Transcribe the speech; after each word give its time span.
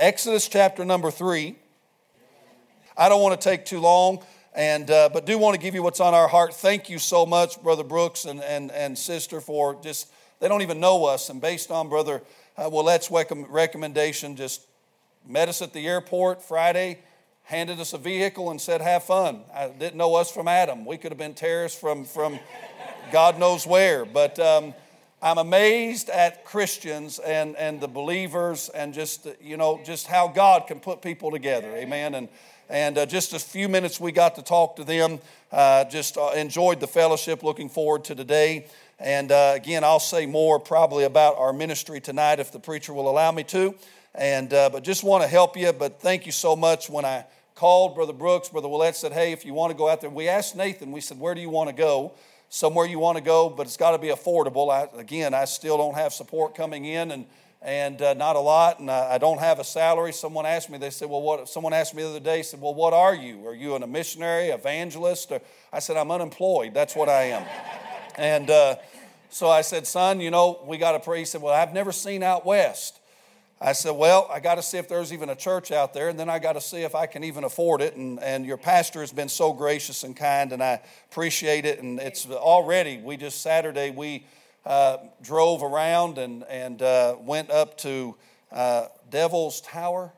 Exodus 0.00 0.48
chapter 0.48 0.82
number 0.82 1.10
3. 1.10 1.54
I 2.96 3.10
don't 3.10 3.20
want 3.20 3.38
to 3.38 3.48
take 3.48 3.66
too 3.66 3.80
long, 3.80 4.24
and, 4.54 4.90
uh, 4.90 5.10
but 5.12 5.26
do 5.26 5.36
want 5.36 5.56
to 5.56 5.60
give 5.60 5.74
you 5.74 5.82
what's 5.82 6.00
on 6.00 6.14
our 6.14 6.26
heart. 6.26 6.54
Thank 6.54 6.88
you 6.88 6.98
so 6.98 7.26
much, 7.26 7.62
Brother 7.62 7.84
Brooks 7.84 8.24
and, 8.24 8.42
and, 8.42 8.72
and 8.72 8.96
Sister, 8.96 9.42
for 9.42 9.78
just, 9.82 10.10
they 10.38 10.48
don't 10.48 10.62
even 10.62 10.80
know 10.80 11.04
us. 11.04 11.28
And 11.28 11.38
based 11.38 11.70
on 11.70 11.90
Brother 11.90 12.22
uh, 12.56 12.70
Willette's 12.72 13.10
recommendation, 13.10 14.36
just 14.36 14.62
met 15.28 15.50
us 15.50 15.60
at 15.60 15.74
the 15.74 15.86
airport 15.86 16.42
Friday, 16.42 17.00
handed 17.42 17.78
us 17.78 17.92
a 17.92 17.98
vehicle, 17.98 18.50
and 18.50 18.58
said, 18.58 18.80
Have 18.80 19.04
fun. 19.04 19.42
I 19.54 19.68
didn't 19.68 19.96
know 19.96 20.14
us 20.14 20.30
from 20.30 20.48
Adam. 20.48 20.86
We 20.86 20.96
could 20.96 21.12
have 21.12 21.18
been 21.18 21.34
terrorists 21.34 21.78
from, 21.78 22.06
from 22.06 22.40
God 23.12 23.38
knows 23.38 23.66
where. 23.66 24.06
But, 24.06 24.38
um, 24.38 24.72
I'm 25.22 25.36
amazed 25.36 26.08
at 26.08 26.46
Christians 26.46 27.18
and, 27.18 27.54
and 27.56 27.78
the 27.78 27.88
believers 27.88 28.70
and 28.70 28.94
just, 28.94 29.26
you 29.42 29.58
know, 29.58 29.78
just 29.84 30.06
how 30.06 30.28
God 30.28 30.66
can 30.66 30.80
put 30.80 31.02
people 31.02 31.30
together. 31.30 31.70
Amen. 31.76 32.14
And, 32.14 32.28
and 32.70 32.96
uh, 32.96 33.04
just 33.04 33.34
a 33.34 33.38
few 33.38 33.68
minutes 33.68 34.00
we 34.00 34.12
got 34.12 34.36
to 34.36 34.42
talk 34.42 34.76
to 34.76 34.84
them. 34.84 35.18
Uh, 35.52 35.84
just 35.84 36.16
uh, 36.16 36.30
enjoyed 36.34 36.80
the 36.80 36.86
fellowship. 36.86 37.42
Looking 37.42 37.68
forward 37.68 38.04
to 38.04 38.14
today. 38.14 38.66
And 38.98 39.30
uh, 39.30 39.52
again, 39.54 39.84
I'll 39.84 40.00
say 40.00 40.24
more 40.24 40.58
probably 40.58 41.04
about 41.04 41.36
our 41.36 41.52
ministry 41.52 42.00
tonight 42.00 42.40
if 42.40 42.50
the 42.50 42.60
preacher 42.60 42.94
will 42.94 43.10
allow 43.10 43.30
me 43.30 43.44
to. 43.44 43.74
And, 44.14 44.54
uh, 44.54 44.70
but 44.70 44.84
just 44.84 45.04
want 45.04 45.22
to 45.22 45.28
help 45.28 45.54
you. 45.54 45.70
But 45.74 46.00
thank 46.00 46.24
you 46.24 46.32
so 46.32 46.56
much. 46.56 46.88
When 46.88 47.04
I 47.04 47.26
called 47.54 47.94
Brother 47.94 48.14
Brooks, 48.14 48.48
Brother 48.48 48.68
Willette 48.68 48.94
said, 48.94 49.12
hey, 49.12 49.32
if 49.32 49.44
you 49.44 49.52
want 49.52 49.70
to 49.70 49.76
go 49.76 49.86
out 49.86 50.00
there, 50.00 50.08
we 50.08 50.28
asked 50.28 50.56
Nathan, 50.56 50.92
we 50.92 51.02
said, 51.02 51.20
where 51.20 51.34
do 51.34 51.42
you 51.42 51.50
want 51.50 51.68
to 51.68 51.74
go? 51.74 52.12
Somewhere 52.50 52.84
you 52.84 52.98
want 52.98 53.16
to 53.16 53.24
go, 53.24 53.48
but 53.48 53.66
it's 53.66 53.76
got 53.76 53.92
to 53.92 53.98
be 53.98 54.08
affordable. 54.08 54.70
I, 54.70 54.88
again, 54.98 55.32
I 55.32 55.46
still 55.46 55.78
don't 55.78 55.94
have 55.94 56.12
support 56.12 56.54
coming 56.54 56.84
in 56.84 57.12
and, 57.12 57.26
and 57.62 58.02
uh, 58.02 58.14
not 58.14 58.36
a 58.36 58.40
lot, 58.40 58.80
and 58.80 58.90
I, 58.90 59.14
I, 59.14 59.18
don't 59.18 59.38
have 59.38 59.60
a 59.60 59.64
salary. 59.64 60.12
Someone 60.12 60.46
asked 60.46 60.68
me, 60.68 60.76
they 60.76 60.90
said, 60.90 61.08
Well, 61.08 61.22
what? 61.22 61.48
Someone 61.48 61.72
asked 61.72 61.94
me 61.94 62.02
the 62.02 62.08
other 62.08 62.20
day, 62.20 62.42
said, 62.42 62.60
Well, 62.60 62.74
what 62.74 62.92
are 62.92 63.14
you? 63.14 63.46
Are 63.46 63.54
you 63.54 63.74
a 63.74 63.86
missionary, 63.86 64.48
evangelist? 64.48 65.30
Or, 65.30 65.40
I 65.72 65.78
said, 65.78 65.96
I'm 65.96 66.10
unemployed. 66.10 66.74
That's 66.74 66.96
what 66.96 67.08
I 67.08 67.22
am. 67.24 67.46
and 68.18 68.50
uh, 68.50 68.76
so 69.30 69.48
I 69.48 69.60
said, 69.60 69.86
Son, 69.86 70.20
you 70.20 70.30
know, 70.30 70.60
we 70.66 70.76
got 70.76 70.92
to 70.92 71.00
pray. 71.00 71.20
He 71.20 71.24
said, 71.24 71.42
Well, 71.42 71.54
I've 71.54 71.72
never 71.72 71.92
seen 71.92 72.22
out 72.22 72.44
west. 72.44 72.99
I 73.62 73.72
said, 73.72 73.90
Well, 73.90 74.26
I 74.32 74.40
got 74.40 74.54
to 74.54 74.62
see 74.62 74.78
if 74.78 74.88
there's 74.88 75.12
even 75.12 75.28
a 75.28 75.36
church 75.36 75.70
out 75.70 75.92
there, 75.92 76.08
and 76.08 76.18
then 76.18 76.30
I 76.30 76.38
got 76.38 76.54
to 76.54 76.60
see 76.62 76.78
if 76.78 76.94
I 76.94 77.06
can 77.06 77.22
even 77.24 77.44
afford 77.44 77.82
it. 77.82 77.94
And, 77.94 78.18
and 78.22 78.46
your 78.46 78.56
pastor 78.56 79.00
has 79.00 79.12
been 79.12 79.28
so 79.28 79.52
gracious 79.52 80.02
and 80.02 80.16
kind, 80.16 80.52
and 80.52 80.62
I 80.62 80.80
appreciate 81.10 81.66
it. 81.66 81.82
And 81.82 82.00
it's 82.00 82.26
already, 82.26 82.98
we 82.98 83.18
just 83.18 83.42
Saturday, 83.42 83.90
we 83.90 84.24
uh, 84.64 84.96
drove 85.20 85.62
around 85.62 86.16
and, 86.16 86.44
and 86.44 86.80
uh, 86.80 87.16
went 87.20 87.50
up 87.50 87.76
to 87.78 88.16
uh, 88.50 88.86
Devil's 89.10 89.60
Tower, 89.60 90.10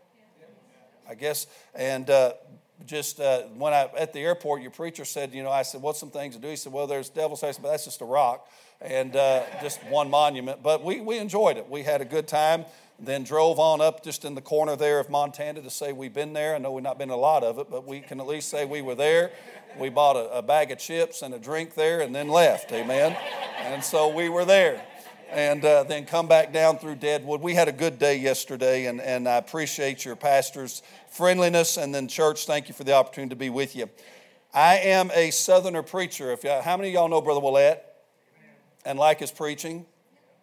I 1.08 1.16
guess. 1.16 1.48
And 1.74 2.08
uh, 2.10 2.34
just 2.86 3.18
uh, 3.18 3.42
when 3.56 3.72
I, 3.72 3.90
at 3.98 4.12
the 4.12 4.20
airport, 4.20 4.62
your 4.62 4.70
preacher 4.70 5.04
said, 5.04 5.34
You 5.34 5.42
know, 5.42 5.50
I 5.50 5.62
said, 5.62 5.82
What's 5.82 5.98
some 5.98 6.10
things 6.10 6.36
to 6.36 6.40
do? 6.40 6.46
He 6.46 6.56
said, 6.56 6.72
Well, 6.72 6.86
there's 6.86 7.08
Devil's 7.08 7.40
Tower, 7.40 7.52
but 7.60 7.72
that's 7.72 7.86
just 7.86 8.02
a 8.02 8.04
rock 8.04 8.46
and 8.80 9.16
uh, 9.16 9.42
just 9.60 9.82
one 9.84 10.10
monument. 10.10 10.62
But 10.62 10.84
we, 10.84 11.00
we 11.00 11.18
enjoyed 11.18 11.56
it. 11.56 11.68
We 11.68 11.82
had 11.82 12.00
a 12.00 12.04
good 12.04 12.26
time 12.26 12.64
then 13.06 13.24
drove 13.24 13.58
on 13.58 13.80
up 13.80 14.04
just 14.04 14.24
in 14.24 14.34
the 14.34 14.40
corner 14.40 14.76
there 14.76 15.00
of 15.00 15.10
Montana 15.10 15.60
to 15.62 15.70
say 15.70 15.92
we've 15.92 16.14
been 16.14 16.32
there. 16.32 16.54
I 16.54 16.58
know 16.58 16.70
we've 16.72 16.84
not 16.84 16.98
been 16.98 17.10
a 17.10 17.16
lot 17.16 17.42
of 17.42 17.58
it, 17.58 17.68
but 17.70 17.86
we 17.86 18.00
can 18.00 18.20
at 18.20 18.26
least 18.26 18.48
say 18.48 18.64
we 18.64 18.82
were 18.82 18.94
there. 18.94 19.32
We 19.78 19.88
bought 19.88 20.16
a, 20.16 20.38
a 20.38 20.42
bag 20.42 20.70
of 20.70 20.78
chips 20.78 21.22
and 21.22 21.34
a 21.34 21.38
drink 21.38 21.74
there 21.74 22.00
and 22.00 22.14
then 22.14 22.28
left, 22.28 22.70
amen. 22.72 23.16
And 23.60 23.82
so 23.82 24.08
we 24.08 24.28
were 24.28 24.44
there. 24.44 24.84
And 25.30 25.64
uh, 25.64 25.84
then 25.84 26.04
come 26.04 26.28
back 26.28 26.52
down 26.52 26.78
through 26.78 26.96
Deadwood. 26.96 27.40
We 27.40 27.54
had 27.54 27.66
a 27.66 27.72
good 27.72 27.98
day 27.98 28.16
yesterday, 28.16 28.84
and, 28.84 29.00
and 29.00 29.26
I 29.26 29.36
appreciate 29.36 30.04
your 30.04 30.14
pastor's 30.14 30.82
friendliness. 31.08 31.78
And 31.78 31.94
then, 31.94 32.06
church, 32.06 32.44
thank 32.44 32.68
you 32.68 32.74
for 32.74 32.84
the 32.84 32.92
opportunity 32.92 33.30
to 33.30 33.36
be 33.36 33.48
with 33.48 33.74
you. 33.74 33.88
I 34.52 34.76
am 34.76 35.10
a 35.14 35.30
Southerner 35.30 35.82
preacher. 35.82 36.32
If 36.32 36.42
how 36.42 36.76
many 36.76 36.90
of 36.90 36.94
y'all 36.94 37.08
know 37.08 37.22
Brother 37.22 37.40
Willette 37.40 37.78
and 38.84 38.98
like 38.98 39.20
his 39.20 39.32
preaching? 39.32 39.86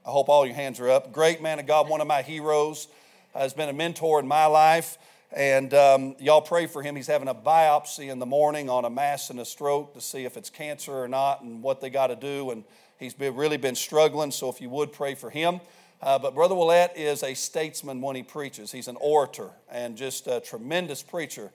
I 0.06 0.12
hope 0.12 0.30
all 0.30 0.46
your 0.46 0.56
hands 0.56 0.80
are 0.80 0.90
up. 0.90 1.12
Great 1.12 1.42
man 1.42 1.60
of 1.60 1.68
God, 1.68 1.90
one 1.90 2.02
of 2.02 2.08
my 2.08 2.22
heroes, 2.22 2.88
uh, 3.36 3.40
has 3.40 3.54
been 3.54 3.70
a 3.70 3.74
mentor 3.74 4.20
in 4.20 4.28
my 4.28 4.46
life. 4.46 4.98
And 5.32 5.74
um, 5.74 6.16
y'all 6.20 6.42
pray 6.42 6.66
for 6.66 6.82
him. 6.82 6.96
He's 6.96 7.08
having 7.08 7.28
a 7.28 7.36
biopsy 7.36 8.10
in 8.10 8.18
the 8.18 8.26
morning 8.26 8.70
on 8.70 8.86
a 8.86 8.90
mass 8.90 9.30
and 9.30 9.40
a 9.40 9.46
stroke 9.46 9.94
to 9.94 10.02
see 10.02 10.26
if 10.26 10.38
it's 10.38 10.50
cancer 10.50 10.94
or 10.94 11.08
not 11.08 11.42
and 11.42 11.62
what 11.62 11.82
they 11.82 11.90
got 11.90 12.08
to 12.08 12.16
do. 12.16 12.50
And 12.52 12.64
he's 12.98 13.14
been, 13.14 13.36
really 13.36 13.58
been 13.58 13.76
struggling, 13.76 14.32
so 14.32 14.50
if 14.50 14.62
you 14.62 14.70
would 14.70 14.92
pray 14.92 15.14
for 15.16 15.30
him. 15.30 15.60
Uh, 16.02 16.18
but 16.18 16.34
Brother 16.34 16.56
Willette 16.56 16.96
is 16.96 17.22
a 17.22 17.34
statesman 17.34 18.02
when 18.02 18.16
he 18.16 18.24
preaches. 18.24 18.72
He's 18.72 18.88
an 18.88 18.98
orator 19.02 19.52
and 19.70 19.98
just 19.98 20.28
a 20.28 20.40
tremendous 20.40 21.04
preacher. 21.04 21.52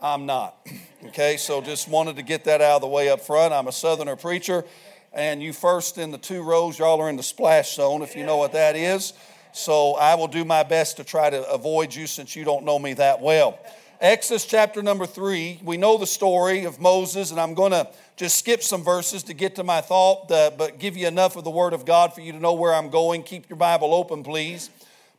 I'm 0.00 0.26
not. 0.26 0.66
Okay, 1.06 1.36
so 1.36 1.60
just 1.60 1.88
wanted 1.88 2.14
to 2.14 2.22
get 2.22 2.44
that 2.44 2.60
out 2.60 2.76
of 2.76 2.82
the 2.82 2.86
way 2.86 3.10
up 3.10 3.20
front. 3.20 3.52
I'm 3.52 3.66
a 3.66 3.72
Southerner 3.72 4.14
preacher 4.14 4.64
and 5.12 5.42
you 5.42 5.52
first 5.52 5.98
in 5.98 6.10
the 6.10 6.18
two 6.18 6.42
rows, 6.42 6.78
y'all 6.78 7.00
are 7.00 7.08
in 7.08 7.16
the 7.16 7.22
splash 7.22 7.74
zone, 7.74 8.02
if 8.02 8.16
you 8.16 8.24
know 8.24 8.36
what 8.36 8.52
that 8.52 8.76
is. 8.76 9.12
So 9.52 9.94
I 9.94 10.14
will 10.14 10.28
do 10.28 10.44
my 10.44 10.62
best 10.62 10.96
to 10.96 11.04
try 11.04 11.28
to 11.28 11.48
avoid 11.50 11.94
you 11.94 12.06
since 12.06 12.34
you 12.34 12.44
don't 12.44 12.64
know 12.64 12.78
me 12.78 12.94
that 12.94 13.20
well. 13.20 13.58
Exodus 14.00 14.46
chapter 14.46 14.82
number 14.82 15.06
three, 15.06 15.60
we 15.62 15.76
know 15.76 15.96
the 15.96 16.06
story 16.06 16.64
of 16.64 16.80
Moses, 16.80 17.30
and 17.30 17.38
I'm 17.38 17.54
going 17.54 17.70
to 17.70 17.88
just 18.16 18.36
skip 18.36 18.62
some 18.62 18.82
verses 18.82 19.22
to 19.24 19.34
get 19.34 19.54
to 19.56 19.62
my 19.62 19.80
thought, 19.80 20.28
uh, 20.32 20.50
but 20.58 20.80
give 20.80 20.96
you 20.96 21.06
enough 21.06 21.36
of 21.36 21.44
the 21.44 21.50
Word 21.50 21.72
of 21.72 21.84
God 21.84 22.12
for 22.12 22.20
you 22.20 22.32
to 22.32 22.38
know 22.38 22.54
where 22.54 22.74
I'm 22.74 22.90
going. 22.90 23.22
Keep 23.22 23.48
your 23.48 23.58
Bible 23.58 23.94
open, 23.94 24.24
please. 24.24 24.70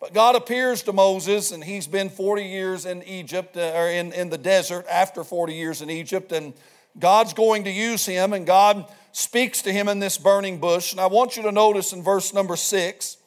But 0.01 0.13
God 0.13 0.35
appears 0.35 0.83
to 0.83 0.91
Moses, 0.91 1.53
and 1.53 1.63
he's 1.63 1.87
been 1.87 2.09
40 2.09 2.43
years 2.43 2.85
in 2.85 3.03
Egypt, 3.03 3.55
uh, 3.55 3.71
or 3.73 3.87
in, 3.87 4.11
in 4.11 4.29
the 4.29 4.37
desert 4.37 4.85
after 4.91 5.23
40 5.23 5.53
years 5.53 5.81
in 5.81 5.89
Egypt, 5.89 6.33
and 6.33 6.53
God's 6.99 7.33
going 7.33 7.63
to 7.63 7.71
use 7.71 8.05
him, 8.05 8.33
and 8.33 8.45
God 8.45 8.85
speaks 9.13 9.61
to 9.61 9.71
him 9.71 9.87
in 9.87 9.99
this 9.99 10.17
burning 10.17 10.59
bush. 10.59 10.91
And 10.91 10.99
I 10.99 11.05
want 11.05 11.37
you 11.37 11.43
to 11.43 11.51
notice 11.51 11.93
in 11.93 12.03
verse 12.03 12.33
number 12.33 12.57
six. 12.57 13.17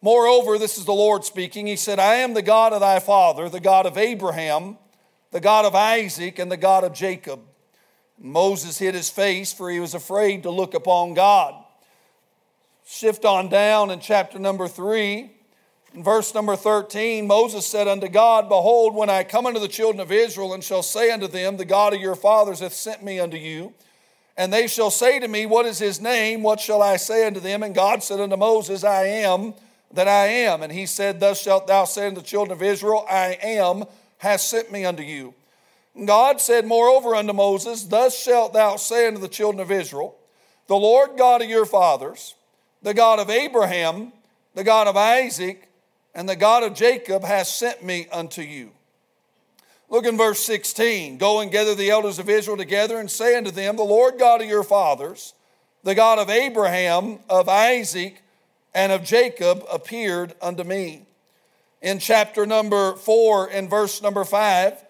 Moreover, 0.00 0.58
this 0.58 0.78
is 0.78 0.84
the 0.84 0.92
Lord 0.92 1.24
speaking. 1.24 1.66
He 1.66 1.76
said, 1.76 1.98
I 1.98 2.16
am 2.16 2.34
the 2.34 2.42
God 2.42 2.72
of 2.72 2.80
thy 2.80 2.98
father, 2.98 3.48
the 3.48 3.60
God 3.60 3.84
of 3.84 3.98
Abraham, 3.98 4.78
the 5.30 5.40
God 5.40 5.64
of 5.64 5.74
Isaac, 5.74 6.38
and 6.38 6.50
the 6.50 6.56
God 6.56 6.84
of 6.84 6.94
Jacob. 6.94 7.40
Moses 8.18 8.78
hid 8.78 8.94
his 8.94 9.10
face, 9.10 9.52
for 9.52 9.70
he 9.70 9.78
was 9.78 9.94
afraid 9.94 10.42
to 10.44 10.50
look 10.50 10.74
upon 10.74 11.14
God. 11.14 11.54
Shift 12.86 13.24
on 13.24 13.48
down 13.48 13.90
in 13.90 14.00
chapter 14.00 14.38
number 14.38 14.66
three. 14.66 15.32
In 15.94 16.02
verse 16.02 16.34
number 16.34 16.56
13, 16.56 17.26
Moses 17.26 17.66
said 17.66 17.88
unto 17.88 18.08
God, 18.08 18.48
Behold, 18.48 18.94
when 18.94 19.10
I 19.10 19.24
come 19.24 19.46
unto 19.46 19.60
the 19.60 19.68
children 19.68 20.00
of 20.00 20.12
Israel 20.12 20.54
and 20.54 20.64
shall 20.64 20.82
say 20.82 21.10
unto 21.10 21.26
them, 21.26 21.56
The 21.56 21.64
God 21.64 21.94
of 21.94 22.00
your 22.00 22.14
fathers 22.14 22.60
hath 22.60 22.72
sent 22.72 23.02
me 23.02 23.20
unto 23.20 23.36
you, 23.36 23.74
and 24.38 24.52
they 24.52 24.68
shall 24.68 24.92
say 24.92 25.18
to 25.18 25.26
me, 25.26 25.46
What 25.46 25.66
is 25.66 25.80
his 25.80 26.00
name? 26.00 26.42
What 26.42 26.60
shall 26.60 26.80
I 26.80 26.96
say 26.96 27.26
unto 27.26 27.40
them? 27.40 27.64
And 27.64 27.74
God 27.74 28.04
said 28.04 28.20
unto 28.20 28.36
Moses, 28.36 28.84
I 28.84 29.06
am 29.06 29.52
that 29.92 30.06
I 30.06 30.28
am. 30.28 30.62
And 30.62 30.72
he 30.72 30.86
said, 30.86 31.18
Thus 31.18 31.42
shalt 31.42 31.66
thou 31.66 31.84
say 31.84 32.06
unto 32.06 32.20
the 32.20 32.26
children 32.26 32.56
of 32.56 32.62
Israel, 32.62 33.04
I 33.10 33.36
am, 33.42 33.84
has 34.18 34.46
sent 34.46 34.70
me 34.70 34.84
unto 34.84 35.02
you. 35.02 35.34
And 35.96 36.06
God 36.06 36.40
said, 36.40 36.66
Moreover 36.66 37.16
unto 37.16 37.32
Moses, 37.32 37.82
Thus 37.82 38.16
shalt 38.16 38.52
thou 38.52 38.76
say 38.76 39.08
unto 39.08 39.18
the 39.20 39.28
children 39.28 39.60
of 39.60 39.72
Israel, 39.72 40.14
The 40.68 40.76
Lord 40.76 41.18
God 41.18 41.42
of 41.42 41.50
your 41.50 41.66
fathers, 41.66 42.36
the 42.80 42.94
God 42.94 43.18
of 43.18 43.30
Abraham, 43.30 44.12
the 44.54 44.62
God 44.62 44.86
of 44.86 44.96
Isaac, 44.96 45.68
and 46.14 46.28
the 46.28 46.36
God 46.36 46.62
of 46.62 46.74
Jacob 46.74 47.24
has 47.24 47.52
sent 47.52 47.82
me 47.82 48.06
unto 48.12 48.42
you. 48.42 48.70
Look 49.90 50.04
in 50.04 50.16
verse 50.16 50.40
16. 50.40 51.16
Go 51.18 51.40
and 51.40 51.50
gather 51.50 51.74
the 51.74 51.90
elders 51.90 52.18
of 52.18 52.28
Israel 52.28 52.56
together 52.56 52.98
and 52.98 53.10
say 53.10 53.36
unto 53.36 53.50
them, 53.50 53.76
The 53.76 53.82
Lord 53.82 54.18
God 54.18 54.42
of 54.42 54.48
your 54.48 54.62
fathers, 54.62 55.34
the 55.82 55.94
God 55.94 56.18
of 56.18 56.28
Abraham, 56.28 57.20
of 57.28 57.48
Isaac, 57.48 58.22
and 58.74 58.92
of 58.92 59.02
Jacob 59.02 59.64
appeared 59.72 60.34
unto 60.42 60.62
me. 60.62 61.06
In 61.80 61.98
chapter 62.00 62.44
number 62.44 62.94
4 62.96 63.48
and 63.50 63.70
verse 63.70 64.02
number 64.02 64.24
5, 64.24 64.84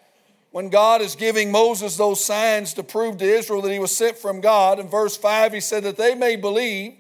when 0.51 0.71
God 0.71 1.03
is 1.03 1.15
giving 1.15 1.53
Moses 1.53 1.97
those 1.97 2.25
signs 2.25 2.75
to 2.75 2.83
prove 2.83 3.19
to 3.19 3.25
Israel 3.25 3.63
that 3.63 3.73
he 3.73 3.79
was 3.79 3.97
sent 3.97 4.17
from 4.17 4.41
God, 4.41 4.81
in 4.81 4.89
verse 4.89 5.17
5, 5.17 5.53
he 5.53 5.61
said 5.61 5.85
that 5.85 5.97
they 5.97 6.15
may 6.15 6.35
believe 6.35 6.95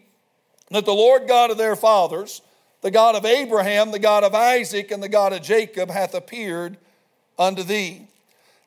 that 0.70 0.84
the 0.84 0.92
Lord 0.92 1.26
God 1.26 1.50
of 1.50 1.58
their 1.58 1.74
fathers, 1.74 2.42
the 2.82 2.90
God 2.90 3.16
of 3.16 3.24
Abraham, 3.24 3.90
the 3.90 3.98
God 3.98 4.22
of 4.22 4.34
Isaac, 4.34 4.90
and 4.90 5.02
the 5.02 5.08
God 5.08 5.32
of 5.32 5.42
Jacob 5.42 5.90
hath 5.90 6.14
appeared 6.14 6.76
unto 7.38 7.62
thee. 7.62 8.08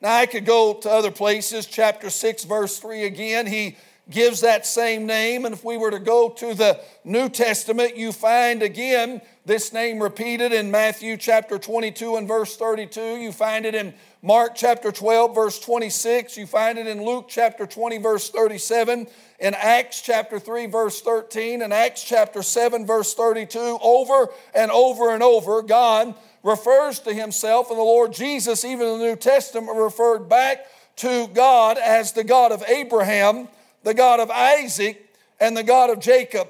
Now, 0.00 0.16
I 0.16 0.26
could 0.26 0.44
go 0.44 0.74
to 0.74 0.90
other 0.90 1.10
places, 1.10 1.66
chapter 1.66 2.10
6, 2.10 2.44
verse 2.44 2.78
3 2.78 3.04
again. 3.04 3.46
He 3.46 3.76
gives 4.10 4.40
that 4.40 4.66
same 4.66 5.06
name. 5.06 5.44
And 5.44 5.54
if 5.54 5.64
we 5.64 5.76
were 5.76 5.90
to 5.90 5.98
go 5.98 6.28
to 6.28 6.54
the 6.54 6.80
New 7.04 7.28
Testament, 7.28 7.96
you 7.96 8.12
find 8.12 8.62
again 8.62 9.20
this 9.44 9.72
name 9.72 10.00
repeated 10.00 10.52
in 10.52 10.70
Matthew 10.70 11.16
chapter 11.16 11.58
22 11.58 12.16
and 12.16 12.28
verse 12.28 12.56
32. 12.56 13.00
You 13.00 13.32
find 13.32 13.66
it 13.66 13.74
in 13.74 13.94
Mark 14.22 14.54
chapter 14.54 14.92
12, 14.92 15.34
verse 15.34 15.58
26. 15.58 16.36
You 16.36 16.46
find 16.46 16.78
it 16.78 16.86
in 16.86 17.04
Luke 17.04 17.26
chapter 17.28 17.66
20, 17.66 17.98
verse 17.98 18.30
37. 18.30 19.06
In 19.42 19.54
Acts 19.54 20.00
chapter 20.00 20.38
3, 20.38 20.66
verse 20.66 21.00
13. 21.02 21.62
In 21.62 21.72
Acts 21.72 22.04
chapter 22.04 22.44
7, 22.44 22.86
verse 22.86 23.12
32. 23.12 23.78
Over 23.82 24.28
and 24.54 24.70
over 24.70 25.12
and 25.12 25.20
over, 25.20 25.62
God 25.62 26.14
refers 26.44 27.00
to 27.00 27.12
himself, 27.12 27.68
and 27.68 27.78
the 27.78 27.82
Lord 27.82 28.12
Jesus, 28.12 28.64
even 28.64 28.86
in 28.86 28.98
the 29.00 29.04
New 29.04 29.16
Testament, 29.16 29.76
referred 29.76 30.28
back 30.28 30.66
to 30.96 31.26
God 31.26 31.76
as 31.76 32.12
the 32.12 32.22
God 32.22 32.52
of 32.52 32.62
Abraham, 32.68 33.48
the 33.82 33.94
God 33.94 34.20
of 34.20 34.30
Isaac, 34.30 35.12
and 35.40 35.56
the 35.56 35.64
God 35.64 35.90
of 35.90 35.98
Jacob. 35.98 36.46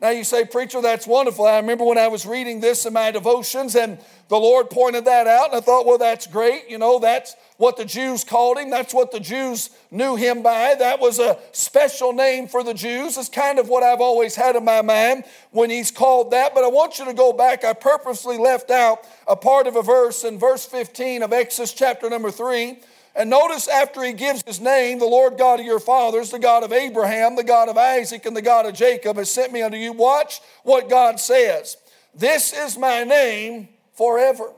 Now 0.00 0.10
you 0.10 0.24
say, 0.24 0.44
Preacher, 0.46 0.80
that's 0.80 1.06
wonderful. 1.06 1.44
I 1.44 1.58
remember 1.58 1.84
when 1.84 1.98
I 1.98 2.08
was 2.08 2.24
reading 2.24 2.60
this 2.60 2.86
in 2.86 2.92
my 2.94 3.10
devotions 3.10 3.74
and 3.76 3.98
the 4.28 4.38
Lord 4.38 4.70
pointed 4.70 5.06
that 5.06 5.26
out, 5.26 5.48
and 5.48 5.56
I 5.56 5.60
thought, 5.60 5.86
well, 5.86 5.98
that's 5.98 6.28
great. 6.28 6.70
You 6.70 6.78
know, 6.78 7.00
that's 7.00 7.34
what 7.56 7.76
the 7.76 7.84
Jews 7.84 8.22
called 8.22 8.58
him. 8.58 8.70
That's 8.70 8.94
what 8.94 9.10
the 9.10 9.18
Jews 9.18 9.70
knew 9.90 10.14
him 10.14 10.40
by. 10.42 10.76
That 10.78 11.00
was 11.00 11.18
a 11.18 11.36
special 11.50 12.12
name 12.12 12.46
for 12.46 12.62
the 12.62 12.72
Jews. 12.72 13.18
It's 13.18 13.28
kind 13.28 13.58
of 13.58 13.68
what 13.68 13.82
I've 13.82 14.00
always 14.00 14.36
had 14.36 14.54
in 14.54 14.64
my 14.64 14.82
mind 14.82 15.24
when 15.50 15.68
he's 15.68 15.90
called 15.90 16.30
that. 16.30 16.54
But 16.54 16.62
I 16.62 16.68
want 16.68 17.00
you 17.00 17.06
to 17.06 17.12
go 17.12 17.32
back. 17.32 17.64
I 17.64 17.72
purposely 17.72 18.38
left 18.38 18.70
out 18.70 19.00
a 19.26 19.34
part 19.34 19.66
of 19.66 19.74
a 19.74 19.82
verse 19.82 20.22
in 20.22 20.38
verse 20.38 20.64
15 20.64 21.24
of 21.24 21.32
Exodus 21.32 21.72
chapter 21.72 22.08
number 22.08 22.30
3. 22.30 22.78
And 23.14 23.28
notice 23.28 23.66
after 23.66 24.02
he 24.02 24.12
gives 24.12 24.42
his 24.42 24.60
name, 24.60 24.98
the 24.98 25.04
Lord 25.04 25.36
God 25.36 25.60
of 25.60 25.66
your 25.66 25.80
fathers, 25.80 26.30
the 26.30 26.38
God 26.38 26.62
of 26.62 26.72
Abraham, 26.72 27.34
the 27.36 27.44
God 27.44 27.68
of 27.68 27.76
Isaac, 27.76 28.24
and 28.24 28.36
the 28.36 28.42
God 28.42 28.66
of 28.66 28.74
Jacob 28.74 29.16
has 29.16 29.30
sent 29.30 29.52
me 29.52 29.62
unto 29.62 29.76
you. 29.76 29.92
Watch 29.92 30.40
what 30.62 30.88
God 30.88 31.18
says. 31.18 31.76
This 32.14 32.52
is 32.52 32.78
my 32.78 33.04
name 33.04 33.68
forever. 33.94 34.52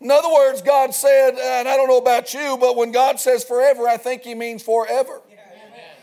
In 0.00 0.10
other 0.10 0.32
words, 0.32 0.62
God 0.62 0.94
said, 0.94 1.34
and 1.38 1.68
I 1.68 1.76
don't 1.76 1.88
know 1.88 1.98
about 1.98 2.34
you, 2.34 2.56
but 2.58 2.76
when 2.76 2.90
God 2.90 3.20
says 3.20 3.44
forever, 3.44 3.86
I 3.88 3.96
think 3.96 4.22
He 4.22 4.34
means 4.34 4.62
forever. 4.62 5.20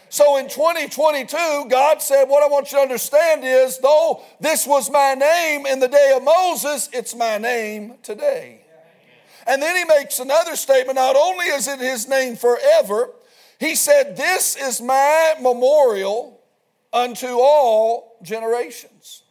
So 0.09 0.35
in 0.35 0.49
2022, 0.49 1.69
God 1.69 2.01
said, 2.01 2.25
What 2.25 2.43
I 2.43 2.47
want 2.47 2.69
you 2.71 2.79
to 2.79 2.81
understand 2.81 3.45
is, 3.45 3.77
though 3.77 4.21
this 4.41 4.67
was 4.67 4.91
my 4.91 5.13
name 5.13 5.65
in 5.65 5.79
the 5.79 5.87
day 5.87 6.13
of 6.13 6.21
Moses, 6.21 6.89
it's 6.91 7.15
my 7.15 7.37
name 7.37 7.93
today. 8.03 8.60
And 9.47 9.61
then 9.61 9.75
he 9.75 9.85
makes 9.85 10.19
another 10.19 10.55
statement 10.55 10.95
not 10.95 11.15
only 11.15 11.47
is 11.47 11.67
it 11.67 11.79
his 11.79 12.07
name 12.07 12.35
forever, 12.35 13.11
he 13.59 13.75
said, 13.75 14.17
This 14.17 14.55
is 14.55 14.81
my 14.81 15.35
memorial 15.39 16.41
unto 16.93 17.27
all 17.27 18.17
generations. 18.23 19.23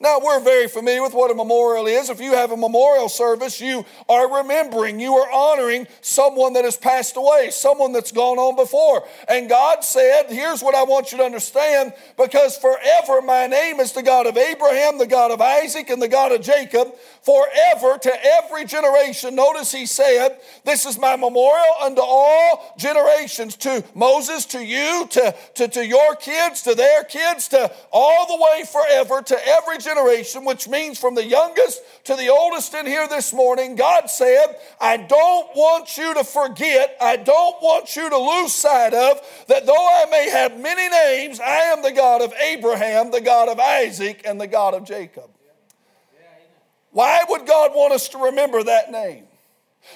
Now, 0.00 0.20
we're 0.22 0.40
very 0.40 0.68
familiar 0.68 1.02
with 1.02 1.14
what 1.14 1.30
a 1.30 1.34
memorial 1.34 1.86
is. 1.86 2.10
If 2.10 2.20
you 2.20 2.32
have 2.32 2.52
a 2.52 2.56
memorial 2.56 3.08
service, 3.08 3.60
you 3.60 3.84
are 4.08 4.42
remembering, 4.42 5.00
you 5.00 5.14
are 5.14 5.30
honoring 5.32 5.86
someone 6.02 6.52
that 6.52 6.64
has 6.64 6.76
passed 6.76 7.16
away, 7.16 7.50
someone 7.50 7.92
that's 7.92 8.12
gone 8.12 8.38
on 8.38 8.56
before. 8.56 9.06
And 9.28 9.48
God 9.48 9.82
said, 9.84 10.26
Here's 10.28 10.62
what 10.62 10.74
I 10.74 10.84
want 10.84 11.12
you 11.12 11.18
to 11.18 11.24
understand 11.24 11.92
because 12.16 12.56
forever 12.58 13.22
my 13.22 13.46
name 13.46 13.80
is 13.80 13.92
the 13.92 14.02
God 14.02 14.26
of 14.26 14.36
Abraham, 14.36 14.98
the 14.98 15.06
God 15.06 15.30
of 15.30 15.40
Isaac, 15.40 15.90
and 15.90 16.00
the 16.00 16.08
God 16.08 16.32
of 16.32 16.42
Jacob, 16.42 16.94
forever 17.22 17.98
to 17.98 18.24
every 18.24 18.64
generation. 18.64 19.34
Notice 19.34 19.72
he 19.72 19.86
said, 19.86 20.38
This 20.64 20.86
is 20.86 20.98
my 20.98 21.16
memorial 21.16 21.74
unto 21.82 22.00
all 22.00 22.74
generations, 22.78 23.56
to 23.56 23.82
Moses, 23.94 24.44
to 24.46 24.64
you, 24.64 25.08
to, 25.10 25.34
to, 25.54 25.68
to 25.68 25.84
your 25.84 26.14
kids, 26.14 26.62
to 26.62 26.74
their 26.74 27.02
kids, 27.02 27.48
to 27.48 27.72
all 27.90 28.26
the 28.26 28.42
way 28.42 28.64
forever, 28.70 29.22
to 29.22 29.48
every 29.48 29.65
generation, 29.78 30.44
which 30.44 30.68
means 30.68 30.98
from 30.98 31.14
the 31.14 31.24
youngest 31.24 31.82
to 32.04 32.16
the 32.16 32.28
oldest 32.28 32.74
in 32.74 32.86
here 32.86 33.06
this 33.08 33.32
morning, 33.32 33.76
God 33.76 34.08
said, 34.08 34.56
I 34.80 34.96
don't 34.96 35.48
want 35.54 35.96
you 35.98 36.14
to 36.14 36.24
forget, 36.24 36.96
I 37.00 37.16
don't 37.16 37.60
want 37.62 37.96
you 37.96 38.08
to 38.08 38.16
lose 38.16 38.54
sight 38.54 38.94
of 38.94 39.20
that 39.48 39.66
though 39.66 39.72
I 39.74 40.06
may 40.10 40.30
have 40.30 40.58
many 40.58 40.88
names, 40.88 41.40
I 41.40 41.72
am 41.72 41.82
the 41.82 41.92
God 41.92 42.22
of 42.22 42.32
Abraham, 42.34 43.10
the 43.10 43.20
God 43.20 43.48
of 43.48 43.58
Isaac, 43.58 44.22
and 44.24 44.40
the 44.40 44.46
God 44.46 44.74
of 44.74 44.84
Jacob. 44.84 45.30
Why 46.92 47.24
would 47.28 47.46
God 47.46 47.72
want 47.74 47.92
us 47.92 48.08
to 48.10 48.18
remember 48.18 48.62
that 48.62 48.90
name? 48.90 49.24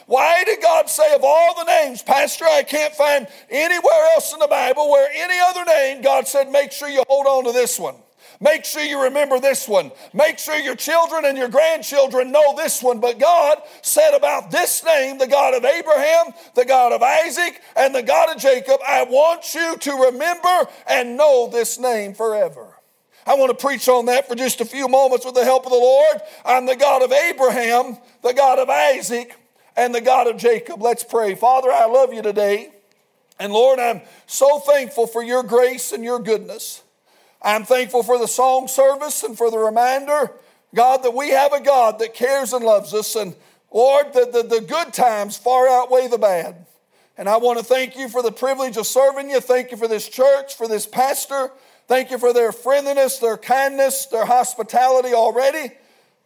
Why 0.07 0.45
did 0.45 0.61
God 0.63 0.89
say, 0.89 1.15
of 1.15 1.23
all 1.25 1.55
the 1.55 1.65
names, 1.65 2.03
Pastor, 2.03 2.45
I 2.45 2.63
can't 2.63 2.95
find 2.95 3.27
anywhere 3.49 4.07
else 4.15 4.33
in 4.33 4.39
the 4.39 4.47
Bible 4.47 4.91
where 4.91 5.11
any 5.15 5.39
other 5.41 5.65
name, 5.65 6.03
God 6.03 6.29
said, 6.29 6.51
make 6.51 6.73
sure 6.73 6.89
you 6.89 7.03
hold 7.09 7.27
on 7.27 7.45
to 7.45 7.53
this 7.53 7.79
one. 7.79 7.97
Make 8.43 8.65
sure 8.65 8.83
you 8.83 9.03
remember 9.03 9.39
this 9.39 9.69
one. 9.69 9.93
Make 10.15 10.39
sure 10.39 10.57
your 10.57 10.75
children 10.75 11.27
and 11.27 11.37
your 11.37 11.49
grandchildren 11.49 12.33
know 12.33 12.57
this 12.57 12.83
one. 12.83 12.99
But 12.99 13.19
God 13.19 13.59
said 13.83 14.17
about 14.17 14.51
this 14.51 14.83
name, 14.83 15.19
the 15.19 15.27
God 15.27 15.53
of 15.53 15.63
Abraham, 15.63 16.33
the 16.55 16.65
God 16.65 16.93
of 16.93 17.03
Isaac, 17.03 17.61
and 17.77 17.95
the 17.95 18.03
God 18.03 18.35
of 18.35 18.41
Jacob, 18.41 18.81
I 18.87 19.05
want 19.05 19.55
you 19.55 19.77
to 19.77 19.93
remember 19.93 20.71
and 20.89 21.19
know 21.19 21.51
this 21.53 21.79
name 21.79 22.15
forever. 22.15 22.77
I 23.27 23.35
want 23.35 23.57
to 23.57 23.67
preach 23.67 23.87
on 23.91 24.07
that 24.07 24.27
for 24.27 24.35
just 24.35 24.63
a 24.63 24.65
few 24.65 24.89
moments 24.89 25.27
with 25.27 25.35
the 25.35 25.45
help 25.45 25.67
of 25.67 25.73
the 25.73 25.77
Lord. 25.77 26.23
I'm 26.43 26.65
the 26.65 26.77
God 26.77 27.03
of 27.03 27.13
Abraham, 27.13 27.99
the 28.23 28.33
God 28.33 28.59
of 28.59 28.71
Isaac, 28.71 29.37
and 29.77 29.95
the 29.95 30.01
God 30.01 30.27
of 30.27 30.39
Jacob. 30.39 30.81
Let's 30.81 31.05
pray. 31.05 31.35
Father, 31.35 31.71
I 31.71 31.85
love 31.85 32.15
you 32.15 32.23
today. 32.23 32.73
And 33.39 33.53
Lord, 33.53 33.79
I'm 33.79 34.01
so 34.27 34.61
thankful 34.61 35.07
for 35.07 35.23
your 35.23 35.43
grace 35.43 35.93
and 35.93 36.03
your 36.03 36.19
goodness. 36.19 36.83
I'm 37.43 37.65
thankful 37.65 38.03
for 38.03 38.19
the 38.19 38.29
song 38.29 38.69
service 38.69 39.23
and 39.23 39.37
for 39.37 39.51
the 39.51 39.59
reminder, 39.59 40.31
God, 40.75 41.03
that 41.03 41.15
we 41.15 41.31
have 41.31 41.53
a 41.53 41.61
God 41.61 41.99
that 41.99 42.15
cares 42.15 42.53
and 42.53 42.65
loves 42.65 42.93
us. 42.93 43.17
And 43.17 43.35
Lord, 43.73 44.13
the, 44.13 44.29
the, 44.31 44.61
the 44.61 44.61
good 44.61 44.93
times 44.93 45.37
far 45.37 45.69
outweigh 45.69 46.09
the 46.09 46.19
bad. 46.19 46.67
And 47.17 47.29
I 47.29 47.37
want 47.37 47.59
to 47.59 47.65
thank 47.65 47.97
you 47.97 48.09
for 48.09 48.23
the 48.23 48.33
privilege 48.33 48.77
of 48.77 48.87
serving 48.87 49.31
you. 49.31 49.41
Thank 49.41 49.71
you 49.71 49.77
for 49.77 49.89
this 49.89 50.09
church, 50.09 50.55
for 50.55 50.69
this 50.69 50.87
pastor. 50.87 51.51
Thank 51.87 52.11
you 52.11 52.19
for 52.19 52.33
their 52.33 52.53
friendliness, 52.53 53.19
their 53.19 53.37
kindness, 53.37 54.07
their 54.07 54.25
hospitality 54.25 55.13
already. 55.13 55.73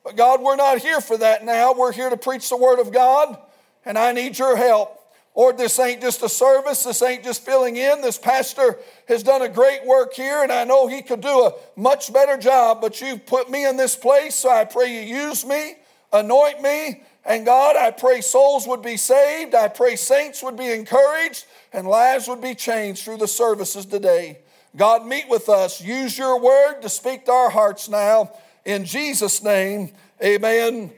But 0.05 0.17
God, 0.17 0.43
we're 0.43 0.57
not 0.57 0.79
here 0.79 1.01
for 1.01 1.17
that 1.17 1.45
now. 1.45 1.73
We're 1.73 1.93
here 1.93 2.11
to 2.11 2.17
preach 2.17 2.49
the 2.49 2.57
Word 2.57 2.79
of 2.79 2.93
God, 2.93 3.39
and 3.85 3.99
I 3.99 4.13
need 4.13 4.39
your 4.39 4.57
help. 4.57 5.01
Lord, 5.37 5.59
this 5.59 5.79
ain't 5.81 6.01
just 6.01 6.23
a 6.23 6.29
service. 6.29 6.85
This 6.85 7.03
ain't 7.03 7.25
just 7.25 7.45
filling 7.45 7.77
in. 7.77 8.01
This 8.01 8.19
pastor 8.19 8.79
has 9.09 9.23
done 9.23 9.43
a 9.43 9.49
great 9.49 9.85
work 9.85 10.15
here, 10.15 10.43
and 10.43 10.53
I 10.53 10.65
know 10.65 10.87
he 10.87 11.03
could 11.03 11.21
do 11.21 11.47
a 11.47 11.55
much 11.77 12.13
better 12.13 12.37
job, 12.37 12.81
but 12.81 13.01
you've 13.01 13.27
put 13.27 13.51
me 13.51 13.67
in 13.67 13.77
this 13.77 13.97
place, 13.97 14.37
so 14.37 14.49
I 14.49 14.65
pray 14.65 14.95
you 14.95 15.27
use 15.27 15.45
me, 15.45 15.75
anoint 16.13 16.63
me, 16.63 17.03
and 17.25 17.45
God, 17.47 17.77
I 17.77 17.91
pray 17.91 18.21
souls 18.21 18.67
would 18.69 18.83
be 18.83 18.97
saved. 18.97 19.55
I 19.55 19.69
pray 19.69 19.97
saints 19.97 20.43
would 20.43 20.57
be 20.57 20.71
encouraged, 20.71 21.47
and 21.73 21.87
lives 21.87 22.29
would 22.29 22.43
be 22.43 22.55
changed 22.55 23.03
through 23.03 23.17
the 23.17 23.29
services 23.29 23.87
today. 23.87 24.39
God, 24.77 25.07
meet 25.07 25.29
with 25.29 25.49
us. 25.49 25.81
Use 25.81 26.19
your 26.19 26.39
word 26.39 26.81
to 26.83 26.89
speak 26.89 27.25
to 27.27 27.33
our 27.33 27.51
hearts 27.51 27.89
now. 27.89 28.33
In 28.65 28.85
Jesus' 28.85 29.43
name, 29.43 29.93
amen 30.23 30.93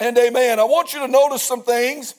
and 0.00 0.18
amen. 0.18 0.58
I 0.58 0.64
want 0.64 0.92
you 0.92 1.00
to 1.00 1.08
notice 1.08 1.42
some 1.42 1.62
things 1.62 2.14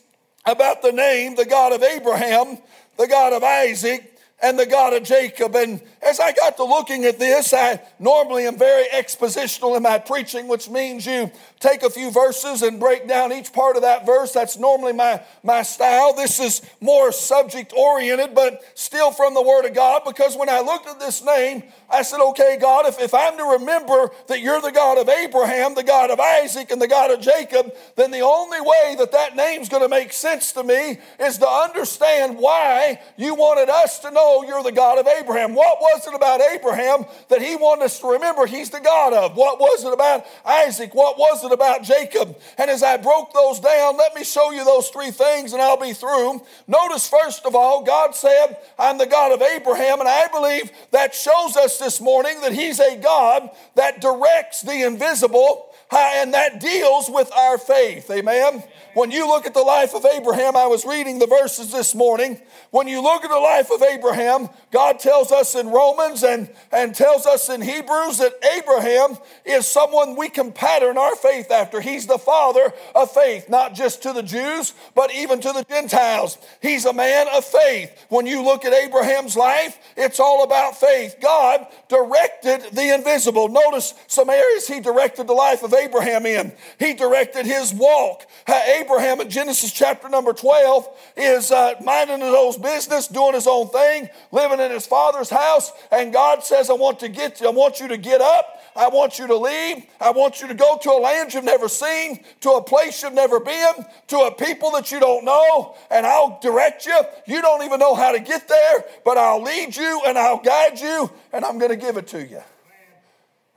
about 0.46 0.82
the 0.82 0.92
name, 0.92 1.36
the 1.36 1.46
God 1.46 1.74
of 1.74 1.84
Abraham, 1.84 2.58
the 2.98 3.08
God 3.08 3.34
of 3.34 3.44
Isaac, 3.44 4.18
and 4.42 4.60
the 4.60 4.66
God 4.66 4.94
of 4.94 5.04
Jacob. 5.04 5.56
And 5.56 5.82
as 6.06 6.20
I 6.20 6.32
got 6.34 6.56
to 6.58 6.64
looking 6.64 7.06
at 7.06 7.18
this, 7.18 7.54
I 7.54 7.82
normally 8.00 8.46
am 8.46 8.58
very 8.58 8.86
expositional 8.90 9.76
in 9.76 9.84
my 9.84 9.98
preaching, 9.98 10.48
which 10.48 10.70
means 10.70 11.06
you 11.06 11.32
take 11.60 11.82
a 11.82 11.90
few 11.90 12.12
verses 12.12 12.62
and 12.62 12.80
break 12.80 13.08
down 13.08 13.34
each 13.34 13.52
part 13.52 13.76
of 13.76 13.82
that 13.82 14.06
verse. 14.06 14.32
That's 14.32 14.58
normally 14.58 14.94
my, 14.94 15.22
my 15.44 15.64
style. 15.64 16.14
This 16.14 16.40
is 16.40 16.62
more 16.80 17.12
subject 17.12 17.74
oriented, 17.76 18.36
but 18.36 18.62
still 18.76 19.12
from 19.12 19.34
the 19.34 19.42
Word 19.42 19.66
of 19.66 19.74
God, 19.74 20.04
because 20.06 20.38
when 20.38 20.50
I 20.50 20.62
looked 20.62 20.88
at 20.88 21.00
this 21.00 21.24
name, 21.24 21.64
I 21.90 22.04
said, 22.04 22.20
okay, 22.30 22.58
God, 22.62 22.86
if, 22.86 23.00
if 23.00 23.14
I'm 23.14 23.38
to 23.38 23.58
remember 23.60 24.12
that 24.28 24.42
you're 24.42 24.62
the 24.62 24.72
God 24.72 24.98
of 24.98 25.10
Abraham, 25.10 25.76
the 25.76 25.84
God 25.84 26.12
of 26.12 26.20
Isaac, 26.20 26.72
and 26.72 26.82
the 26.82 26.88
God 26.88 27.12
of 27.12 27.22
Jacob, 27.22 27.74
then 27.96 28.12
the 28.12 28.22
only 28.22 28.62
way 28.62 28.96
that 29.00 29.12
that 29.12 29.36
name's 29.36 29.70
going 29.70 29.84
to 29.84 29.90
make 29.90 30.14
sense 30.14 30.52
to 30.54 30.64
me 30.64 30.98
is 31.20 31.38
to 31.40 31.48
understand 31.48 32.38
why 32.38 33.02
you 33.18 33.34
wanted 33.34 33.70
us 33.70 34.00
to 34.00 34.12
know 34.12 34.44
you're 34.44 34.64
the 34.64 34.72
God 34.72 35.00
of 35.00 35.08
Abraham. 35.08 35.56
What 35.56 35.80
was 35.80 35.95
it 36.08 36.14
about 36.14 36.42
Abraham 36.42 37.06
that 37.30 37.42
he 37.42 37.56
wanted 37.56 37.86
us 37.86 38.00
to 38.00 38.12
remember 38.12 38.46
he's 38.46 38.70
the 38.70 38.80
God 38.80 39.14
of? 39.14 39.36
What 39.36 39.60
was 39.60 39.84
it 39.84 39.94
about 39.94 40.26
Isaac? 40.46 40.94
What 40.94 41.18
was 41.18 41.44
it 41.44 41.52
about 41.52 41.84
Jacob? 41.84 42.38
And 42.58 42.70
as 42.70 42.84
I 42.84 42.98
broke 42.98 43.34
those 43.34 43.60
down, 43.60 43.98
let 43.98 44.16
me 44.16 44.24
show 44.24 44.52
you 44.52 44.66
those 44.66 44.90
three 44.90 45.12
things 45.12 45.54
and 45.54 45.62
I'll 45.62 45.80
be 45.80 45.94
through. 45.94 46.42
Notice, 46.68 47.08
first 47.08 47.46
of 47.46 47.56
all, 47.56 47.84
God 47.84 48.16
said, 48.16 48.58
I'm 48.78 48.98
the 48.98 49.06
God 49.06 49.32
of 49.32 49.42
Abraham, 49.42 50.00
and 50.00 50.10
I 50.10 50.28
believe 50.28 50.72
that 50.92 51.14
shows 51.14 51.56
us 51.56 51.78
this 51.78 52.02
morning 52.02 52.42
that 52.42 52.54
He's 52.54 52.80
a 52.80 52.98
God 52.98 53.50
that 53.76 54.02
directs 54.02 54.62
the 54.62 54.86
invisible 54.86 55.70
uh, 55.92 56.12
and 56.16 56.34
that 56.34 56.60
deals 56.60 57.10
with 57.10 57.32
our 57.34 57.58
faith. 57.58 58.10
Amen. 58.10 58.64
When 58.96 59.12
you 59.12 59.28
look 59.28 59.46
at 59.46 59.54
the 59.54 59.62
life 59.62 59.94
of 59.94 60.06
Abraham, 60.06 60.56
I 60.56 60.68
was 60.68 60.86
reading 60.86 61.20
the 61.20 61.28
verses 61.28 61.70
this 61.70 61.94
morning. 61.94 62.40
When 62.72 62.88
you 62.88 63.04
look 63.04 63.26
at 63.26 63.30
the 63.30 63.38
life 63.38 63.70
of 63.70 63.84
Abraham, 63.84 64.48
God 64.72 65.00
tells 65.00 65.34
us 65.34 65.54
in 65.54 65.68
Romans 65.68 66.24
and, 66.24 66.50
and 66.72 66.96
tells 66.96 67.26
us 67.26 67.50
in 67.50 67.62
Hebrews 67.62 68.20
that 68.20 68.36
Abraham 68.58 69.18
is 69.44 69.68
someone 69.68 70.16
we 70.16 70.30
can 70.30 70.54
pattern 70.54 70.98
our 70.98 71.14
faith 71.18 71.52
after. 71.52 71.82
He's 71.82 72.08
the 72.08 72.18
father 72.18 72.72
of 72.96 73.12
faith, 73.12 73.50
not 73.50 73.76
just 73.76 74.02
to 74.04 74.14
the 74.14 74.24
Jews, 74.24 74.74
but 74.96 75.14
even 75.14 75.42
to 75.42 75.52
the 75.52 75.66
Gentiles. 75.66 76.38
He's 76.62 76.86
a 76.86 76.94
man 76.94 77.28
of 77.36 77.44
faith. 77.44 78.06
When 78.08 78.26
you 78.26 78.44
look 78.46 78.64
at 78.64 78.72
Abraham's 78.72 79.36
life, 79.36 79.78
it's 79.98 80.22
all 80.22 80.46
about 80.46 80.80
faith. 80.80 81.18
God 81.22 81.68
directed 81.90 82.74
the 82.74 82.96
invisible. 82.96 83.50
Notice 83.50 83.94
some 84.08 84.30
areas 84.30 84.70
he 84.70 84.80
directed 84.80 85.28
the 85.28 85.34
life 85.34 85.64
of 85.64 85.74
Abraham 85.74 86.26
in. 86.26 86.54
He 86.80 86.94
directed 86.94 87.46
his 87.46 87.74
walk. 87.74 88.26
Abraham 88.48 88.85
in 88.90 89.30
Genesis 89.30 89.72
chapter 89.72 90.10
number 90.10 90.34
12 90.34 90.88
is 91.18 91.52
uh, 91.52 91.74
minding 91.84 92.20
his 92.20 92.34
own 92.34 92.62
business, 92.62 93.08
doing 93.08 93.34
his 93.34 93.48
own 93.48 93.70
thing, 93.70 94.10
living 94.32 94.60
in 94.60 94.72
his 94.72 94.86
father's 94.86 95.30
house. 95.30 95.72
And 95.92 96.14
God 96.14 96.44
says, 96.44 96.70
I 96.70 96.74
want 96.74 97.00
to 97.00 97.10
get 97.10 97.42
I 97.42 97.50
want 97.50 97.80
you 97.80 97.88
to 97.90 97.98
get 97.98 98.22
up. 98.22 98.62
I 98.76 98.90
want 98.90 99.20
you 99.20 99.28
to 99.28 99.38
leave. 99.38 99.86
I 100.02 100.12
want 100.12 100.42
you 100.42 100.48
to 100.50 100.54
go 100.54 100.78
to 100.82 100.92
a 100.92 101.00
land 101.00 101.34
you've 101.34 101.46
never 101.46 101.70
seen, 101.70 102.24
to 102.42 102.52
a 102.52 102.64
place 102.64 103.04
you've 103.04 103.14
never 103.14 103.40
been, 103.40 103.74
to 104.08 104.18
a 104.18 104.32
people 104.32 104.72
that 104.72 104.92
you 104.92 105.00
don't 105.00 105.24
know, 105.24 105.76
and 105.90 106.06
I'll 106.06 106.40
direct 106.42 106.86
you. 106.86 107.00
You 107.26 107.42
don't 107.42 107.64
even 107.64 107.80
know 107.80 107.96
how 107.96 108.12
to 108.12 108.20
get 108.20 108.50
there, 108.50 108.84
but 109.06 109.18
I'll 109.18 109.42
lead 109.42 109.76
you 109.76 110.02
and 110.06 110.18
I'll 110.18 110.42
guide 110.42 110.80
you, 110.80 111.10
and 111.32 111.46
I'm 111.46 111.58
going 111.58 111.72
to 111.72 111.78
give 111.78 111.96
it 111.96 112.08
to 112.08 112.22
you. 112.22 112.42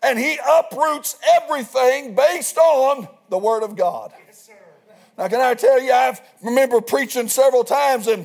And 0.03 0.19
he 0.19 0.39
uproots 0.49 1.19
everything 1.43 2.15
based 2.15 2.57
on 2.57 3.09
the 3.29 3.39
Word 3.39 3.65
of 3.65 3.75
God. 3.75 4.13
Now, 5.19 5.27
can 5.27 5.41
I 5.41 5.55
tell 5.55 5.83
you, 5.83 5.93
I 5.93 6.17
remember 6.43 6.81
preaching 6.81 7.27
several 7.27 7.65
times, 7.65 8.07
and 8.07 8.25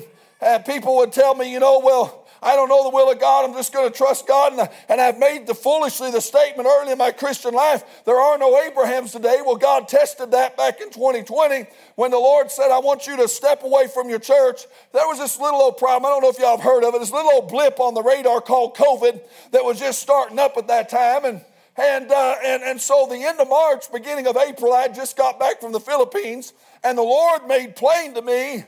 people 0.64 0.96
would 0.96 1.12
tell 1.12 1.34
me, 1.34 1.52
you 1.52 1.58
know, 1.58 1.80
well, 1.80 2.24
I 2.40 2.56
don't 2.56 2.68
know 2.68 2.84
the 2.84 2.90
will 2.90 3.10
of 3.10 3.18
God. 3.18 3.48
I'm 3.48 3.54
just 3.54 3.72
going 3.72 3.90
to 3.90 3.96
trust 3.96 4.28
God. 4.28 4.52
And, 4.52 4.68
and 4.90 5.00
I've 5.00 5.18
made 5.18 5.46
the 5.46 5.54
foolishly 5.54 6.10
the 6.10 6.20
statement 6.20 6.68
early 6.68 6.92
in 6.92 6.98
my 6.98 7.10
Christian 7.10 7.54
life 7.54 7.82
there 8.04 8.20
are 8.20 8.36
no 8.36 8.60
Abrahams 8.60 9.12
today. 9.12 9.38
Well, 9.44 9.56
God 9.56 9.88
tested 9.88 10.30
that 10.32 10.56
back 10.56 10.80
in 10.82 10.90
2020 10.90 11.66
when 11.96 12.10
the 12.10 12.18
Lord 12.18 12.50
said, 12.50 12.70
I 12.70 12.80
want 12.80 13.06
you 13.06 13.16
to 13.16 13.28
step 13.28 13.64
away 13.64 13.88
from 13.88 14.10
your 14.10 14.18
church. 14.18 14.66
There 14.92 15.06
was 15.06 15.18
this 15.18 15.40
little 15.40 15.62
old 15.62 15.78
problem. 15.78 16.04
I 16.04 16.10
don't 16.10 16.22
know 16.22 16.28
if 16.28 16.38
y'all 16.38 16.58
have 16.58 16.64
heard 16.64 16.84
of 16.84 16.94
it. 16.94 17.00
This 17.00 17.10
little 17.10 17.32
old 17.32 17.48
blip 17.48 17.80
on 17.80 17.94
the 17.94 18.02
radar 18.02 18.42
called 18.42 18.76
COVID 18.76 19.20
that 19.52 19.64
was 19.64 19.80
just 19.80 20.02
starting 20.02 20.38
up 20.38 20.58
at 20.58 20.68
that 20.68 20.90
time. 20.90 21.24
And 21.24 21.40
and, 21.76 22.10
uh, 22.10 22.34
and, 22.44 22.62
and 22.62 22.80
so 22.80 23.06
the 23.08 23.16
end 23.16 23.40
of 23.40 23.48
March, 23.48 23.90
beginning 23.92 24.26
of 24.26 24.36
April, 24.36 24.72
I 24.72 24.88
just 24.88 25.16
got 25.16 25.40
back 25.40 25.60
from 25.60 25.72
the 25.72 25.80
Philippines, 25.80 26.52
and 26.82 26.96
the 26.96 27.02
Lord 27.02 27.46
made 27.46 27.76
plain 27.76 28.14
to 28.14 28.22
me, 28.22 28.64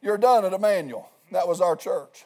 You're 0.00 0.18
done 0.18 0.44
at 0.44 0.52
Emmanuel. 0.52 1.10
That 1.32 1.48
was 1.48 1.60
our 1.60 1.74
church. 1.74 2.24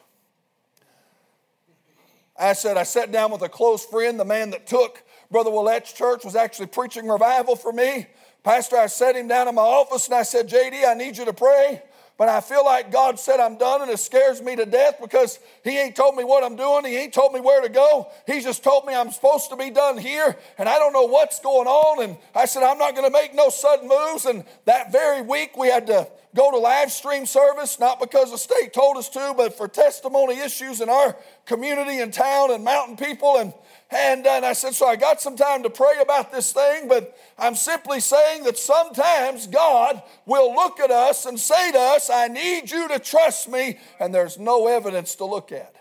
I 2.39 2.53
said, 2.53 2.77
I 2.77 2.83
sat 2.83 3.11
down 3.11 3.31
with 3.31 3.41
a 3.41 3.49
close 3.49 3.85
friend, 3.85 4.19
the 4.19 4.25
man 4.25 4.51
that 4.51 4.67
took 4.67 5.03
Brother 5.29 5.49
Willette's 5.49 5.93
church 5.93 6.25
was 6.25 6.35
actually 6.35 6.67
preaching 6.67 7.07
revival 7.07 7.55
for 7.55 7.71
me. 7.71 8.07
Pastor, 8.43 8.77
I 8.77 8.87
sat 8.87 9.15
him 9.15 9.27
down 9.27 9.47
in 9.47 9.55
my 9.55 9.61
office 9.61 10.07
and 10.07 10.15
I 10.15 10.23
said, 10.23 10.49
JD, 10.49 10.87
I 10.87 10.93
need 10.93 11.17
you 11.17 11.25
to 11.25 11.33
pray. 11.33 11.81
But 12.21 12.29
I 12.29 12.39
feel 12.39 12.63
like 12.63 12.91
God 12.91 13.19
said 13.19 13.39
I'm 13.39 13.57
done 13.57 13.81
and 13.81 13.89
it 13.89 13.97
scares 13.97 14.43
me 14.43 14.55
to 14.55 14.63
death 14.63 14.97
because 15.01 15.39
He 15.63 15.79
ain't 15.79 15.95
told 15.95 16.15
me 16.15 16.23
what 16.23 16.43
I'm 16.43 16.55
doing. 16.55 16.85
He 16.85 16.95
ain't 16.95 17.15
told 17.15 17.33
me 17.33 17.39
where 17.39 17.63
to 17.63 17.67
go. 17.67 18.11
He 18.27 18.41
just 18.41 18.63
told 18.63 18.85
me 18.85 18.93
I'm 18.93 19.09
supposed 19.09 19.49
to 19.49 19.55
be 19.55 19.71
done 19.71 19.97
here 19.97 20.37
and 20.59 20.69
I 20.69 20.77
don't 20.77 20.93
know 20.93 21.07
what's 21.07 21.39
going 21.39 21.67
on. 21.67 22.03
And 22.03 22.17
I 22.35 22.45
said, 22.45 22.61
I'm 22.61 22.77
not 22.77 22.93
going 22.93 23.07
to 23.07 23.11
make 23.11 23.33
no 23.33 23.49
sudden 23.49 23.87
moves. 23.87 24.27
And 24.27 24.43
that 24.65 24.91
very 24.91 25.23
week 25.23 25.57
we 25.57 25.69
had 25.69 25.87
to 25.87 26.07
go 26.35 26.51
to 26.51 26.59
live 26.59 26.91
stream 26.91 27.25
service, 27.25 27.79
not 27.79 27.99
because 27.99 28.29
the 28.29 28.37
state 28.37 28.71
told 28.71 28.97
us 28.97 29.09
to, 29.09 29.33
but 29.35 29.57
for 29.57 29.67
testimony 29.67 30.37
issues 30.37 30.79
in 30.79 30.89
our 30.89 31.17
community 31.47 32.01
and 32.01 32.13
town 32.13 32.51
and 32.51 32.63
mountain 32.63 32.97
people. 32.97 33.37
And, 33.37 33.51
and, 33.91 34.25
and 34.25 34.45
I 34.45 34.53
said, 34.53 34.73
So 34.73 34.87
I 34.87 34.95
got 34.95 35.19
some 35.19 35.35
time 35.35 35.63
to 35.63 35.69
pray 35.69 35.95
about 36.01 36.31
this 36.31 36.53
thing, 36.53 36.87
but 36.87 37.17
I'm 37.37 37.55
simply 37.55 37.99
saying 37.99 38.43
that 38.45 38.57
sometimes 38.57 39.47
God 39.47 40.01
will 40.25 40.53
look 40.53 40.79
at 40.79 40.91
us 40.91 41.25
and 41.25 41.39
say 41.39 41.71
to 41.71 41.79
us, 41.79 42.09
I 42.09 42.27
need 42.27 42.71
you 42.71 42.87
to 42.87 42.99
trust 42.99 43.49
me, 43.49 43.79
and 43.99 44.15
there's 44.15 44.39
no 44.39 44.67
evidence 44.67 45.15
to 45.15 45.25
look 45.25 45.51
at. 45.51 45.75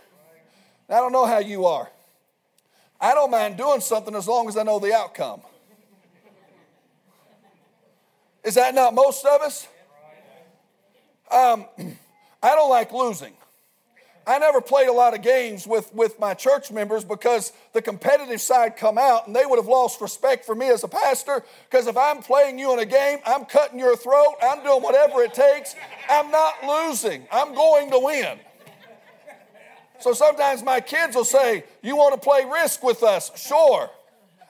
I 0.88 0.94
don't 0.94 1.12
know 1.12 1.26
how 1.26 1.38
you 1.38 1.66
are. 1.66 1.88
I 3.00 3.14
don't 3.14 3.30
mind 3.30 3.56
doing 3.56 3.80
something 3.80 4.14
as 4.14 4.26
long 4.26 4.48
as 4.48 4.56
I 4.56 4.64
know 4.64 4.80
the 4.80 4.92
outcome. 4.92 5.42
Is 8.42 8.54
that 8.54 8.74
not 8.74 8.94
most 8.94 9.24
of 9.24 9.40
us? 9.40 9.68
Um, 11.30 11.64
I 12.42 12.54
don't 12.54 12.70
like 12.70 12.92
losing. 12.92 13.34
I 14.30 14.38
never 14.38 14.60
played 14.60 14.86
a 14.86 14.92
lot 14.92 15.12
of 15.12 15.22
games 15.22 15.66
with, 15.66 15.92
with 15.92 16.20
my 16.20 16.34
church 16.34 16.70
members 16.70 17.04
because 17.04 17.52
the 17.72 17.82
competitive 17.82 18.40
side 18.40 18.76
come 18.76 18.96
out 18.96 19.26
and 19.26 19.34
they 19.34 19.44
would 19.44 19.56
have 19.56 19.66
lost 19.66 20.00
respect 20.00 20.44
for 20.44 20.54
me 20.54 20.68
as 20.68 20.84
a 20.84 20.88
pastor 20.88 21.42
because 21.68 21.88
if 21.88 21.96
I'm 21.96 22.22
playing 22.22 22.56
you 22.56 22.72
in 22.72 22.78
a 22.78 22.86
game, 22.86 23.18
I'm 23.26 23.44
cutting 23.44 23.80
your 23.80 23.96
throat, 23.96 24.36
I'm 24.40 24.62
doing 24.62 24.84
whatever 24.84 25.22
it 25.22 25.34
takes. 25.34 25.74
I'm 26.08 26.30
not 26.30 26.54
losing. 26.64 27.26
I'm 27.32 27.56
going 27.56 27.90
to 27.90 27.98
win. 27.98 28.38
So 29.98 30.12
sometimes 30.12 30.62
my 30.62 30.78
kids 30.80 31.16
will 31.16 31.24
say, 31.24 31.64
You 31.82 31.96
want 31.96 32.14
to 32.14 32.20
play 32.20 32.44
risk 32.44 32.84
with 32.84 33.02
us? 33.02 33.32
Sure. 33.36 33.90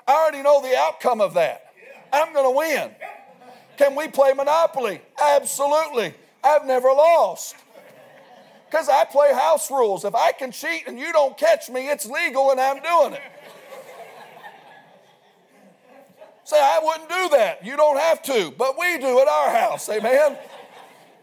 I 0.07 0.13
already 0.13 0.43
know 0.43 0.61
the 0.61 0.77
outcome 0.77 1.23
of 1.23 1.33
that. 1.35 1.73
I'm 2.13 2.35
going 2.35 2.53
to 2.53 2.59
win. 2.59 2.91
Can 3.79 3.97
we 3.97 4.09
play 4.09 4.35
Monopoly? 4.35 5.01
Absolutely. 5.19 6.13
I've 6.45 6.67
never 6.67 6.89
lost. 6.89 7.57
Because 8.71 8.89
I 8.89 9.05
play 9.05 9.33
house 9.35 9.69
rules. 9.69 10.05
If 10.05 10.15
I 10.15 10.31
can 10.31 10.53
cheat 10.53 10.85
and 10.87 10.97
you 10.97 11.12
don't 11.12 11.37
catch 11.37 11.69
me, 11.69 11.89
it's 11.89 12.07
legal 12.07 12.53
and 12.53 12.61
I'm 12.61 12.81
doing 12.81 13.15
it. 13.15 13.23
Say, 16.45 16.57
I 16.57 16.81
wouldn't 16.83 17.09
do 17.09 17.37
that. 17.37 17.65
You 17.65 17.77
don't 17.77 17.99
have 17.99 18.23
to, 18.25 18.53
but 18.57 18.79
we 18.79 18.99
do 18.99 19.21
at 19.21 19.27
our 19.27 19.50
house. 19.55 19.89
Amen. 19.89 20.37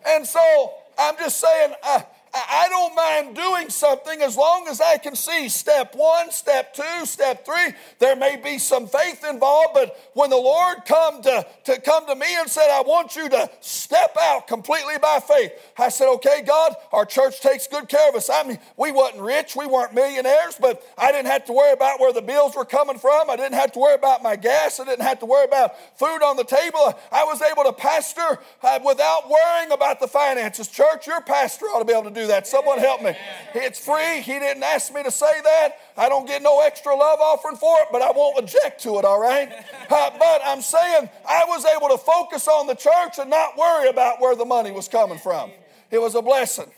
And 0.06 0.25
so 0.25 0.74
I'm 0.98 1.16
just 1.18 1.39
saying, 1.39 1.74
uh, 1.84 2.01
I 2.34 2.67
don't 2.69 2.96
mind 2.96 3.36
doing 3.36 3.69
something 3.69 4.22
as 4.22 4.38
long 4.38 4.67
as 4.67 4.81
I 4.81 4.98
can 4.98 5.15
see 5.15 5.50
step 5.50 5.96
one, 5.96 6.31
step 6.31 6.74
two, 6.74 7.05
step 7.05 7.46
three. 7.46 7.74
There 8.00 8.15
may 8.15 8.36
be 8.38 8.57
some 8.57 8.88
faith 8.88 9.25
involved, 9.27 9.72
but 9.74 9.98
when 10.13 10.29
the 10.29 10.38
Lord 10.38 10.79
come 10.86 11.22
to, 11.24 11.46
to 11.65 11.81
come 11.81 12.05
to 12.07 12.15
me 12.15 12.27
and 12.38 12.50
said, 12.50 12.69
I 12.69 12.81
want 12.81 13.15
you 13.15 13.29
to 13.29 13.50
step 13.62 14.15
out 14.19 14.48
completely 14.48 14.98
by 15.01 15.19
faith, 15.19 15.51
I 15.77 15.89
said, 15.89 16.12
okay, 16.15 16.43
God, 16.46 16.74
our 16.91 17.05
church 17.05 17.41
takes 17.41 17.67
good 17.67 17.88
care 17.88 18.10
of 18.10 18.15
us. 18.15 18.29
I 18.29 18.43
mean, 18.43 18.60
we 18.77 18.91
wasn't 18.91 19.24
rich, 19.24 19.55
we 19.55 19.65
weren't 19.65 19.93
millionaires, 19.93 20.57
but 20.60 20.84
I 20.98 21.12
didn't 21.12 21.27
have 21.27 21.46
to 21.46 21.53
worry 21.53 21.74
about 21.74 22.00
where 22.00 22.13
the 22.13 22.22
bills 22.22 22.55
were 22.55 22.65
coming 22.65 22.98
from. 22.98 23.29
I 23.29 23.36
didn't 23.36 23.55
have 23.55 23.72
to 23.74 23.79
worry 23.79 23.96
about 23.96 24.24
my 24.24 24.36
gas. 24.36 24.79
I 24.79 24.86
didn't 24.86 25.05
have 25.05 25.19
to 25.19 25.25
worry 25.25 25.46
about 25.46 25.75
food 25.98 26.22
on 26.24 26.38
the 26.38 26.43
table. 26.43 26.98
I 27.12 27.24
was 27.24 27.41
able 27.41 27.63
to 27.63 27.74
pastor 27.74 28.39
uh, 28.62 28.79
without 28.86 29.29
worrying 29.29 29.72
about 29.72 30.00
the 30.00 30.07
finances. 30.07 30.67
Church, 30.67 31.07
your 31.07 31.22
pastor 31.22 31.65
ought 31.65 31.79
to 31.79 31.86
be 31.86 31.93
able 31.93 32.10
to 32.10 32.16
do 32.17 32.27
that. 32.27 32.47
Someone 32.47 32.79
help 32.79 33.01
me. 33.01 33.15
It's 33.53 33.79
free. 33.79 34.21
He 34.21 34.33
didn't 34.39 34.63
ask 34.63 34.93
me 34.93 35.03
to 35.03 35.12
say 35.12 35.41
that. 35.43 35.77
I 35.95 36.09
don't 36.09 36.27
get 36.27 36.41
no 36.41 36.62
extra 36.62 36.95
love 36.95 37.19
offering 37.19 37.55
for 37.55 37.79
it, 37.81 37.88
but 37.91 38.01
I 38.01 38.12
won't 38.12 38.38
object 38.39 38.81
to 38.83 38.97
it, 39.00 39.05
all 39.05 39.19
right? 39.19 39.51
Uh, 39.89 40.09
but 40.19 40.41
I'm 40.43 40.62
saying 40.62 41.09
I 41.27 41.45
was 41.47 41.63
able 41.63 41.88
to 41.88 41.97
focus 41.97 42.50
on 42.50 42.67
the 42.67 42.75
church 42.75 43.19
and 43.19 43.29
not 43.29 43.57
worry 43.57 43.88
about 43.88 44.19
where 44.19 44.36
the 44.36 44.43
money 44.43 44.69
was 44.69 44.89
coming 44.89 45.17
from. 45.17 45.50
It 45.91 46.00
was 46.00 46.13
a 46.13 46.21
blessing. 46.21 46.69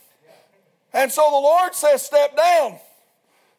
And 0.92 1.10
so 1.10 1.22
the 1.22 1.36
Lord 1.36 1.74
says, 1.74 2.02
Step 2.02 2.36
down. 2.36 2.78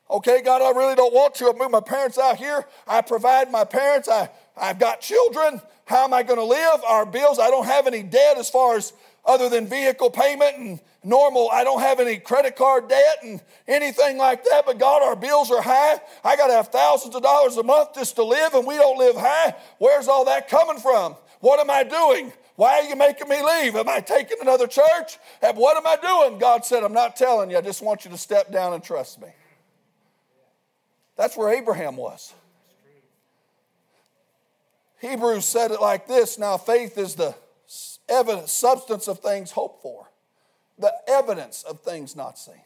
Okay, 0.10 0.42
God, 0.42 0.62
I 0.62 0.78
really 0.78 0.96
don't 0.96 1.14
want 1.14 1.36
to. 1.36 1.50
I 1.50 1.54
moved 1.58 1.72
my 1.72 1.82
parents 1.82 2.18
out 2.18 2.38
here. 2.38 2.66
I 2.88 3.02
provide 3.02 3.52
my 3.52 3.66
parents. 3.66 4.08
I, 4.08 4.30
I've 4.56 4.80
got 4.80 5.02
children. 5.02 5.62
How 5.86 6.06
am 6.06 6.14
I 6.14 6.24
going 6.24 6.40
to 6.40 6.46
live? 6.46 6.82
Our 6.88 7.06
bills, 7.06 7.40
I 7.40 7.50
don't 7.50 7.66
have 7.66 7.88
any 7.88 8.04
debt 8.04 8.38
as 8.38 8.50
far 8.50 8.78
as 8.78 8.94
other 9.26 9.50
than 9.50 9.68
vehicle 9.68 10.10
payment 10.10 10.58
and 10.58 10.80
normal. 11.04 11.50
I 11.52 11.64
don't 11.64 11.82
have 11.82 12.00
any 12.00 12.18
credit 12.18 12.56
card 12.56 12.88
debt 12.88 13.18
and 13.24 13.42
anything 13.68 14.18
like 14.18 14.44
that, 14.46 14.64
but 14.66 14.80
God, 14.80 15.04
our 15.04 15.16
bills 15.16 15.52
are 15.52 15.62
high. 15.62 16.00
I 16.24 16.36
got 16.36 16.48
to 16.48 16.54
have 16.54 16.70
thousands 16.70 17.16
of 17.16 17.22
dollars 17.22 17.58
a 17.58 17.64
month 17.64 17.96
just 17.96 18.16
to 18.16 18.24
live, 18.24 18.54
and 18.54 18.66
we 18.66 18.76
don't 18.76 18.98
live 18.98 19.16
high. 19.16 19.56
Where's 19.78 20.08
all 20.08 20.26
that 20.26 20.48
coming 20.48 20.80
from? 20.80 21.16
What 21.40 21.60
am 21.60 21.70
I 21.70 21.84
doing? 21.84 22.34
Why 22.56 22.80
are 22.80 22.84
you 22.84 22.96
making 22.96 23.28
me 23.28 23.44
leave? 23.44 23.76
Am 23.76 23.90
I 23.90 24.02
taking 24.02 24.38
another 24.42 24.68
church? 24.68 25.18
And 25.42 25.58
what 25.58 25.78
am 25.78 25.88
I 25.88 25.96
doing? 25.96 26.40
God 26.40 26.66
said, 26.66 26.84
I'm 26.84 26.94
not 26.94 27.16
telling 27.16 27.50
you. 27.50 27.58
I 27.58 27.62
just 27.62 27.82
want 27.82 28.06
you 28.06 28.12
to 28.12 28.18
step 28.18 28.52
down 28.52 28.74
and 28.74 28.84
trust 28.84 29.22
me. 29.22 29.30
That's 31.16 31.36
where 31.38 31.50
Abraham 31.54 31.96
was. 31.98 32.34
Hebrews 35.00 35.46
said 35.46 35.72
it 35.72 35.82
like 35.82 36.08
this 36.08 36.38
Now, 36.38 36.58
faith 36.58 36.98
is 36.98 37.16
the 37.16 37.34
evidence, 38.10 38.52
substance 38.52 39.08
of 39.08 39.20
things 39.20 39.52
hoped 39.52 39.82
for, 39.82 40.10
the 40.78 40.94
evidence 41.08 41.64
of 41.64 41.82
things 41.82 42.16
not 42.16 42.38
seen. 42.38 42.62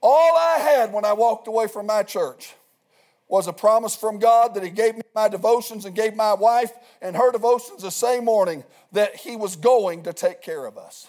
All 0.00 0.36
I 0.36 0.58
had 0.58 0.92
when 0.92 1.04
I 1.04 1.12
walked 1.14 1.48
away 1.48 1.66
from 1.66 1.86
my 1.86 2.02
church 2.02 2.54
was 3.28 3.48
a 3.48 3.52
promise 3.52 3.96
from 3.96 4.18
God 4.18 4.54
that 4.54 4.62
He 4.62 4.70
gave 4.70 4.94
me 4.94 5.02
my 5.14 5.28
devotions 5.28 5.84
and 5.84 5.96
gave 5.96 6.14
my 6.14 6.34
wife 6.34 6.72
and 7.02 7.16
her 7.16 7.32
devotions 7.32 7.82
the 7.82 7.90
same 7.90 8.24
morning 8.24 8.62
that 8.92 9.16
He 9.16 9.36
was 9.36 9.56
going 9.56 10.04
to 10.04 10.12
take 10.12 10.42
care 10.42 10.64
of 10.64 10.78
us. 10.78 11.08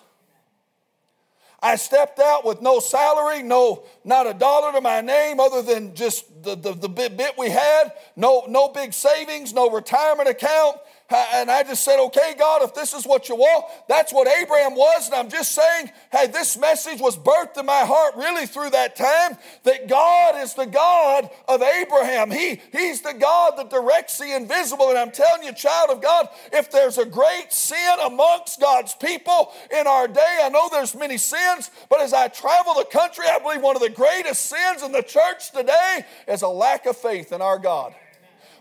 I 1.60 1.76
stepped 1.76 2.20
out 2.20 2.46
with 2.46 2.62
no 2.62 2.80
salary, 2.80 3.42
no, 3.42 3.84
not 4.04 4.28
a 4.28 4.34
dollar 4.34 4.72
to 4.74 4.82
my 4.82 5.02
name 5.02 5.40
other 5.40 5.64
than 5.64 5.96
just 5.96 6.44
the, 6.44 6.56
the, 6.56 6.74
the 6.74 6.90
bit, 6.90 7.18
bit 7.18 7.34
we 7.38 7.50
had, 7.50 7.94
no, 8.16 8.46
no 8.48 8.70
big 8.70 8.94
savings, 8.94 9.54
no 9.54 9.70
retirement 9.72 10.30
account. 10.30 10.78
And 11.10 11.50
I 11.50 11.64
just 11.64 11.84
said, 11.84 12.04
okay, 12.08 12.36
God, 12.38 12.64
if 12.64 12.74
this 12.74 12.94
is 12.94 13.06
what 13.06 13.30
you 13.30 13.36
want, 13.36 13.66
that's 13.88 14.12
what 14.12 14.28
Abraham 14.28 14.76
was. 14.76 15.08
And 15.08 15.16
I'm 15.16 15.30
just 15.30 15.54
saying, 15.54 15.90
hey, 16.12 16.28
this 16.28 16.58
message 16.58 17.00
was 17.00 17.18
birthed 17.18 17.58
in 17.58 17.66
my 17.66 17.86
heart 17.86 18.16
really 18.18 18.46
through 18.46 18.72
that 18.72 18.98
time 18.98 19.38
that 19.64 19.88
God 19.88 20.42
is 20.44 20.54
the 20.54 20.66
God 20.66 21.30
of 21.48 21.62
Abraham. 21.62 22.30
He, 22.30 22.60
he's 22.74 23.02
the 23.02 23.14
God 23.14 23.54
that 23.58 23.70
directs 23.70 24.18
the 24.18 24.36
invisible. 24.36 24.90
And 24.90 24.98
I'm 24.98 25.12
telling 25.12 25.44
you, 25.44 25.54
child 25.54 25.92
of 25.92 26.02
God, 26.02 26.28
if 26.52 26.70
there's 26.72 26.98
a 26.98 27.06
great 27.06 27.54
sin 27.54 27.98
amongst 28.06 28.60
God's 28.60 28.94
people 28.94 29.54
in 29.72 29.88
our 29.88 30.10
day, 30.10 30.40
I 30.44 30.50
know 30.50 30.68
there's 30.70 30.94
many 30.94 31.18
sins, 31.18 31.72
but 31.90 32.02
as 32.02 32.12
I 32.12 32.28
travel 32.28 32.74
the 32.74 32.86
country, 32.86 33.26
I 33.30 33.40
believe 33.40 33.62
one 33.62 33.78
of 33.78 33.82
the 33.82 33.90
greatest 33.90 34.46
sins 34.46 34.84
in 34.84 34.92
the 34.92 35.04
church 35.04 35.52
today 35.52 36.06
is 36.28 36.42
a 36.42 36.50
lack 36.50 36.86
of 36.86 36.98
faith 36.98 37.32
in 37.32 37.42
our 37.42 37.60
God. 37.60 37.96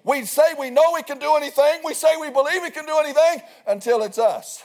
We 0.06 0.24
say 0.24 0.54
we 0.56 0.70
know 0.70 0.92
we 0.94 1.02
can 1.02 1.18
do 1.18 1.34
anything. 1.34 1.80
We 1.84 1.92
say 1.92 2.16
we 2.16 2.30
believe 2.30 2.62
we 2.62 2.70
can 2.70 2.86
do 2.86 2.96
anything 2.96 3.42
until 3.66 4.04
it's 4.04 4.18
us. 4.18 4.62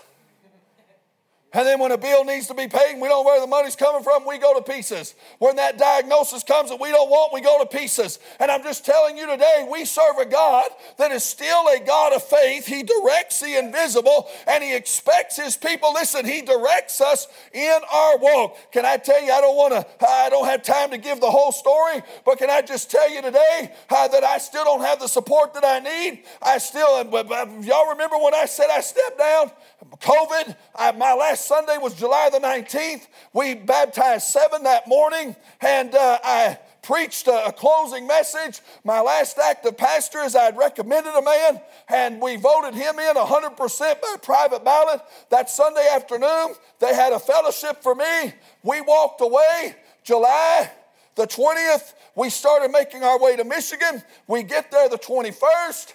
And 1.53 1.67
then 1.67 1.79
when 1.79 1.91
a 1.91 1.97
bill 1.97 2.23
needs 2.23 2.47
to 2.47 2.53
be 2.53 2.67
paid 2.67 2.93
and 2.93 3.01
we 3.01 3.09
don't 3.09 3.25
know 3.25 3.29
where 3.29 3.41
the 3.41 3.47
money's 3.47 3.75
coming 3.75 4.03
from, 4.03 4.25
we 4.25 4.37
go 4.37 4.57
to 4.57 4.61
pieces. 4.61 5.15
When 5.39 5.57
that 5.57 5.77
diagnosis 5.77 6.43
comes 6.43 6.69
that 6.69 6.79
we 6.79 6.91
don't 6.91 7.09
want, 7.09 7.33
we 7.33 7.41
go 7.41 7.59
to 7.59 7.65
pieces. 7.65 8.19
And 8.39 8.49
I'm 8.49 8.63
just 8.63 8.85
telling 8.85 9.17
you 9.17 9.27
today, 9.27 9.67
we 9.69 9.83
serve 9.83 10.17
a 10.17 10.25
God 10.25 10.69
that 10.97 11.11
is 11.11 11.25
still 11.25 11.67
a 11.67 11.79
God 11.85 12.13
of 12.13 12.23
faith. 12.23 12.65
He 12.65 12.83
directs 12.83 13.41
the 13.41 13.59
invisible 13.59 14.29
and 14.47 14.63
He 14.63 14.73
expects 14.73 15.35
His 15.35 15.57
people. 15.57 15.93
Listen, 15.93 16.25
He 16.25 16.41
directs 16.41 17.01
us 17.01 17.27
in 17.51 17.79
our 17.93 18.17
walk. 18.17 18.55
Can 18.71 18.85
I 18.85 18.95
tell 18.95 19.21
you, 19.21 19.33
I 19.33 19.41
don't 19.41 19.57
want 19.57 19.73
to, 19.73 20.07
I 20.07 20.29
don't 20.29 20.45
have 20.45 20.63
time 20.63 20.91
to 20.91 20.97
give 20.97 21.19
the 21.19 21.29
whole 21.29 21.51
story, 21.51 22.01
but 22.23 22.37
can 22.37 22.49
I 22.49 22.61
just 22.61 22.89
tell 22.89 23.11
you 23.13 23.21
today 23.21 23.73
uh, 23.89 24.07
that 24.07 24.23
I 24.23 24.37
still 24.37 24.63
don't 24.63 24.81
have 24.81 25.01
the 25.01 25.07
support 25.07 25.53
that 25.55 25.65
I 25.65 25.79
need? 25.79 26.23
I 26.41 26.59
still, 26.59 27.03
y'all 27.03 27.89
remember 27.89 28.17
when 28.19 28.33
I 28.33 28.45
said 28.45 28.69
I 28.71 28.79
stepped 28.79 29.17
down? 29.17 29.51
COVID, 29.99 30.55
I, 30.75 30.91
my 30.93 31.13
last 31.13 31.40
Sunday 31.41 31.77
was 31.77 31.93
July 31.95 32.29
the 32.31 32.39
19th. 32.39 33.07
We 33.33 33.55
baptized 33.55 34.27
seven 34.27 34.63
that 34.63 34.87
morning, 34.87 35.35
and 35.61 35.93
uh, 35.93 36.19
I 36.23 36.59
preached 36.81 37.27
a, 37.27 37.47
a, 37.47 37.51
closing 37.51 38.07
message. 38.07 38.59
My 38.83 39.01
last 39.01 39.37
act 39.37 39.65
of 39.65 39.77
pastor 39.77 40.19
is 40.19 40.35
I'd 40.35 40.57
recommended 40.57 41.13
a 41.13 41.21
man, 41.21 41.61
and 41.89 42.21
we 42.21 42.37
voted 42.37 42.73
him 42.73 42.97
in 42.99 43.15
100% 43.15 44.01
by 44.01 44.15
private 44.21 44.63
ballot. 44.63 45.01
That 45.29 45.49
Sunday 45.49 45.87
afternoon, 45.93 46.55
they 46.79 46.95
had 46.95 47.13
a 47.13 47.19
fellowship 47.19 47.83
for 47.83 47.95
me. 47.95 48.33
We 48.63 48.81
walked 48.81 49.21
away 49.21 49.75
July 50.03 50.71
the 51.15 51.27
20th. 51.27 51.93
We 52.15 52.29
started 52.29 52.71
making 52.71 53.03
our 53.03 53.19
way 53.19 53.35
to 53.35 53.43
Michigan. 53.43 54.03
We 54.27 54.43
get 54.43 54.71
there 54.71 54.89
the 54.89 54.97
21st. 54.97 55.93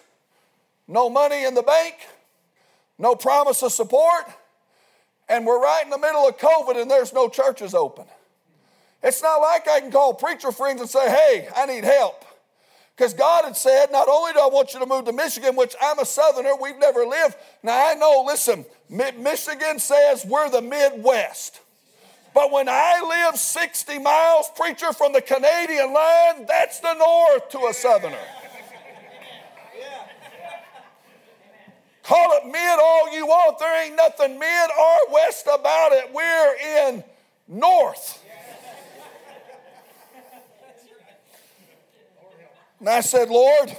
No 0.89 1.11
money 1.11 1.45
in 1.45 1.55
the 1.55 1.63
bank 1.63 1.95
no 2.99 3.15
promise 3.15 3.63
of 3.63 3.73
support, 3.73 4.25
and 5.29 5.47
we're 5.47 5.61
right 5.61 5.83
in 5.85 5.91
the 5.91 5.99
middle 5.99 6.29
of 6.29 6.39
COVID 6.39 6.81
and 6.81 6.91
there's 6.91 7.13
no 7.13 7.29
churches 7.29 7.75
open. 7.75 8.05
It's 9.03 9.23
not 9.23 9.37
like 9.37 9.69
I 9.69 9.81
can 9.81 9.91
call 9.91 10.15
preacher 10.15 10.53
friends 10.53 10.81
and 10.81 10.91
say, 10.91 11.09
hey, 11.09 11.49
I 11.55 11.67
need 11.67 11.85
help. 11.85 12.25
Because 12.97 13.13
God 13.13 13.45
had 13.45 13.57
said, 13.57 13.93
not 13.93 14.09
only 14.09 14.33
do 14.33 14.41
I 14.41 14.47
want 14.47 14.73
you 14.73 14.81
to 14.81 14.87
move 14.87 15.05
to 15.05 15.13
Michigan, 15.13 15.55
which 15.55 15.75
I'm 15.83 15.99
a 15.99 16.07
southerner, 16.07 16.53
we've 16.61 16.79
never 16.79 17.05
lived. 17.05 17.37
Now 17.63 17.91
I 17.91 17.95
know, 17.95 18.25
listen, 18.27 18.65
Michigan 18.89 19.79
says 19.79 20.25
we're 20.25 20.49
the 20.49 20.63
Midwest. 20.63 21.61
But 22.35 22.51
when 22.53 22.69
I 22.69 23.27
live 23.27 23.39
60 23.39 23.99
miles, 23.99 24.51
preacher, 24.57 24.93
from 24.93 25.13
the 25.13 25.23
Canadian 25.23 25.93
line, 25.93 26.47
that's 26.47 26.81
the 26.81 26.95
north 26.95 27.49
to 27.51 27.67
a 27.67 27.75
southerner. 27.75 28.17
Call 32.07 32.39
it 32.39 32.47
mid 32.47 32.79
all 32.79 33.13
you 33.13 33.27
want. 33.27 33.59
There 33.59 33.85
ain't 33.85 33.97
nothing 33.97 34.39
mid 34.39 34.71
or 34.71 35.13
west 35.13 35.49
about 35.53 35.91
it. 35.91 36.15
We're 36.15 36.55
in 36.89 37.05
north. 37.49 38.23
And 42.79 42.89
I 42.89 43.01
said, 43.01 43.29
Lord, 43.29 43.77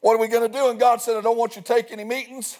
what 0.00 0.14
are 0.14 0.18
we 0.18 0.28
going 0.28 0.50
to 0.50 0.58
do? 0.58 0.70
And 0.70 0.80
God 0.80 1.02
said, 1.02 1.18
I 1.18 1.20
don't 1.20 1.36
want 1.36 1.54
you 1.54 1.60
to 1.60 1.68
take 1.68 1.92
any 1.92 2.04
meetings. 2.04 2.56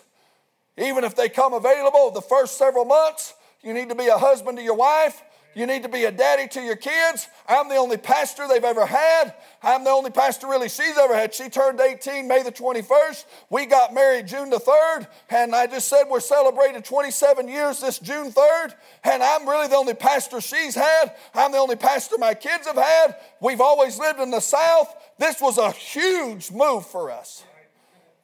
Even 0.77 1.03
if 1.03 1.17
they 1.17 1.31
come 1.31 1.55
available 1.55 2.11
the 2.11 2.21
first 2.21 2.59
several 2.59 2.85
months, 2.85 3.33
you 3.63 3.73
need 3.73 3.89
to 3.89 3.95
be 3.95 4.09
a 4.09 4.19
husband 4.19 4.59
to 4.59 4.63
your 4.63 4.77
wife. 4.77 5.23
You 5.59 5.67
need 5.67 5.83
to 5.83 5.89
be 5.89 6.05
a 6.05 6.13
daddy 6.13 6.47
to 6.51 6.61
your 6.61 6.77
kids. 6.77 7.27
I'm 7.49 7.69
the 7.69 7.75
only 7.75 7.97
pastor 7.97 8.47
they've 8.47 8.63
ever 8.63 8.87
had. 8.87 9.35
I'm 9.61 9.83
the 9.83 9.91
only 9.91 10.13
pastor 10.13 10.47
really 10.47 10.69
she's 10.69 10.97
ever 10.97 11.17
had. 11.17 11.35
She 11.35 11.49
turned 11.49 11.81
18 11.81 12.29
May 12.29 12.45
the 12.45 12.53
21st. 12.53 13.25
We 13.51 13.67
got 13.67 13.93
married 13.93 14.29
June 14.29 14.51
the 14.51 14.61
3rd. 14.61 15.09
And 15.31 15.57
I 15.57 15.67
just 15.67 15.89
said 15.89 16.05
we're 16.09 16.21
celebrating 16.21 16.81
27 16.83 17.49
years 17.49 17.81
this 17.81 17.99
June 17.99 18.31
3rd. 18.31 18.75
And 19.03 19.21
I'm 19.21 19.49
really 19.49 19.67
the 19.67 19.75
only 19.75 19.95
pastor 19.95 20.41
she's 20.41 20.77
had. 20.77 21.17
I'm 21.35 21.51
the 21.51 21.59
only 21.59 21.75
pastor 21.75 22.19
my 22.19 22.35
kids 22.35 22.69
have 22.69 22.77
had. 22.77 23.17
We've 23.41 23.61
always 23.61 23.99
lived 23.99 24.21
in 24.21 24.31
the 24.31 24.39
South. 24.39 24.95
This 25.19 25.41
was 25.41 25.59
a 25.59 25.73
huge 25.73 26.53
move 26.53 26.87
for 26.87 27.11
us. 27.11 27.43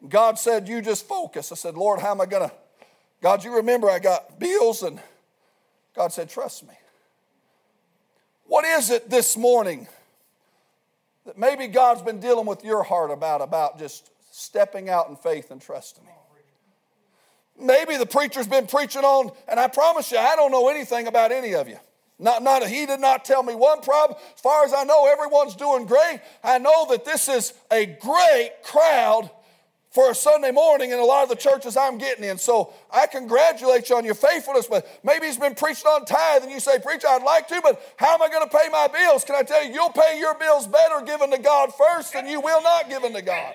God 0.08 0.38
said, 0.38 0.68
You 0.68 0.80
just 0.80 1.08
focus. 1.08 1.50
I 1.50 1.56
said, 1.56 1.74
Lord, 1.74 1.98
how 1.98 2.12
am 2.12 2.20
I 2.20 2.26
going 2.26 2.48
to? 2.48 2.54
God, 3.20 3.42
you 3.42 3.56
remember 3.56 3.90
I 3.90 3.98
got 3.98 4.38
bills. 4.38 4.84
And 4.84 5.00
God 5.96 6.12
said, 6.12 6.28
Trust 6.30 6.62
me. 6.62 6.74
What 8.46 8.64
is 8.64 8.90
it 8.90 9.10
this 9.10 9.36
morning 9.36 9.88
that 11.26 11.38
maybe 11.38 11.66
God's 11.66 12.02
been 12.02 12.20
dealing 12.20 12.46
with 12.46 12.64
your 12.64 12.82
heart 12.82 13.10
about, 13.10 13.40
about 13.40 13.78
just 13.78 14.10
stepping 14.30 14.88
out 14.88 15.08
in 15.08 15.16
faith 15.16 15.50
and 15.50 15.60
trusting 15.60 16.04
Him? 16.04 16.14
Maybe 17.58 17.96
the 17.96 18.06
preacher's 18.06 18.48
been 18.48 18.66
preaching 18.66 19.02
on, 19.02 19.30
and 19.46 19.60
I 19.60 19.68
promise 19.68 20.10
you, 20.10 20.18
I 20.18 20.34
don't 20.34 20.50
know 20.50 20.68
anything 20.68 21.06
about 21.06 21.30
any 21.30 21.54
of 21.54 21.68
you. 21.68 21.78
Not, 22.18 22.42
not 22.42 22.66
he 22.66 22.86
did 22.86 23.00
not 23.00 23.24
tell 23.24 23.42
me 23.42 23.54
one 23.54 23.80
problem. 23.80 24.18
As 24.34 24.40
far 24.40 24.64
as 24.64 24.72
I 24.72 24.84
know, 24.84 25.06
everyone's 25.06 25.54
doing 25.54 25.86
great. 25.86 26.20
I 26.42 26.58
know 26.58 26.86
that 26.90 27.04
this 27.04 27.28
is 27.28 27.52
a 27.70 27.86
great 27.86 28.50
crowd 28.62 29.30
for 29.94 30.10
a 30.10 30.14
Sunday 30.14 30.50
morning 30.50 30.90
in 30.90 30.98
a 30.98 31.04
lot 31.04 31.22
of 31.22 31.28
the 31.28 31.36
churches 31.36 31.76
I'm 31.76 31.98
getting 31.98 32.24
in. 32.24 32.36
So 32.36 32.74
I 32.90 33.06
congratulate 33.06 33.88
you 33.88 33.96
on 33.96 34.04
your 34.04 34.16
faithfulness, 34.16 34.66
but 34.66 34.86
maybe 35.04 35.26
he's 35.26 35.38
been 35.38 35.54
preaching 35.54 35.86
on 35.86 36.04
tithe 36.04 36.42
and 36.42 36.50
you 36.50 36.58
say, 36.58 36.80
Preacher, 36.80 37.06
I'd 37.08 37.22
like 37.22 37.46
to, 37.48 37.60
but 37.62 37.80
how 37.96 38.12
am 38.14 38.20
I 38.20 38.28
going 38.28 38.46
to 38.46 38.54
pay 38.54 38.68
my 38.70 38.88
bills? 38.88 39.22
Can 39.22 39.36
I 39.36 39.42
tell 39.42 39.64
you, 39.64 39.72
you'll 39.72 39.90
pay 39.90 40.18
your 40.18 40.34
bills 40.34 40.66
better 40.66 41.00
giving 41.06 41.30
to 41.30 41.38
God 41.38 41.72
first 41.72 42.12
than 42.12 42.26
you 42.26 42.40
will 42.40 42.60
not 42.60 42.90
giving 42.90 43.12
to 43.14 43.22
God. 43.22 43.54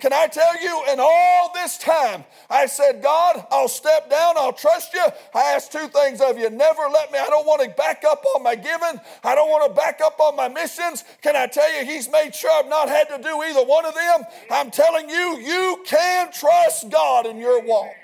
Can 0.00 0.12
I 0.12 0.26
tell 0.26 0.60
you, 0.62 0.84
in 0.92 1.00
all 1.00 1.52
this 1.54 1.78
time, 1.78 2.24
I 2.48 2.66
said, 2.66 3.02
God, 3.02 3.46
I'll 3.50 3.68
step 3.68 4.08
down, 4.08 4.34
I'll 4.36 4.52
trust 4.52 4.94
you. 4.94 5.04
I 5.34 5.54
ask 5.54 5.70
two 5.70 5.88
things 5.88 6.20
of 6.20 6.38
you. 6.38 6.50
Never 6.50 6.82
let 6.92 7.10
me, 7.12 7.18
I 7.18 7.26
don't 7.26 7.46
want 7.46 7.62
to 7.62 7.70
back 7.70 8.04
up 8.04 8.24
on 8.36 8.42
my 8.42 8.54
giving, 8.54 9.00
I 9.24 9.34
don't 9.34 9.50
want 9.50 9.68
to 9.68 9.76
back 9.76 10.00
up 10.00 10.20
on 10.20 10.36
my 10.36 10.48
missions. 10.48 11.04
Can 11.22 11.36
I 11.36 11.46
tell 11.46 11.72
you, 11.78 11.84
He's 11.84 12.10
made 12.10 12.34
sure 12.34 12.50
I've 12.50 12.68
not 12.68 12.88
had 12.88 13.08
to 13.08 13.22
do 13.22 13.42
either 13.42 13.64
one 13.64 13.84
of 13.84 13.94
them. 13.94 14.22
I'm 14.50 14.70
telling 14.70 15.08
you, 15.08 15.38
you 15.38 15.82
can 15.86 16.32
trust 16.32 16.90
God 16.90 17.26
in 17.26 17.38
your 17.38 17.62
walk. 17.62 17.94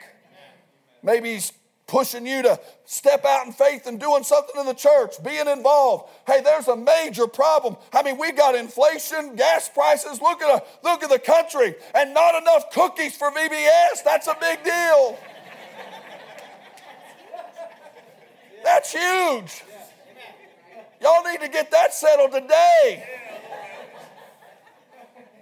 Maybe 1.03 1.35
He's 1.35 1.53
pushing 1.87 2.27
you 2.27 2.43
to 2.43 2.59
step 2.87 3.25
out 3.25 3.47
in 3.47 3.53
faith 3.53 3.87
and 3.87 4.01
doing 4.01 4.23
something 4.23 4.59
in 4.59 4.67
the 4.67 4.75
church, 4.75 5.23
being 5.23 5.47
involved. 5.49 6.11
Hey, 6.27 6.41
there's 6.41 6.69
a 6.69 6.77
major 6.77 7.27
problem. 7.27 7.77
I 7.93 8.03
mean, 8.03 8.19
we 8.19 8.33
got 8.33 8.55
inflation, 8.55 9.37
gas 9.37 9.69
prices. 9.69 10.21
Look 10.21 10.43
at 10.43 10.63
a, 10.63 10.63
look 10.83 11.03
at 11.03 11.11
the 11.11 11.19
country, 11.19 11.75
and 11.95 12.15
not 12.15 12.41
enough 12.41 12.71
cookies 12.71 13.17
for 13.17 13.31
VBS. 13.31 14.03
That's 14.05 14.27
a 14.27 14.37
big 14.41 14.65
deal. 14.65 15.19
That's 18.65 18.93
huge. 18.93 19.63
Y'all 21.03 21.23
need 21.23 21.41
to 21.43 21.49
get 21.49 21.71
that 21.71 21.93
settled 21.93 22.33
today. 22.33 23.05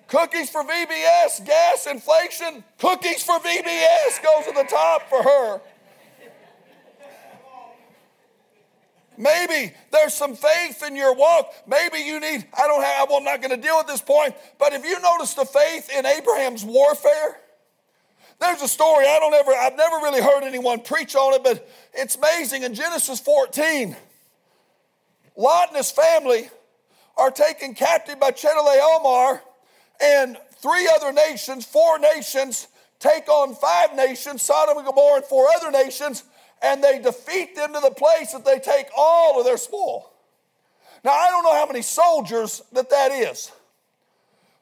Cookies 0.08 0.50
for 0.50 0.62
VBS, 0.62 1.46
gas, 1.46 1.86
inflation. 1.86 2.62
Cookies 2.78 3.22
for 3.22 3.38
VBS 3.38 4.22
goes 4.22 4.44
to 4.46 4.52
the 4.52 4.66
top 4.68 5.08
for 5.08 5.22
her. 5.22 5.60
Maybe 9.22 9.72
there's 9.92 10.14
some 10.14 10.34
faith 10.34 10.82
in 10.84 10.96
your 10.96 11.14
walk. 11.14 11.52
Maybe 11.68 11.98
you 11.98 12.18
need, 12.18 12.44
I 12.58 12.66
don't 12.66 12.82
have, 12.82 13.08
well, 13.08 13.18
I'm 13.18 13.24
not 13.24 13.40
going 13.40 13.54
to 13.54 13.62
deal 13.62 13.76
with 13.78 13.86
this 13.86 14.02
point, 14.02 14.34
but 14.58 14.72
if 14.72 14.84
you 14.84 15.00
notice 15.00 15.34
the 15.34 15.44
faith 15.44 15.88
in 15.96 16.04
Abraham's 16.04 16.64
warfare, 16.64 17.38
there's 18.40 18.60
a 18.62 18.68
story 18.68 19.06
I 19.06 19.20
don't 19.20 19.32
ever, 19.32 19.52
I've 19.52 19.76
never 19.76 19.96
really 19.96 20.20
heard 20.20 20.42
anyone 20.42 20.80
preach 20.80 21.14
on 21.14 21.34
it, 21.34 21.44
but 21.44 21.68
it's 21.94 22.16
amazing. 22.16 22.64
In 22.64 22.74
Genesis 22.74 23.20
14, 23.20 23.94
Lot 25.36 25.68
and 25.68 25.76
his 25.76 25.92
family 25.92 26.50
are 27.16 27.30
taken 27.30 27.74
captive 27.74 28.18
by 28.18 28.32
Chedorlaomer, 28.32 29.40
and 30.02 30.36
three 30.56 30.90
other 30.96 31.12
nations, 31.12 31.64
four 31.64 32.00
nations, 32.00 32.66
take 32.98 33.28
on 33.28 33.54
five 33.54 33.94
nations, 33.94 34.42
Sodom 34.42 34.78
and 34.78 34.86
Gomorrah, 34.86 35.16
and 35.16 35.24
four 35.24 35.46
other 35.56 35.70
nations 35.70 36.24
and 36.62 36.82
they 36.82 36.98
defeat 36.98 37.56
them 37.56 37.72
to 37.74 37.80
the 37.80 37.90
place 37.90 38.32
that 38.32 38.44
they 38.44 38.58
take 38.58 38.86
all 38.96 39.38
of 39.38 39.44
their 39.44 39.56
spoil. 39.56 40.12
Now, 41.04 41.12
I 41.12 41.30
don't 41.30 41.42
know 41.42 41.54
how 41.54 41.66
many 41.66 41.82
soldiers 41.82 42.62
that 42.72 42.90
that 42.90 43.10
is, 43.10 43.50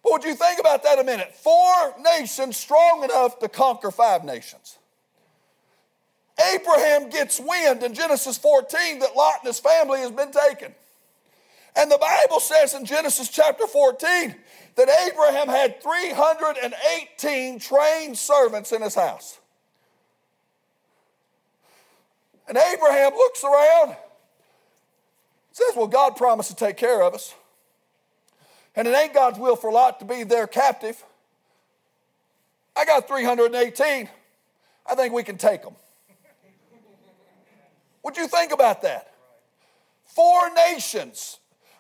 But 0.03 0.13
would 0.13 0.25
you 0.25 0.35
think 0.35 0.59
about 0.59 0.83
that 0.85 0.99
a 0.99 1.05
minute? 1.05 1.35
Four 1.35 1.95
nations 2.19 2.57
strong 2.57 3.05
enough 3.05 3.39
to 3.41 3.49
conquer 3.49 3.91
five 3.91 4.25
nations. 4.25 4.79
Abraham 6.55 7.11
gets 7.11 7.39
wind 7.39 7.83
in 7.83 7.93
Genesis 7.93 8.39
14 8.39 9.01
that 9.01 9.15
Lot 9.15 9.41
and 9.41 9.49
his 9.49 9.61
family 9.61 10.01
has 10.01 10.11
been 10.11 10.33
taken. 10.33 10.75
And 11.77 11.91
the 11.91 11.99
Bible 11.99 12.41
says 12.41 12.75
in 12.75 12.87
Genesis 12.87 13.29
chapter 13.29 13.67
14 13.67 14.35
that 14.77 14.89
Abraham 15.07 15.49
had 15.49 15.83
318 15.83 17.59
trained 17.59 18.17
servants 18.17 18.73
in 18.73 18.81
his 18.83 18.95
house. 18.95 19.40
And 22.51 22.59
Abraham 22.59 23.13
looks 23.13 23.45
around, 23.45 23.95
says, 25.53 25.69
Well, 25.77 25.87
God 25.87 26.17
promised 26.17 26.51
to 26.51 26.57
take 26.57 26.77
care 26.77 27.01
of 27.01 27.15
us. 27.15 27.33
And 28.75 28.89
it 28.89 28.91
ain't 28.91 29.15
God's 29.15 29.39
will 29.39 29.55
for 29.55 29.71
Lot 29.71 30.01
to 30.01 30.05
be 30.05 30.25
their 30.25 30.49
captive. 30.49 31.01
I 32.77 32.85
got 32.85 33.07
318. 33.07 34.09
I 34.85 34.95
think 34.97 35.15
we 35.15 35.23
can 35.23 35.39
take 35.39 35.63
them. 35.63 35.77
What'd 38.03 38.21
you 38.21 38.27
think 38.27 38.51
about 38.51 38.83
that? 38.83 39.15
Four 40.07 40.53
nations. 40.53 41.39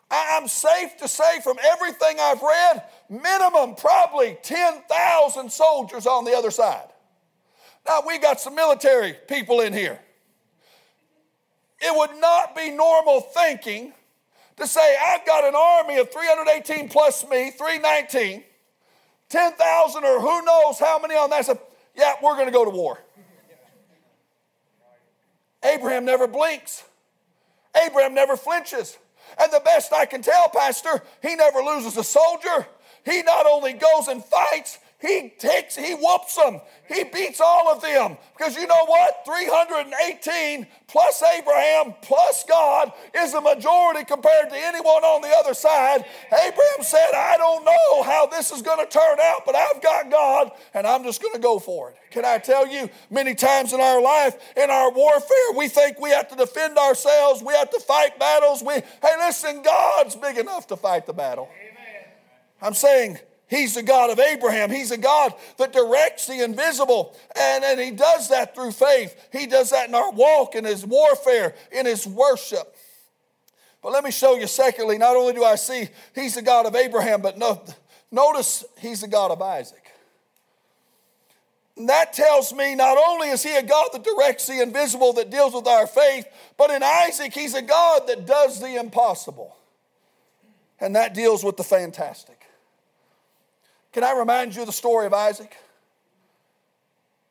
I'm 0.08 0.46
safe 0.46 0.96
to 0.98 1.08
say 1.08 1.40
from 1.40 1.56
everything 1.72 2.16
I've 2.20 2.42
read, 2.42 2.84
minimum 3.08 3.74
probably 3.74 4.38
10,000 4.40 5.50
soldiers 5.50 6.06
on 6.06 6.24
the 6.24 6.36
other 6.36 6.52
side. 6.52 6.90
Now, 7.88 8.02
we 8.06 8.18
got 8.18 8.40
some 8.40 8.54
military 8.54 9.16
people 9.26 9.62
in 9.62 9.72
here. 9.72 9.98
It 11.80 11.96
would 11.96 12.20
not 12.20 12.54
be 12.54 12.70
normal 12.70 13.20
thinking 13.20 13.92
to 14.56 14.66
say, 14.66 14.96
I've 15.02 15.24
got 15.26 15.44
an 15.44 15.54
army 15.54 15.98
of 15.98 16.12
318 16.12 16.88
plus 16.88 17.26
me, 17.28 17.50
319, 17.50 18.44
10,000 19.28 20.04
or 20.04 20.20
who 20.20 20.44
knows 20.44 20.78
how 20.78 20.98
many 20.98 21.14
on 21.14 21.30
that. 21.30 21.46
So, 21.46 21.58
yeah, 21.96 22.14
we're 22.22 22.34
going 22.34 22.46
to 22.46 22.52
go 22.52 22.64
to 22.64 22.70
war. 22.70 22.98
Abraham 25.62 26.04
never 26.04 26.26
blinks. 26.26 26.84
Abraham 27.86 28.14
never 28.14 28.36
flinches. 28.36 28.98
And 29.38 29.52
the 29.52 29.60
best 29.60 29.92
I 29.92 30.06
can 30.06 30.22
tell, 30.22 30.48
Pastor, 30.48 31.02
he 31.22 31.36
never 31.36 31.60
loses 31.60 31.96
a 31.96 32.04
soldier. 32.04 32.66
He 33.04 33.22
not 33.22 33.46
only 33.46 33.72
goes 33.74 34.08
and 34.08 34.24
fights, 34.24 34.78
he 35.00 35.32
takes, 35.38 35.76
he 35.76 35.94
whoops 35.94 36.36
them. 36.36 36.60
He 36.86 37.04
beats 37.04 37.40
all 37.40 37.72
of 37.72 37.80
them. 37.80 38.18
Because 38.36 38.54
you 38.54 38.66
know 38.66 38.84
what? 38.84 39.22
318 39.24 40.66
plus 40.88 41.22
Abraham 41.22 41.94
plus 42.02 42.44
God 42.46 42.92
is 43.16 43.32
a 43.32 43.40
majority 43.40 44.04
compared 44.04 44.50
to 44.50 44.56
anyone 44.56 45.02
on 45.02 45.22
the 45.22 45.34
other 45.38 45.54
side. 45.54 46.04
Abraham 46.26 46.82
said, 46.82 47.12
I 47.14 47.38
don't 47.38 47.64
know 47.64 48.02
how 48.02 48.26
this 48.26 48.50
is 48.50 48.60
going 48.60 48.84
to 48.84 48.90
turn 48.90 49.18
out, 49.20 49.46
but 49.46 49.54
I've 49.54 49.80
got 49.82 50.10
God 50.10 50.50
and 50.74 50.86
I'm 50.86 51.02
just 51.02 51.22
going 51.22 51.34
to 51.34 51.40
go 51.40 51.58
for 51.58 51.90
it. 51.90 51.96
Can 52.10 52.26
I 52.26 52.36
tell 52.36 52.66
you, 52.66 52.90
many 53.08 53.34
times 53.34 53.72
in 53.72 53.80
our 53.80 54.02
life, 54.02 54.36
in 54.54 54.68
our 54.68 54.92
warfare, 54.92 55.52
we 55.56 55.68
think 55.68 55.98
we 55.98 56.10
have 56.10 56.28
to 56.28 56.36
defend 56.36 56.76
ourselves, 56.76 57.42
we 57.42 57.54
have 57.54 57.70
to 57.70 57.80
fight 57.80 58.18
battles. 58.18 58.62
We, 58.62 58.74
hey, 58.74 59.16
listen, 59.18 59.62
God's 59.62 60.14
big 60.16 60.36
enough 60.36 60.66
to 60.66 60.76
fight 60.76 61.06
the 61.06 61.14
battle. 61.14 61.48
Amen. 61.58 62.04
I'm 62.60 62.74
saying, 62.74 63.18
He's 63.50 63.74
the 63.74 63.82
God 63.82 64.10
of 64.10 64.20
Abraham. 64.20 64.70
He's 64.70 64.92
a 64.92 64.96
God 64.96 65.34
that 65.58 65.72
directs 65.72 66.28
the 66.28 66.44
invisible. 66.44 67.16
And, 67.36 67.64
and 67.64 67.80
He 67.80 67.90
does 67.90 68.28
that 68.28 68.54
through 68.54 68.70
faith. 68.70 69.28
He 69.32 69.46
does 69.46 69.70
that 69.70 69.88
in 69.88 69.94
our 69.94 70.12
walk, 70.12 70.54
in 70.54 70.64
His 70.64 70.86
warfare, 70.86 71.56
in 71.72 71.84
His 71.84 72.06
worship. 72.06 72.76
But 73.82 73.90
let 73.90 74.04
me 74.04 74.12
show 74.12 74.36
you, 74.36 74.46
secondly, 74.46 74.98
not 74.98 75.16
only 75.16 75.32
do 75.32 75.42
I 75.42 75.56
see 75.56 75.88
He's 76.14 76.36
the 76.36 76.42
God 76.42 76.64
of 76.64 76.76
Abraham, 76.76 77.22
but 77.22 77.38
no, 77.38 77.60
notice 78.12 78.64
He's 78.78 79.00
the 79.00 79.08
God 79.08 79.32
of 79.32 79.42
Isaac. 79.42 79.84
And 81.76 81.88
that 81.88 82.12
tells 82.12 82.52
me 82.52 82.76
not 82.76 82.98
only 82.98 83.30
is 83.30 83.42
He 83.42 83.56
a 83.56 83.64
God 83.64 83.88
that 83.92 84.04
directs 84.04 84.46
the 84.46 84.62
invisible, 84.62 85.12
that 85.14 85.28
deals 85.28 85.54
with 85.54 85.66
our 85.66 85.88
faith, 85.88 86.26
but 86.56 86.70
in 86.70 86.84
Isaac, 86.84 87.32
He's 87.32 87.54
a 87.54 87.62
God 87.62 88.06
that 88.06 88.26
does 88.26 88.60
the 88.60 88.78
impossible. 88.78 89.56
And 90.78 90.94
that 90.94 91.14
deals 91.14 91.42
with 91.42 91.56
the 91.56 91.64
fantastic. 91.64 92.39
Can 93.92 94.04
I 94.04 94.12
remind 94.12 94.54
you 94.54 94.62
of 94.62 94.66
the 94.66 94.72
story 94.72 95.06
of 95.06 95.14
Isaac? 95.14 95.56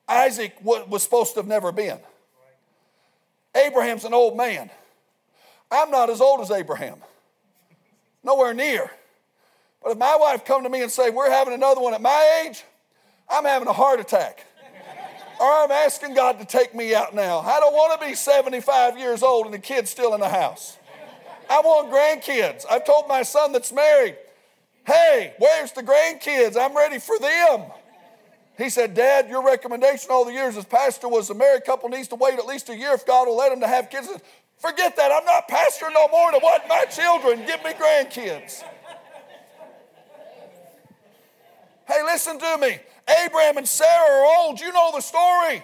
Isaac 0.08 0.56
was 0.62 1.04
supposed 1.04 1.34
to 1.36 1.40
have 1.40 1.48
never 1.48 1.72
been. 1.72 2.00
Abraham's 3.56 4.06
an 4.06 4.14
old 4.14 4.36
man. 4.36 4.70
I'm 5.72 5.92
not 5.92 6.10
as 6.10 6.20
old 6.20 6.42
as 6.42 6.52
Abraham. 6.52 6.98
Nowhere 8.24 8.54
near. 8.54 8.92
But 9.84 9.92
if 9.92 9.98
my 9.98 10.18
wife 10.20 10.44
come 10.44 10.64
to 10.64 10.70
me 10.70 10.82
and 10.82 10.92
say, 10.92 11.10
we're 11.10 11.30
having 11.30 11.54
another 11.54 11.80
one 11.80 11.94
at 11.94 12.02
my 12.02 12.44
age, 12.46 12.64
I'm 13.30 13.46
having 13.46 13.68
a 13.68 13.74
heart 13.74 14.00
attack. 14.00 14.46
or 15.40 15.46
I'm 15.46 15.72
asking 15.72 16.16
God 16.16 16.40
to 16.40 16.46
take 16.46 16.76
me 16.76 16.94
out 16.94 17.14
now. 17.16 17.40
I 17.40 17.60
don't 17.60 17.74
want 17.74 18.00
to 18.00 18.08
be 18.08 18.16
75 18.16 18.98
years 18.98 19.24
old 19.24 19.46
and 19.46 19.54
the 19.54 19.60
kid's 19.60 19.90
still 19.90 20.14
in 20.14 20.20
the 20.20 20.30
house. 20.30 20.78
I 21.50 21.62
want 21.62 21.92
grandkids. 21.92 22.66
I've 22.70 22.86
told 22.86 23.08
my 23.08 23.24
son 23.24 23.52
that's 23.52 23.72
married, 23.72 24.18
Hey, 24.86 25.34
where's 25.38 25.72
the 25.72 25.84
grandkids? 25.84 26.58
I'm 26.58 26.76
ready 26.76 27.00
for 27.00 27.18
them. 27.20 27.64
He 28.58 28.70
said, 28.70 28.94
Dad, 28.94 29.30
your 29.30 29.44
recommendation 29.46 30.10
all 30.12 30.26
the 30.26 30.34
years 30.34 30.58
as 30.58 30.66
pastor 30.66 31.08
was 31.08 31.30
a 31.30 31.34
married 31.34 31.64
couple 31.64 31.88
needs 31.90 32.10
to 32.10 32.16
wait 32.16 32.38
at 32.38 32.46
least 32.46 32.70
a 32.70 32.76
year 32.76 32.94
if 32.94 33.06
God 33.06 33.28
will 33.28 33.38
let 33.38 33.52
them 33.52 33.62
to 33.62 33.68
have 33.68 33.90
kids. 33.90 34.10
Forget 34.58 34.98
that. 34.98 35.12
I'm 35.12 35.24
not 35.24 35.48
pastor 35.48 35.90
no 35.94 36.08
more 36.10 36.32
to 36.32 36.40
what 36.40 36.68
my 36.68 36.84
children. 36.86 37.46
Give 37.46 37.64
me 37.64 37.72
grandkids. 37.72 38.64
Hey, 41.88 42.04
listen 42.04 42.38
to 42.38 42.58
me. 42.60 42.80
Abraham 43.26 43.58
and 43.58 43.68
Sarah 43.68 44.12
are 44.12 44.42
old. 44.42 44.60
You 44.60 44.74
know 44.74 44.92
the 44.94 45.02
story. 45.02 45.64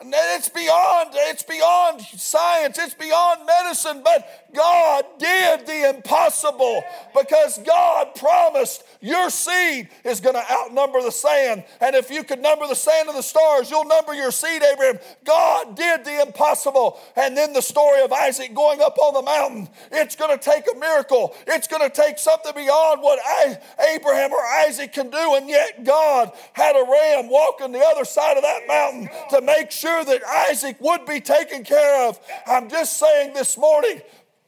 And 0.00 0.12
it's 0.14 0.48
beyond, 0.50 1.10
it's 1.14 1.42
beyond 1.42 2.02
science, 2.02 2.78
it's 2.78 2.94
beyond 2.94 3.46
medicine, 3.46 4.02
but 4.04 4.45
God 4.56 5.04
did 5.18 5.66
the 5.66 5.90
impossible 5.94 6.82
because 7.14 7.58
God 7.58 8.14
promised 8.14 8.82
your 9.00 9.28
seed 9.28 9.88
is 10.04 10.20
going 10.20 10.34
to 10.34 10.52
outnumber 10.52 11.02
the 11.02 11.12
sand. 11.12 11.64
And 11.80 11.94
if 11.94 12.10
you 12.10 12.24
could 12.24 12.40
number 12.40 12.66
the 12.66 12.74
sand 12.74 13.08
of 13.08 13.14
the 13.14 13.22
stars, 13.22 13.70
you'll 13.70 13.84
number 13.84 14.14
your 14.14 14.30
seed, 14.30 14.62
Abraham. 14.62 14.98
God 15.24 15.76
did 15.76 16.04
the 16.04 16.22
impossible. 16.22 16.98
And 17.16 17.36
then 17.36 17.52
the 17.52 17.60
story 17.60 18.02
of 18.02 18.12
Isaac 18.12 18.54
going 18.54 18.80
up 18.80 18.96
on 18.98 19.14
the 19.14 19.22
mountain. 19.22 19.68
It's 19.92 20.16
going 20.16 20.36
to 20.36 20.42
take 20.42 20.64
a 20.74 20.78
miracle. 20.78 21.34
It's 21.46 21.68
going 21.68 21.82
to 21.82 21.94
take 21.94 22.18
something 22.18 22.52
beyond 22.54 23.02
what 23.02 23.18
I, 23.24 23.58
Abraham 23.94 24.32
or 24.32 24.44
Isaac 24.66 24.92
can 24.92 25.10
do. 25.10 25.34
And 25.34 25.48
yet 25.48 25.84
God 25.84 26.32
had 26.54 26.76
a 26.76 26.90
ram 26.90 27.28
walking 27.28 27.72
the 27.72 27.84
other 27.84 28.04
side 28.06 28.36
of 28.36 28.42
that 28.42 28.66
mountain 28.66 29.10
to 29.30 29.42
make 29.42 29.70
sure 29.70 30.04
that 30.04 30.22
Isaac 30.48 30.76
would 30.80 31.04
be 31.04 31.20
taken 31.20 31.62
care 31.62 32.08
of. 32.08 32.18
I'm 32.46 32.70
just 32.70 32.96
saying 32.98 33.34
this 33.34 33.58
morning, 33.58 34.00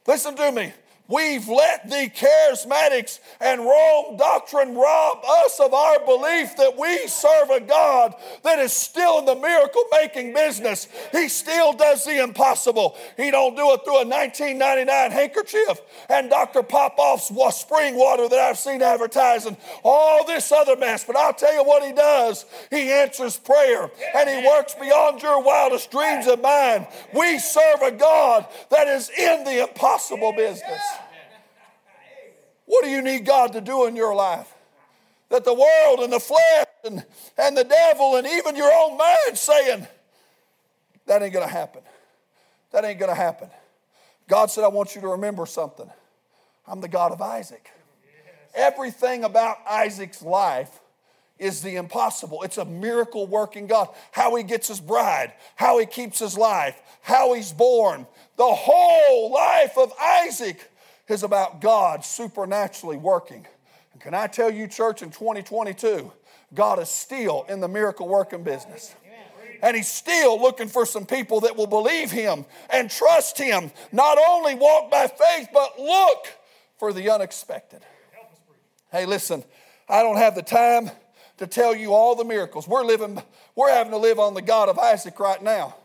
Listen 0.07 0.35
to 0.35 0.51
me. 0.51 0.73
We've 1.09 1.47
let 1.47 1.89
the 1.89 2.11
charismatics 2.13 3.19
and 3.41 3.61
wrong 3.61 4.15
doctrine 4.17 4.75
rob 4.75 5.23
us 5.25 5.59
of 5.59 5.73
our 5.73 5.99
belief 6.05 6.55
that 6.57 6.77
we 6.77 7.07
serve 7.07 7.49
a 7.49 7.59
God 7.59 8.13
that 8.43 8.59
is 8.59 8.71
still 8.71 9.17
in 9.17 9.25
the 9.25 9.35
miracle 9.35 9.83
making 9.91 10.35
business. 10.35 10.87
He 11.11 11.27
still 11.27 11.73
does 11.73 12.05
the 12.05 12.21
impossible. 12.21 12.95
He 13.17 13.31
don't 13.31 13.55
do 13.55 13.71
it 13.71 13.83
through 13.83 14.01
a 14.01 14.05
1999 14.05 15.11
handkerchief 15.11 15.81
and 16.09 16.29
Dr. 16.29 16.61
Popoff's 16.61 17.31
spring 17.59 17.95
water 17.95 18.29
that 18.29 18.37
I've 18.39 18.59
seen 18.59 18.83
advertising. 18.83 19.57
All 19.83 20.25
this 20.25 20.51
other 20.51 20.75
mess. 20.75 21.03
But 21.05 21.15
I'll 21.15 21.33
tell 21.33 21.53
you 21.53 21.63
what 21.63 21.83
he 21.83 21.91
does. 21.91 22.45
He 22.69 22.91
answers 22.91 23.35
prayer 23.35 23.89
and 24.15 24.29
he 24.29 24.47
works 24.47 24.75
beyond 24.75 25.23
your 25.23 25.41
wildest 25.41 25.89
dreams 25.89 26.27
and 26.27 26.41
mine. 26.43 26.85
We 27.15 27.39
serve 27.39 27.81
a 27.81 27.91
God 27.91 28.45
that 28.69 28.87
is 28.87 29.09
in 29.09 29.43
the 29.43 29.67
impossible 29.67 30.33
business. 30.33 30.81
What 32.69 32.83
do 32.83 32.91
you 32.91 33.01
need 33.01 33.25
God 33.25 33.53
to 33.53 33.61
do 33.61 33.87
in 33.87 33.95
your 33.95 34.13
life? 34.13 34.53
That 35.29 35.43
the 35.43 35.55
world 35.55 36.01
and 36.01 36.13
the 36.13 36.19
flesh 36.19 36.67
and, 36.83 37.03
and 37.35 37.57
the 37.57 37.63
devil 37.63 38.15
and 38.15 38.27
even 38.27 38.55
your 38.55 38.71
own 38.71 38.95
mind 38.95 39.35
saying, 39.35 39.87
that 41.07 41.23
ain't 41.23 41.33
to 41.33 41.47
happen. 41.47 41.81
That 42.69 42.85
ain't 42.85 42.99
to 42.99 43.15
happen. 43.15 43.49
God 44.27 44.51
said, 44.51 44.63
I 44.63 44.67
want 44.67 44.93
you 44.93 45.01
to 45.01 45.07
remember 45.07 45.47
something. 45.47 45.89
I'm 46.67 46.79
the 46.79 46.87
God 46.87 47.11
of 47.11 47.23
Isaac. 47.23 47.71
Everything 48.53 49.23
about 49.23 49.57
Isaac's 49.67 50.21
life 50.21 50.79
is 51.39 51.63
the 51.63 51.75
impossible. 51.75 52.43
It's 52.43 52.59
a 52.59 52.65
miracle 52.65 53.25
working 53.25 53.65
God. 53.65 53.89
How 54.11 54.35
he 54.35 54.43
gets 54.43 54.67
his 54.67 54.79
bride, 54.79 55.33
how 55.55 55.79
he 55.79 55.87
keeps 55.87 56.19
his 56.19 56.37
life, 56.37 56.79
how 57.01 57.33
he's 57.33 57.51
born. 57.51 58.05
The 58.35 58.45
whole 58.45 59.31
life 59.31 59.75
of 59.75 59.91
Isaac 59.99 60.68
is 61.09 61.23
about 61.23 61.61
God 61.61 62.05
supernaturally 62.05 62.97
working. 62.97 63.45
And 63.93 64.01
can 64.01 64.13
I 64.13 64.27
tell 64.27 64.49
you, 64.49 64.67
church, 64.67 65.01
in 65.01 65.09
2022, 65.09 66.11
God 66.53 66.79
is 66.79 66.89
still 66.89 67.45
in 67.49 67.59
the 67.59 67.67
miracle 67.67 68.07
working 68.07 68.43
business. 68.43 68.95
And 69.61 69.75
he's 69.75 69.89
still 69.89 70.41
looking 70.41 70.69
for 70.69 70.85
some 70.85 71.05
people 71.05 71.41
that 71.41 71.57
will 71.57 71.67
believe 71.67 72.11
him 72.11 72.45
and 72.69 72.89
trust 72.89 73.37
him. 73.37 73.71
Not 73.91 74.17
only 74.17 74.55
walk 74.55 74.89
by 74.89 75.07
faith, 75.07 75.49
but 75.53 75.77
look 75.77 76.27
for 76.77 76.93
the 76.93 77.09
unexpected. 77.09 77.81
Hey, 78.91 79.05
listen, 79.05 79.43
I 79.87 80.01
don't 80.01 80.15
have 80.15 80.35
the 80.35 80.41
time 80.41 80.89
to 81.37 81.47
tell 81.47 81.75
you 81.75 81.93
all 81.93 82.15
the 82.15 82.23
miracles. 82.23 82.67
We're 82.67 82.85
living, 82.85 83.21
we're 83.55 83.71
having 83.71 83.91
to 83.91 83.97
live 83.97 84.17
on 84.17 84.33
the 84.33 84.41
God 84.41 84.69
of 84.69 84.79
Isaac 84.79 85.19
right 85.19 85.41
now. 85.41 85.75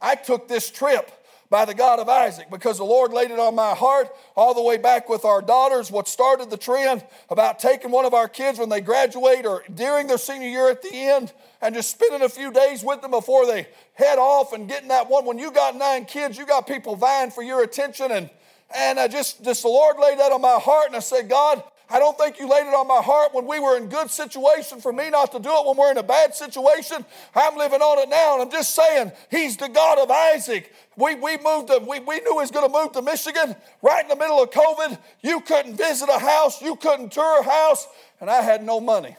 I 0.00 0.14
took 0.14 0.46
this 0.46 0.70
trip 0.70 1.10
by 1.48 1.64
the 1.64 1.74
God 1.74 1.98
of 1.98 2.08
Isaac 2.08 2.48
because 2.50 2.78
the 2.78 2.84
Lord 2.84 3.12
laid 3.12 3.30
it 3.30 3.38
on 3.38 3.54
my 3.54 3.74
heart 3.74 4.08
all 4.34 4.54
the 4.54 4.62
way 4.62 4.76
back 4.76 5.08
with 5.08 5.24
our 5.24 5.40
daughters. 5.40 5.90
What 5.90 6.08
started 6.08 6.50
the 6.50 6.56
trend 6.56 7.04
about 7.30 7.58
taking 7.58 7.90
one 7.90 8.04
of 8.04 8.14
our 8.14 8.28
kids 8.28 8.58
when 8.58 8.68
they 8.68 8.80
graduate 8.80 9.46
or 9.46 9.62
during 9.72 10.06
their 10.06 10.18
senior 10.18 10.48
year 10.48 10.70
at 10.70 10.82
the 10.82 10.92
end 10.92 11.32
and 11.60 11.74
just 11.74 11.90
spending 11.90 12.22
a 12.22 12.28
few 12.28 12.52
days 12.52 12.82
with 12.82 13.02
them 13.02 13.12
before 13.12 13.46
they 13.46 13.68
head 13.94 14.18
off 14.18 14.52
and 14.52 14.68
getting 14.68 14.88
that 14.88 15.08
one. 15.08 15.24
When 15.24 15.38
you 15.38 15.50
got 15.50 15.76
nine 15.76 16.04
kids, 16.04 16.36
you 16.36 16.46
got 16.46 16.66
people 16.66 16.96
vying 16.96 17.30
for 17.30 17.42
your 17.42 17.62
attention. 17.62 18.10
And, 18.10 18.30
and 18.74 18.98
I 18.98 19.08
just, 19.08 19.44
just 19.44 19.62
the 19.62 19.68
Lord 19.68 19.96
laid 19.98 20.18
that 20.18 20.32
on 20.32 20.40
my 20.40 20.58
heart. 20.60 20.88
And 20.88 20.96
I 20.96 21.00
said, 21.00 21.28
God, 21.28 21.62
I 21.88 22.00
don't 22.00 22.18
think 22.18 22.40
you 22.40 22.48
laid 22.48 22.66
it 22.66 22.74
on 22.74 22.88
my 22.88 23.00
heart 23.00 23.32
when 23.32 23.46
we 23.46 23.60
were 23.60 23.76
in 23.76 23.88
good 23.88 24.10
situation 24.10 24.80
for 24.80 24.92
me 24.92 25.08
not 25.08 25.30
to 25.32 25.38
do 25.38 25.50
it 25.50 25.66
when 25.66 25.76
we're 25.76 25.92
in 25.92 25.98
a 25.98 26.02
bad 26.02 26.34
situation. 26.34 27.04
I'm 27.34 27.56
living 27.56 27.80
on 27.80 27.98
it 28.00 28.08
now, 28.08 28.34
and 28.34 28.42
I'm 28.42 28.50
just 28.50 28.74
saying, 28.74 29.12
He's 29.30 29.56
the 29.56 29.68
God 29.68 29.98
of 29.98 30.10
Isaac. 30.10 30.72
We, 30.96 31.14
we 31.14 31.38
moved 31.38 31.68
to, 31.68 31.78
we, 31.86 32.00
we 32.00 32.20
knew 32.20 32.32
he 32.32 32.38
was 32.38 32.50
going 32.50 32.68
to 32.68 32.72
move 32.72 32.92
to 32.92 33.02
Michigan 33.02 33.54
right 33.82 34.02
in 34.02 34.08
the 34.08 34.16
middle 34.16 34.42
of 34.42 34.50
COVID. 34.50 34.98
You 35.22 35.40
couldn't 35.40 35.76
visit 35.76 36.08
a 36.08 36.18
house, 36.18 36.60
you 36.60 36.74
couldn't 36.74 37.12
tour 37.12 37.40
a 37.40 37.44
house, 37.44 37.86
and 38.20 38.28
I 38.28 38.42
had 38.42 38.64
no 38.64 38.80
money. 38.80 39.16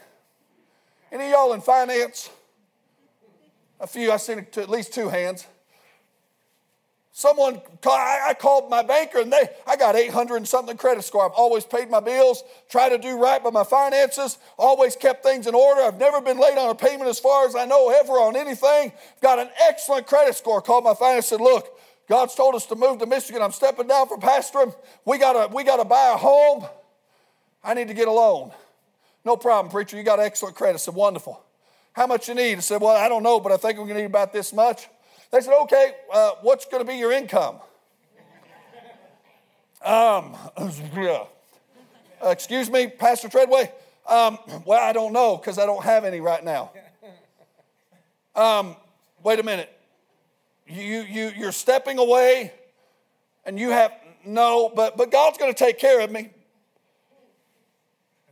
Any 1.10 1.30
y'all 1.30 1.54
in 1.54 1.62
finance? 1.62 2.28
A 3.80 3.86
few, 3.86 4.12
I've 4.12 4.20
seen 4.20 4.40
at 4.40 4.68
least 4.68 4.92
two 4.92 5.08
hands. 5.08 5.46
Someone, 7.18 7.60
called, 7.82 7.98
I 7.98 8.32
called 8.38 8.70
my 8.70 8.80
banker 8.80 9.18
and 9.18 9.32
they, 9.32 9.48
I 9.66 9.74
got 9.74 9.96
800 9.96 10.36
and 10.36 10.46
something 10.46 10.76
credit 10.76 11.02
score. 11.02 11.24
I've 11.24 11.32
always 11.32 11.64
paid 11.64 11.90
my 11.90 11.98
bills, 11.98 12.44
try 12.70 12.88
to 12.88 12.96
do 12.96 13.18
right 13.18 13.42
by 13.42 13.50
my 13.50 13.64
finances, 13.64 14.38
always 14.56 14.94
kept 14.94 15.24
things 15.24 15.48
in 15.48 15.54
order. 15.56 15.80
I've 15.80 15.98
never 15.98 16.20
been 16.20 16.38
late 16.38 16.56
on 16.56 16.70
a 16.70 16.76
payment 16.76 17.10
as 17.10 17.18
far 17.18 17.44
as 17.44 17.56
I 17.56 17.64
know 17.64 17.90
ever 17.90 18.12
on 18.12 18.36
anything. 18.36 18.92
Got 19.20 19.40
an 19.40 19.48
excellent 19.68 20.06
credit 20.06 20.36
score. 20.36 20.62
Called 20.62 20.84
my 20.84 20.94
finance 20.94 21.26
said, 21.26 21.40
look, 21.40 21.66
God's 22.08 22.36
told 22.36 22.54
us 22.54 22.66
to 22.66 22.76
move 22.76 23.00
to 23.00 23.06
Michigan. 23.06 23.42
I'm 23.42 23.50
stepping 23.50 23.88
down 23.88 24.06
from 24.06 24.20
pastoring. 24.20 24.72
We 25.04 25.18
gotta, 25.18 25.52
we 25.52 25.64
gotta 25.64 25.84
buy 25.84 26.12
a 26.14 26.16
home. 26.16 26.66
I 27.64 27.74
need 27.74 27.88
to 27.88 27.94
get 27.94 28.06
a 28.06 28.12
loan. 28.12 28.52
No 29.24 29.36
problem, 29.36 29.72
preacher. 29.72 29.96
You 29.96 30.04
got 30.04 30.20
excellent 30.20 30.54
credit. 30.54 30.74
I 30.74 30.76
said, 30.76 30.94
wonderful. 30.94 31.42
How 31.94 32.06
much 32.06 32.28
you 32.28 32.36
need? 32.36 32.58
I 32.58 32.60
said, 32.60 32.80
well, 32.80 32.94
I 32.96 33.08
don't 33.08 33.24
know, 33.24 33.40
but 33.40 33.50
I 33.50 33.56
think 33.56 33.76
we're 33.76 33.88
gonna 33.88 33.98
need 33.98 34.04
about 34.04 34.32
this 34.32 34.52
much. 34.52 34.86
They 35.30 35.40
said, 35.40 35.54
okay, 35.62 35.92
uh, 36.12 36.32
what's 36.42 36.64
going 36.64 36.84
to 36.84 36.90
be 36.90 36.96
your 36.96 37.12
income? 37.12 37.56
Um, 39.84 40.34
uh, 40.56 41.24
excuse 42.30 42.70
me, 42.70 42.88
Pastor 42.88 43.28
Treadway? 43.28 43.70
Um, 44.08 44.38
well, 44.64 44.82
I 44.82 44.92
don't 44.92 45.12
know 45.12 45.36
because 45.36 45.58
I 45.58 45.66
don't 45.66 45.84
have 45.84 46.04
any 46.04 46.20
right 46.20 46.42
now. 46.42 46.72
Um, 48.34 48.76
wait 49.22 49.38
a 49.38 49.42
minute. 49.42 49.70
You, 50.66 51.02
you, 51.02 51.32
you're 51.36 51.52
stepping 51.52 51.98
away 51.98 52.52
and 53.44 53.58
you 53.58 53.70
have, 53.70 53.92
no, 54.24 54.70
but, 54.74 54.96
but 54.96 55.10
God's 55.10 55.38
going 55.38 55.52
to 55.52 55.58
take 55.58 55.78
care 55.78 56.00
of 56.00 56.10
me. 56.10 56.30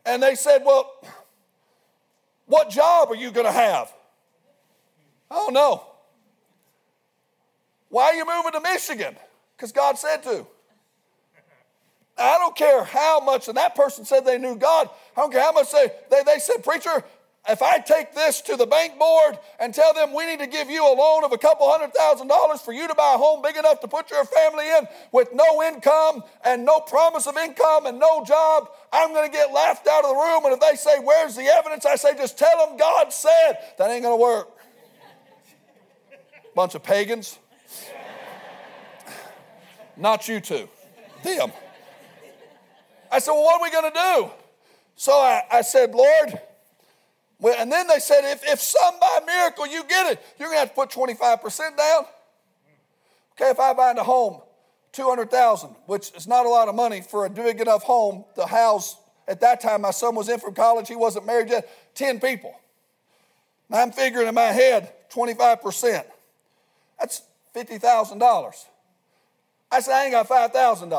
And 0.05 0.23
they 0.23 0.35
said, 0.35 0.63
well, 0.65 0.93
what 2.47 2.71
job 2.71 3.11
are 3.11 3.17
you 3.17 3.31
going 3.31 3.47
to 3.47 3.53
have? 3.53 3.93
I 5.31 5.35
don't 5.35 5.53
know. 5.53 5.85
Why 7.97 8.11
are 8.11 8.15
you 8.15 8.27
moving 8.27 8.53
to 8.53 8.61
Michigan? 8.61 9.17
Because 9.57 9.73
God 9.73 9.97
said 9.97 10.23
to. 10.25 10.47
I 12.19 12.37
don't 12.37 12.55
care 12.55 12.85
how 12.85 13.21
much, 13.21 13.49
and 13.49 13.57
that 13.57 13.75
person 13.75 14.05
said 14.05 14.27
they 14.27 14.37
knew 14.37 14.55
God. 14.55 14.91
I 15.17 15.23
don't 15.23 15.33
care 15.33 15.41
how 15.41 15.53
much 15.53 15.73
they, 15.73 15.89
they, 16.11 16.23
they 16.23 16.39
said, 16.39 16.63
Preacher, 16.63 17.03
if 17.49 17.63
I 17.63 17.79
take 17.79 18.15
this 18.15 18.43
to 18.43 18.57
the 18.59 18.67
bank 18.67 18.99
board 18.99 19.39
and 19.59 19.73
tell 19.73 19.95
them 19.95 20.13
we 20.13 20.27
need 20.27 20.41
to 20.41 20.47
give 20.47 20.69
you 20.69 20.85
a 20.87 20.93
loan 20.93 21.25
of 21.25 21.33
a 21.33 21.39
couple 21.39 21.71
hundred 21.71 21.95
thousand 21.95 22.29
dollars 22.29 22.61
for 22.61 22.75
you 22.75 22.87
to 22.87 22.95
buy 22.95 23.15
a 23.15 23.17
home 23.17 23.41
big 23.41 23.57
enough 23.57 23.81
to 23.81 23.89
put 23.89 24.11
your 24.11 24.27
family 24.27 24.69
in 24.77 24.87
with 25.13 25.33
no 25.33 25.63
income 25.63 26.23
and 26.45 26.67
no 26.67 26.81
promise 26.81 27.27
of 27.27 27.39
income 27.39 27.87
and 27.87 27.99
no 27.99 28.23
job, 28.27 28.69
I'm 28.93 29.15
going 29.15 29.27
to 29.27 29.33
get 29.33 29.55
laughed 29.55 29.89
out 29.89 30.05
of 30.05 30.11
the 30.11 30.17
room. 30.17 30.45
And 30.45 30.53
if 30.53 30.61
they 30.61 30.77
say, 30.77 30.99
Where's 31.03 31.35
the 31.35 31.45
evidence? 31.45 31.87
I 31.87 31.97
say, 31.97 32.15
Just 32.15 32.37
tell 32.37 32.59
them 32.67 32.77
God 32.77 33.11
said. 33.11 33.57
That 33.79 33.91
ain't 33.91 34.03
going 34.03 34.19
to 34.19 34.23
work. 34.23 34.51
Bunch 36.55 36.75
of 36.75 36.83
pagans. 36.83 37.39
Not 39.97 40.29
you 40.29 40.41
two, 40.41 40.69
them. 41.25 41.53
I 43.11 43.19
said, 43.19 43.33
Well, 43.33 43.45
what 43.45 43.61
are 43.61 43.65
we 43.65 43.71
going 43.71 43.93
to 43.93 43.99
do? 43.99 44.31
So 44.97 45.13
I, 45.13 45.43
I 45.51 45.61
said, 45.63 45.95
Lord, 45.95 46.41
well, 47.39 47.55
and 47.59 47.71
then 47.71 47.87
they 47.87 47.99
said, 47.99 48.25
if, 48.25 48.43
if 48.51 48.61
some 48.61 48.99
by 48.99 49.21
miracle 49.27 49.67
you 49.67 49.85
get 49.85 50.13
it, 50.13 50.25
you're 50.39 50.49
going 50.49 50.57
to 50.57 50.61
have 50.61 50.71
to 50.71 50.75
put 50.75 50.91
25% 50.91 51.77
down. 51.77 52.05
Okay, 53.33 53.51
if 53.51 53.61
I 53.61 53.75
find 53.75 53.99
a 53.99 54.05
home, 54.05 54.41
200,000, 54.93 55.71
which 55.85 56.13
is 56.13 56.27
not 56.27 56.47
a 56.47 56.49
lot 56.49 56.69
of 56.69 56.75
money 56.75 57.03
for 57.03 57.27
a 57.27 57.31
big 57.31 57.61
enough 57.61 57.83
home 57.83 58.25
to 58.35 58.47
house. 58.47 58.97
At 59.29 59.41
that 59.41 59.61
time, 59.61 59.83
my 59.83 59.91
son 59.91 60.15
was 60.15 60.31
in 60.31 60.41
from 60.41 60.55
college. 60.55 60.89
He 60.89 60.97
wasn't 60.97 61.27
married 61.27 61.51
yet. 61.51 61.69
10 61.95 62.21
people. 62.21 62.59
Now 63.69 63.83
I'm 63.83 63.93
figuring 63.93 64.29
in 64.29 64.35
my 64.35 64.45
head, 64.45 64.93
25%. 65.11 66.05
That's 66.99 67.23
$50,000. 67.55 68.65
I 69.71 69.81
said, 69.81 69.95
I 69.95 70.05
ain't 70.05 70.13
got 70.13 70.29
$5,000. 70.29 70.91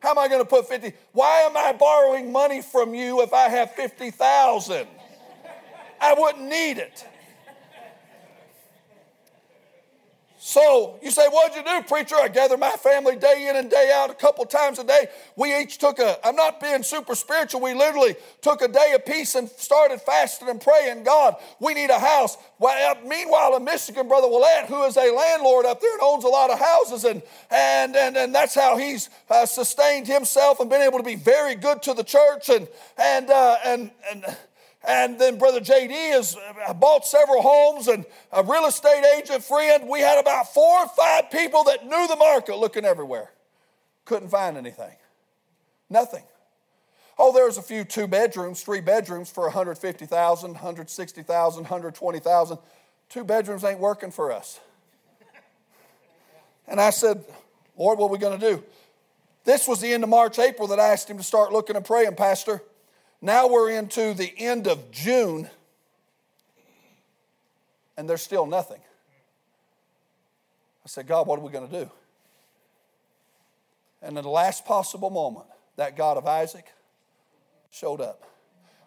How 0.00 0.10
am 0.10 0.18
I 0.18 0.28
going 0.28 0.40
to 0.40 0.48
put 0.48 0.68
50? 0.68 0.92
Why 1.12 1.40
am 1.40 1.56
I 1.56 1.72
borrowing 1.72 2.30
money 2.30 2.62
from 2.62 2.94
you 2.94 3.22
if 3.22 3.32
I 3.32 3.48
have 3.48 3.72
50,000? 3.72 4.86
I 6.00 6.14
wouldn't 6.14 6.44
need 6.44 6.78
it. 6.78 7.06
So 10.46 11.00
you 11.02 11.10
say, 11.10 11.26
What'd 11.26 11.56
you 11.56 11.64
do, 11.64 11.82
preacher? 11.88 12.14
I 12.14 12.28
gather 12.28 12.56
my 12.56 12.70
family 12.70 13.16
day 13.16 13.48
in 13.50 13.56
and 13.56 13.68
day 13.68 13.90
out 13.92 14.10
a 14.10 14.14
couple 14.14 14.44
times 14.44 14.78
a 14.78 14.84
day. 14.84 15.08
We 15.34 15.52
each 15.58 15.78
took 15.78 15.98
a, 15.98 16.24
I'm 16.24 16.36
not 16.36 16.60
being 16.60 16.84
super 16.84 17.16
spiritual, 17.16 17.60
we 17.60 17.74
literally 17.74 18.14
took 18.42 18.62
a 18.62 18.68
day 18.68 18.96
peace 19.04 19.34
and 19.34 19.48
started 19.48 20.00
fasting 20.00 20.48
and 20.48 20.60
praying. 20.60 21.02
God, 21.02 21.34
we 21.58 21.74
need 21.74 21.90
a 21.90 21.98
house. 21.98 22.36
Well, 22.60 22.92
uh, 22.92 22.94
meanwhile, 23.08 23.54
a 23.54 23.60
Michigan, 23.60 24.06
Brother 24.06 24.28
Willett, 24.28 24.66
who 24.66 24.84
is 24.84 24.96
a 24.96 25.10
landlord 25.12 25.66
up 25.66 25.80
there 25.80 25.92
and 25.92 26.00
owns 26.00 26.22
a 26.22 26.28
lot 26.28 26.50
of 26.50 26.60
houses, 26.60 27.04
and, 27.04 27.22
and, 27.50 27.96
and, 27.96 28.16
and 28.16 28.32
that's 28.32 28.54
how 28.54 28.76
he's 28.76 29.10
uh, 29.28 29.46
sustained 29.46 30.06
himself 30.06 30.60
and 30.60 30.70
been 30.70 30.80
able 30.80 30.98
to 30.98 31.04
be 31.04 31.16
very 31.16 31.56
good 31.56 31.82
to 31.82 31.92
the 31.92 32.04
church. 32.04 32.50
And, 32.50 32.68
and, 32.96 33.30
uh, 33.30 33.56
and, 33.64 33.90
and 34.12 34.36
and 34.86 35.18
then 35.18 35.38
Brother 35.38 35.60
JD 35.60 35.90
has 36.12 36.36
uh, 36.66 36.72
bought 36.74 37.06
several 37.06 37.42
homes 37.42 37.88
and 37.88 38.04
a 38.32 38.42
real 38.42 38.66
estate 38.66 39.04
agent 39.16 39.42
friend. 39.42 39.88
We 39.88 40.00
had 40.00 40.18
about 40.18 40.52
four 40.54 40.80
or 40.80 40.88
five 40.88 41.30
people 41.30 41.64
that 41.64 41.84
knew 41.84 42.06
the 42.06 42.16
market 42.16 42.56
looking 42.56 42.84
everywhere. 42.84 43.30
Couldn't 44.04 44.28
find 44.28 44.56
anything. 44.56 44.94
Nothing. 45.90 46.22
Oh, 47.18 47.32
there's 47.32 47.56
a 47.56 47.62
few 47.62 47.84
two 47.84 48.06
bedrooms, 48.06 48.62
three 48.62 48.80
bedrooms 48.80 49.30
for 49.30 49.44
150,000, 49.44 50.50
160,000, 50.52 51.62
120,000. 51.62 52.58
Two 53.08 53.24
bedrooms 53.24 53.64
ain't 53.64 53.80
working 53.80 54.10
for 54.10 54.32
us. 54.32 54.60
And 56.68 56.80
I 56.80 56.90
said, 56.90 57.24
Lord, 57.76 57.98
what 57.98 58.08
are 58.08 58.12
we 58.12 58.18
going 58.18 58.38
to 58.38 58.54
do? 58.54 58.64
This 59.44 59.68
was 59.68 59.80
the 59.80 59.92
end 59.92 60.02
of 60.02 60.10
March, 60.10 60.38
April 60.38 60.68
that 60.68 60.80
I 60.80 60.88
asked 60.88 61.08
him 61.08 61.16
to 61.18 61.22
start 61.22 61.52
looking 61.52 61.76
and 61.76 61.84
praying, 61.84 62.16
Pastor. 62.16 62.62
Now 63.26 63.48
we're 63.48 63.70
into 63.70 64.14
the 64.14 64.32
end 64.38 64.68
of 64.68 64.92
June, 64.92 65.50
and 67.96 68.08
there's 68.08 68.22
still 68.22 68.46
nothing. 68.46 68.78
I 68.78 70.86
said, 70.86 71.08
God, 71.08 71.26
what 71.26 71.40
are 71.40 71.42
we 71.42 71.50
going 71.50 71.68
to 71.68 71.84
do? 71.84 71.90
And 74.00 74.16
in 74.16 74.22
the 74.22 74.30
last 74.30 74.64
possible 74.64 75.10
moment, 75.10 75.46
that 75.74 75.96
God 75.96 76.18
of 76.18 76.26
Isaac 76.28 76.66
showed 77.72 78.00
up. 78.00 78.22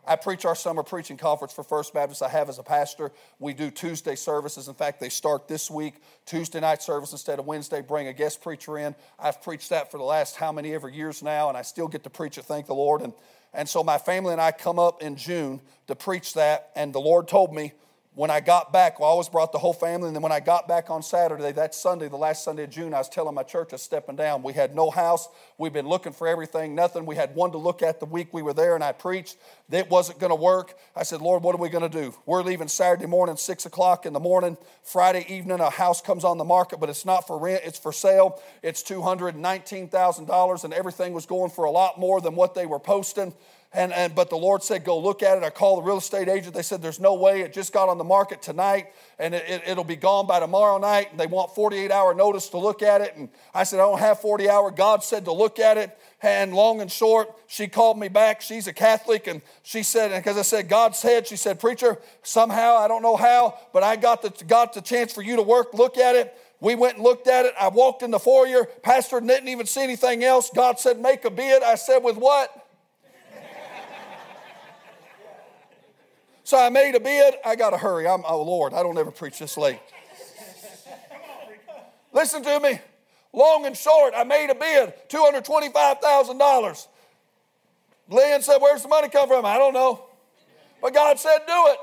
I 0.07 0.15
preach 0.15 0.45
our 0.45 0.55
summer 0.55 0.83
preaching 0.83 1.17
conference 1.17 1.51
for 1.51 1.65
First 1.65 1.93
Baptist. 1.93 2.23
I 2.23 2.29
have 2.29 2.47
as 2.47 2.59
a 2.59 2.63
pastor. 2.63 3.11
We 3.39 3.53
do 3.53 3.69
Tuesday 3.69 4.15
services. 4.15 4.69
In 4.69 4.73
fact, 4.73 5.01
they 5.01 5.09
start 5.09 5.49
this 5.49 5.69
week, 5.69 5.95
Tuesday 6.25 6.61
night 6.61 6.81
service 6.81 7.11
instead 7.11 7.39
of 7.39 7.45
Wednesday. 7.45 7.81
Bring 7.81 8.07
a 8.07 8.13
guest 8.13 8.41
preacher 8.41 8.77
in. 8.77 8.95
I've 9.19 9.41
preached 9.41 9.71
that 9.71 9.91
for 9.91 9.97
the 9.97 10.05
last 10.05 10.37
how 10.37 10.53
many 10.53 10.73
ever 10.73 10.87
years 10.87 11.21
now, 11.21 11.49
and 11.49 11.57
I 11.57 11.63
still 11.63 11.89
get 11.89 12.05
to 12.05 12.09
preach 12.09 12.37
it, 12.37 12.45
thank 12.45 12.67
the 12.67 12.73
Lord. 12.73 13.01
And 13.01 13.11
and 13.53 13.67
so 13.67 13.83
my 13.83 13.97
family 13.97 14.31
and 14.31 14.41
I 14.41 14.51
come 14.51 14.79
up 14.79 15.01
in 15.01 15.15
June 15.15 15.61
to 15.87 15.95
preach 15.95 16.33
that. 16.33 16.71
And 16.75 16.93
the 16.93 16.99
Lord 16.99 17.27
told 17.27 17.53
me 17.53 17.73
when 18.13 18.29
I 18.29 18.41
got 18.41 18.73
back, 18.73 18.99
well, 18.99 19.09
I 19.09 19.11
always 19.11 19.29
brought 19.29 19.51
the 19.51 19.57
whole 19.59 19.73
family. 19.73 20.07
And 20.07 20.15
then 20.15 20.21
when 20.21 20.31
I 20.31 20.39
got 20.39 20.67
back 20.67 20.89
on 20.89 21.01
Saturday, 21.01 21.51
that 21.53 21.73
Sunday, 21.73 22.09
the 22.09 22.17
last 22.17 22.43
Sunday 22.43 22.63
of 22.63 22.69
June, 22.69 22.93
I 22.93 22.97
was 22.97 23.09
telling 23.09 23.33
my 23.33 23.43
church 23.43 23.69
I 23.71 23.75
was 23.75 23.81
stepping 23.81 24.15
down. 24.15 24.43
We 24.43 24.53
had 24.53 24.75
no 24.75 24.89
house. 24.89 25.29
We've 25.57 25.73
been 25.73 25.87
looking 25.87 26.11
for 26.11 26.27
everything, 26.27 26.75
nothing. 26.75 27.05
We 27.05 27.15
had 27.15 27.33
one 27.33 27.51
to 27.51 27.57
look 27.57 27.81
at 27.81 27.99
the 27.99 28.05
week 28.05 28.33
we 28.33 28.41
were 28.41 28.53
there, 28.53 28.75
and 28.75 28.83
I 28.83 28.91
preached. 28.91 29.37
It 29.71 29.89
wasn't 29.89 30.19
going 30.19 30.31
to 30.31 30.35
work. 30.35 30.73
I 30.95 31.03
said, 31.03 31.21
Lord, 31.21 31.43
what 31.43 31.53
are 31.53 31.59
we 31.59 31.69
going 31.69 31.89
to 31.89 32.01
do? 32.01 32.13
We're 32.25 32.41
leaving 32.41 32.67
Saturday 32.67 33.05
morning, 33.05 33.37
6 33.37 33.65
o'clock 33.67 34.05
in 34.07 34.13
the 34.13 34.19
morning. 34.19 34.57
Friday 34.83 35.25
evening, 35.29 35.59
a 35.59 35.69
house 35.69 36.01
comes 36.01 36.23
on 36.23 36.39
the 36.39 36.43
market, 36.43 36.79
but 36.79 36.89
it's 36.89 37.05
not 37.05 37.27
for 37.27 37.37
rent, 37.37 37.61
it's 37.63 37.77
for 37.77 37.93
sale. 37.93 38.41
It's 38.63 38.81
$219,000, 38.81 40.63
and 40.63 40.73
everything 40.73 41.13
was 41.13 41.27
going 41.27 41.51
for 41.51 41.65
a 41.65 41.71
lot 41.71 41.99
more 41.99 42.19
than 42.19 42.35
what 42.35 42.55
they 42.55 42.65
were 42.65 42.79
posting. 42.79 43.33
And, 43.71 43.93
and, 43.93 44.15
but 44.15 44.31
the 44.31 44.35
Lord 44.35 44.63
said, 44.63 44.83
go 44.83 44.97
look 44.97 45.21
at 45.21 45.37
it. 45.37 45.43
I 45.43 45.51
called 45.51 45.83
the 45.83 45.87
real 45.87 45.99
estate 45.99 46.27
agent. 46.27 46.55
They 46.55 46.63
said, 46.63 46.81
there's 46.81 46.99
no 46.99 47.13
way. 47.13 47.41
It 47.41 47.53
just 47.53 47.71
got 47.71 47.87
on 47.87 47.99
the 47.99 48.03
market 48.03 48.41
tonight 48.41 48.87
and 49.19 49.35
it, 49.35 49.61
it, 49.67 49.77
will 49.77 49.83
be 49.83 49.95
gone 49.95 50.25
by 50.25 50.39
tomorrow 50.39 50.79
night. 50.79 51.11
And 51.11 51.19
they 51.19 51.27
want 51.27 51.53
48 51.53 51.91
hour 51.91 52.15
notice 52.15 52.49
to 52.49 52.57
look 52.57 52.81
at 52.81 53.01
it. 53.01 53.15
And 53.15 53.29
I 53.53 53.65
said, 53.65 53.79
I 53.79 53.83
don't 53.83 53.99
have 53.99 54.21
40 54.21 54.49
hour. 54.49 54.71
God 54.71 55.03
said 55.03 55.25
to 55.25 55.31
look 55.31 55.59
at 55.59 55.77
it. 55.77 55.95
And 56.21 56.53
long 56.53 56.81
and 56.81 56.91
short, 56.91 57.29
she 57.47 57.67
called 57.67 57.97
me 57.97 58.09
back. 58.09 58.41
She's 58.41 58.67
a 58.67 58.73
Catholic. 58.73 59.27
And 59.27 59.41
she 59.63 59.83
said, 59.83 60.11
because 60.15 60.37
I 60.37 60.41
said, 60.41 60.67
God 60.67 60.95
said, 60.95 61.27
she 61.27 61.37
said, 61.37 61.59
Preacher, 61.59 61.97
somehow, 62.23 62.75
I 62.75 62.87
don't 62.89 63.01
know 63.01 63.15
how, 63.15 63.57
but 63.71 63.83
I 63.83 63.95
got 63.95 64.21
the, 64.21 64.45
got 64.45 64.73
the 64.73 64.81
chance 64.81 65.13
for 65.13 65.21
you 65.21 65.37
to 65.37 65.41
work, 65.41 65.73
look 65.73 65.97
at 65.97 66.15
it. 66.15 66.35
We 66.61 66.75
went 66.75 66.95
and 66.95 67.03
looked 67.03 67.27
at 67.27 67.45
it. 67.45 67.53
I 67.59 67.69
walked 67.69 68.03
in 68.03 68.11
the 68.11 68.19
foyer. 68.19 68.65
Pastor 68.83 69.21
didn't 69.21 69.47
even 69.47 69.65
see 69.65 69.81
anything 69.81 70.25
else. 70.25 70.49
God 70.53 70.77
said, 70.77 70.99
Make 70.99 71.23
a 71.23 71.31
bid. 71.31 71.63
I 71.63 71.75
said, 71.75 71.99
With 71.99 72.17
what? 72.17 72.67
So 76.49 76.57
I 76.57 76.69
made 76.69 76.95
a 76.95 76.99
bid. 76.99 77.35
I 77.45 77.55
got 77.55 77.69
to 77.69 77.77
hurry. 77.77 78.07
I'm, 78.07 78.23
oh, 78.27 78.41
Lord, 78.41 78.73
I 78.73 78.81
don't 78.81 78.97
ever 78.97 79.11
preach 79.11 79.37
this 79.37 79.55
late. 79.55 79.79
Listen 82.11 82.41
to 82.41 82.59
me. 82.59 82.79
Long 83.31 83.65
and 83.65 83.77
short, 83.77 84.13
I 84.15 84.23
made 84.23 84.49
a 84.49 84.55
bid 84.55 84.93
$225,000. 85.09 86.87
Lynn 88.09 88.41
said, 88.41 88.57
Where's 88.57 88.81
the 88.81 88.87
money 88.87 89.09
come 89.09 89.27
from? 89.27 89.45
I 89.45 89.57
don't 89.57 89.73
know. 89.73 90.05
But 90.81 90.93
God 90.93 91.19
said, 91.19 91.39
Do 91.45 91.53
it. 91.67 91.77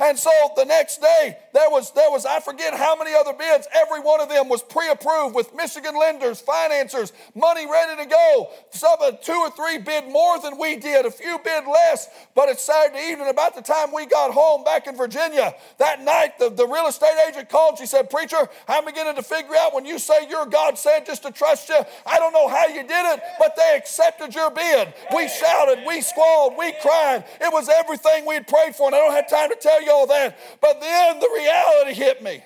And 0.00 0.16
so 0.16 0.30
the 0.56 0.64
next 0.64 1.00
day, 1.00 1.36
there 1.52 1.70
was, 1.70 1.90
there 1.92 2.10
was, 2.10 2.24
I 2.24 2.38
forget 2.38 2.72
how 2.72 2.94
many 2.96 3.14
other 3.14 3.32
bids. 3.32 3.66
Every 3.74 4.00
one 4.00 4.20
of 4.20 4.28
them 4.28 4.48
was 4.48 4.62
pre 4.62 4.88
approved 4.90 5.34
with 5.34 5.54
Michigan 5.56 5.98
lenders, 5.98 6.40
financiers, 6.40 7.12
money 7.34 7.66
ready 7.66 8.02
to 8.02 8.08
go. 8.08 8.50
Some 8.70 8.96
of 9.02 9.20
two 9.22 9.32
or 9.32 9.50
three 9.50 9.78
bid 9.78 10.08
more 10.08 10.40
than 10.40 10.56
we 10.58 10.76
did, 10.76 11.04
a 11.04 11.10
few 11.10 11.38
bid 11.42 11.66
less. 11.66 12.08
But 12.36 12.48
it's 12.48 12.62
Saturday 12.62 13.10
evening, 13.10 13.28
about 13.28 13.56
the 13.56 13.62
time 13.62 13.92
we 13.92 14.06
got 14.06 14.30
home 14.30 14.62
back 14.62 14.86
in 14.86 14.96
Virginia, 14.96 15.54
that 15.78 16.02
night, 16.02 16.38
the, 16.38 16.50
the 16.50 16.66
real 16.66 16.86
estate 16.86 17.16
agent 17.28 17.48
called. 17.48 17.78
She 17.78 17.86
said, 17.86 18.08
Preacher, 18.08 18.48
I'm 18.68 18.84
beginning 18.84 19.16
to 19.16 19.22
figure 19.22 19.56
out 19.56 19.74
when 19.74 19.84
you 19.84 19.98
say 19.98 20.28
your 20.28 20.46
God 20.46 20.78
said 20.78 21.06
just 21.06 21.24
to 21.24 21.32
trust 21.32 21.68
you. 21.68 21.80
I 22.06 22.18
don't 22.18 22.32
know 22.32 22.46
how 22.46 22.66
you 22.66 22.82
did 22.82 23.14
it, 23.14 23.20
but 23.40 23.56
they 23.56 23.74
accepted 23.76 24.32
your 24.34 24.50
bid. 24.50 24.94
We 25.12 25.28
shouted, 25.28 25.84
we 25.86 26.00
squalled, 26.02 26.54
we 26.56 26.72
cried. 26.80 27.24
It 27.40 27.52
was 27.52 27.68
everything 27.68 28.26
we 28.26 28.34
had 28.34 28.46
prayed 28.46 28.76
for. 28.76 28.86
And 28.86 28.94
I 28.94 28.98
don't 28.98 29.12
have 29.12 29.28
time 29.28 29.50
to 29.50 29.56
tell 29.56 29.82
you 29.82 29.87
all 29.88 30.06
that. 30.06 30.38
But 30.60 30.80
then 30.80 31.20
the 31.20 31.30
reality 31.34 31.94
hit 31.94 32.22
me. 32.22 32.42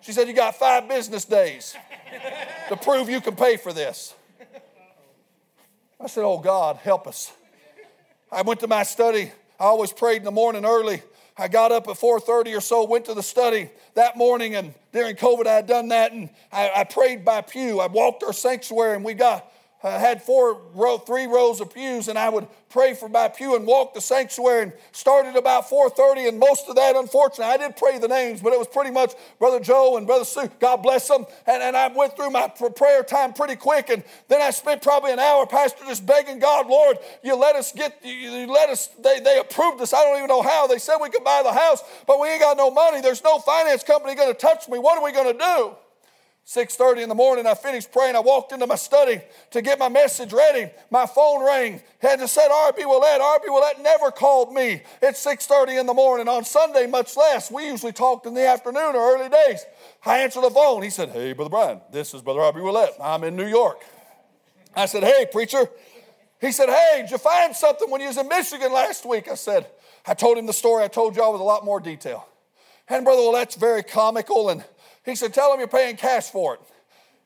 She 0.00 0.12
said, 0.12 0.28
You 0.28 0.34
got 0.34 0.56
five 0.56 0.88
business 0.88 1.24
days 1.24 1.76
to 2.68 2.76
prove 2.76 3.08
you 3.08 3.20
can 3.20 3.36
pay 3.36 3.56
for 3.56 3.72
this. 3.72 4.14
I 6.00 6.06
said, 6.06 6.24
Oh 6.24 6.38
God, 6.38 6.76
help 6.76 7.06
us. 7.06 7.32
I 8.30 8.42
went 8.42 8.60
to 8.60 8.68
my 8.68 8.82
study. 8.82 9.32
I 9.58 9.64
always 9.64 9.92
prayed 9.92 10.18
in 10.18 10.24
the 10.24 10.30
morning 10.30 10.64
early. 10.64 11.02
I 11.36 11.46
got 11.46 11.70
up 11.70 11.86
at 11.86 11.96
4:30 11.96 12.56
or 12.56 12.60
so, 12.60 12.84
went 12.84 13.04
to 13.04 13.14
the 13.14 13.22
study 13.22 13.70
that 13.94 14.16
morning, 14.16 14.56
and 14.56 14.74
during 14.92 15.14
COVID 15.14 15.46
I 15.46 15.54
had 15.54 15.66
done 15.68 15.88
that, 15.88 16.12
and 16.12 16.30
I, 16.50 16.70
I 16.76 16.84
prayed 16.84 17.24
by 17.24 17.42
pew. 17.42 17.78
I 17.78 17.86
walked 17.86 18.24
our 18.24 18.32
sanctuary, 18.32 18.96
and 18.96 19.04
we 19.04 19.14
got 19.14 19.50
I 19.80 19.90
had 19.90 20.24
four 20.24 20.60
row, 20.74 20.98
three 20.98 21.26
rows 21.26 21.60
of 21.60 21.72
pews, 21.72 22.08
and 22.08 22.18
I 22.18 22.28
would 22.30 22.48
pray 22.68 22.94
for 22.94 23.08
my 23.08 23.28
pew 23.28 23.54
and 23.54 23.64
walk 23.64 23.94
the 23.94 24.00
sanctuary. 24.00 24.62
And 24.64 24.72
started 24.90 25.36
about 25.36 25.70
4:30, 25.70 26.28
and 26.28 26.38
most 26.38 26.68
of 26.68 26.74
that, 26.74 26.96
unfortunately, 26.96 27.54
I 27.54 27.56
did 27.58 27.76
pray 27.76 27.96
the 27.98 28.08
names, 28.08 28.40
but 28.40 28.52
it 28.52 28.58
was 28.58 28.66
pretty 28.66 28.90
much 28.90 29.14
Brother 29.38 29.60
Joe 29.60 29.96
and 29.96 30.04
Brother 30.04 30.24
Sue. 30.24 30.50
God 30.58 30.78
bless 30.78 31.06
them. 31.06 31.26
And, 31.46 31.62
and 31.62 31.76
I 31.76 31.86
went 31.88 32.16
through 32.16 32.30
my 32.30 32.48
prayer 32.48 33.04
time 33.04 33.32
pretty 33.32 33.54
quick, 33.54 33.88
and 33.88 34.02
then 34.26 34.42
I 34.42 34.50
spent 34.50 34.82
probably 34.82 35.12
an 35.12 35.20
hour, 35.20 35.46
Pastor, 35.46 35.84
just 35.86 36.04
begging 36.04 36.40
God, 36.40 36.66
Lord, 36.66 36.98
you 37.22 37.36
let 37.36 37.54
us 37.54 37.70
get, 37.70 38.04
you 38.04 38.50
let 38.52 38.70
us. 38.70 38.88
They 38.98 39.20
they 39.20 39.38
approved 39.38 39.80
us. 39.80 39.92
I 39.92 40.02
don't 40.02 40.16
even 40.16 40.28
know 40.28 40.42
how. 40.42 40.66
They 40.66 40.78
said 40.78 40.96
we 41.00 41.10
could 41.10 41.24
buy 41.24 41.42
the 41.44 41.52
house, 41.52 41.84
but 42.04 42.18
we 42.18 42.28
ain't 42.28 42.40
got 42.40 42.56
no 42.56 42.72
money. 42.72 43.00
There's 43.00 43.22
no 43.22 43.38
finance 43.38 43.84
company 43.84 44.16
going 44.16 44.32
to 44.32 44.38
touch 44.38 44.68
me. 44.68 44.78
What 44.80 44.98
are 44.98 45.04
we 45.04 45.12
going 45.12 45.38
to 45.38 45.38
do? 45.38 45.76
6.30 46.48 47.02
in 47.02 47.08
the 47.10 47.14
morning, 47.14 47.46
I 47.46 47.52
finished 47.52 47.92
praying. 47.92 48.16
I 48.16 48.20
walked 48.20 48.52
into 48.52 48.66
my 48.66 48.76
study 48.76 49.20
to 49.50 49.60
get 49.60 49.78
my 49.78 49.90
message 49.90 50.32
ready. 50.32 50.72
My 50.90 51.04
phone 51.04 51.44
rang. 51.44 51.82
Had 51.98 52.20
to 52.20 52.26
said 52.26 52.48
R.B. 52.50 52.86
Willett. 52.86 53.20
R.B. 53.20 53.44
Willett 53.50 53.82
never 53.82 54.10
called 54.10 54.54
me 54.54 54.80
at 55.02 55.14
6.30 55.14 55.80
in 55.80 55.84
the 55.86 55.92
morning. 55.92 56.26
On 56.26 56.42
Sunday, 56.46 56.86
much 56.86 57.18
less. 57.18 57.50
We 57.50 57.66
usually 57.66 57.92
talked 57.92 58.24
in 58.24 58.32
the 58.32 58.46
afternoon 58.46 58.96
or 58.96 59.14
early 59.14 59.28
days. 59.28 59.66
I 60.06 60.20
answered 60.20 60.40
the 60.40 60.48
phone. 60.48 60.82
He 60.82 60.88
said, 60.88 61.10
hey, 61.10 61.34
Brother 61.34 61.50
Brian, 61.50 61.80
this 61.92 62.14
is 62.14 62.22
Brother 62.22 62.40
R.B. 62.40 62.62
Willett. 62.62 62.94
I'm 62.98 63.24
in 63.24 63.36
New 63.36 63.46
York. 63.46 63.84
I 64.74 64.86
said, 64.86 65.04
hey, 65.04 65.26
preacher. 65.30 65.68
He 66.40 66.50
said, 66.52 66.70
hey, 66.70 67.02
did 67.02 67.10
you 67.10 67.18
find 67.18 67.54
something 67.54 67.90
when 67.90 68.00
you 68.00 68.06
was 68.06 68.16
in 68.16 68.26
Michigan 68.26 68.72
last 68.72 69.04
week? 69.04 69.28
I 69.30 69.34
said, 69.34 69.66
I 70.06 70.14
told 70.14 70.38
him 70.38 70.46
the 70.46 70.54
story 70.54 70.82
I 70.82 70.88
told 70.88 71.14
y'all 71.14 71.32
with 71.32 71.42
a 71.42 71.44
lot 71.44 71.66
more 71.66 71.78
detail. 71.78 72.26
And 72.88 73.04
Brother 73.04 73.20
Willett's 73.20 73.56
very 73.56 73.82
comical 73.82 74.48
and 74.48 74.64
he 75.08 75.16
said, 75.16 75.32
Tell 75.32 75.52
him 75.52 75.58
you're 75.58 75.68
paying 75.68 75.96
cash 75.96 76.30
for 76.30 76.54
it. 76.54 76.60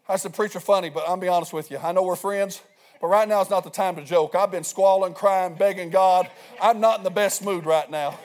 I 0.09 0.17
said, 0.17 0.35
Preacher, 0.35 0.61
funny, 0.61 0.91
but 0.91 1.09
I'll 1.09 1.17
be 1.17 1.29
honest 1.29 1.53
with 1.53 1.71
you. 1.71 1.79
I 1.79 1.93
know 1.93 2.03
we're 2.03 2.17
friends, 2.17 2.61
but 3.01 3.09
right 3.09 3.29
now 3.29 3.41
is 3.41 3.51
not 3.51 3.65
the 3.65 3.71
time 3.71 3.97
to 3.97 4.05
joke. 4.05 4.35
I've 4.35 4.51
been 4.51 4.65
squalling, 4.65 5.15
crying, 5.15 5.55
begging 5.55 5.91
God. 5.91 6.29
I'm 6.61 6.81
not 6.81 6.99
in 6.99 7.05
the 7.05 7.11
best 7.11 7.45
mood 7.45 7.67
right 7.67 7.91
now. 7.91 8.19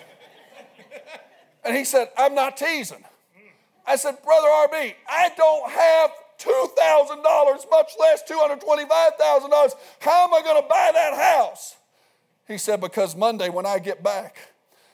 And 1.64 1.76
he 1.76 1.84
said, 1.84 2.10
I'm 2.18 2.34
not 2.34 2.56
teasing. 2.56 3.04
I 3.86 3.98
said, 3.98 4.18
Brother 4.24 4.48
RB, 4.48 4.96
I 5.10 5.32
don't 5.36 5.70
have 5.70 6.12
$2,000, 6.40 7.72
much 7.72 7.92
less 8.00 8.24
$225,000. 8.30 9.74
How 10.00 10.28
am 10.28 10.34
I 10.34 10.42
going 10.44 10.62
to 10.62 10.68
buy 10.68 10.92
that 10.94 11.14
house? 11.14 11.76
He 12.48 12.58
said, 12.58 12.80
Because 12.80 13.16
Monday 13.16 13.50
when 13.50 13.66
I 13.66 13.80
get 13.80 14.02
back, 14.02 14.38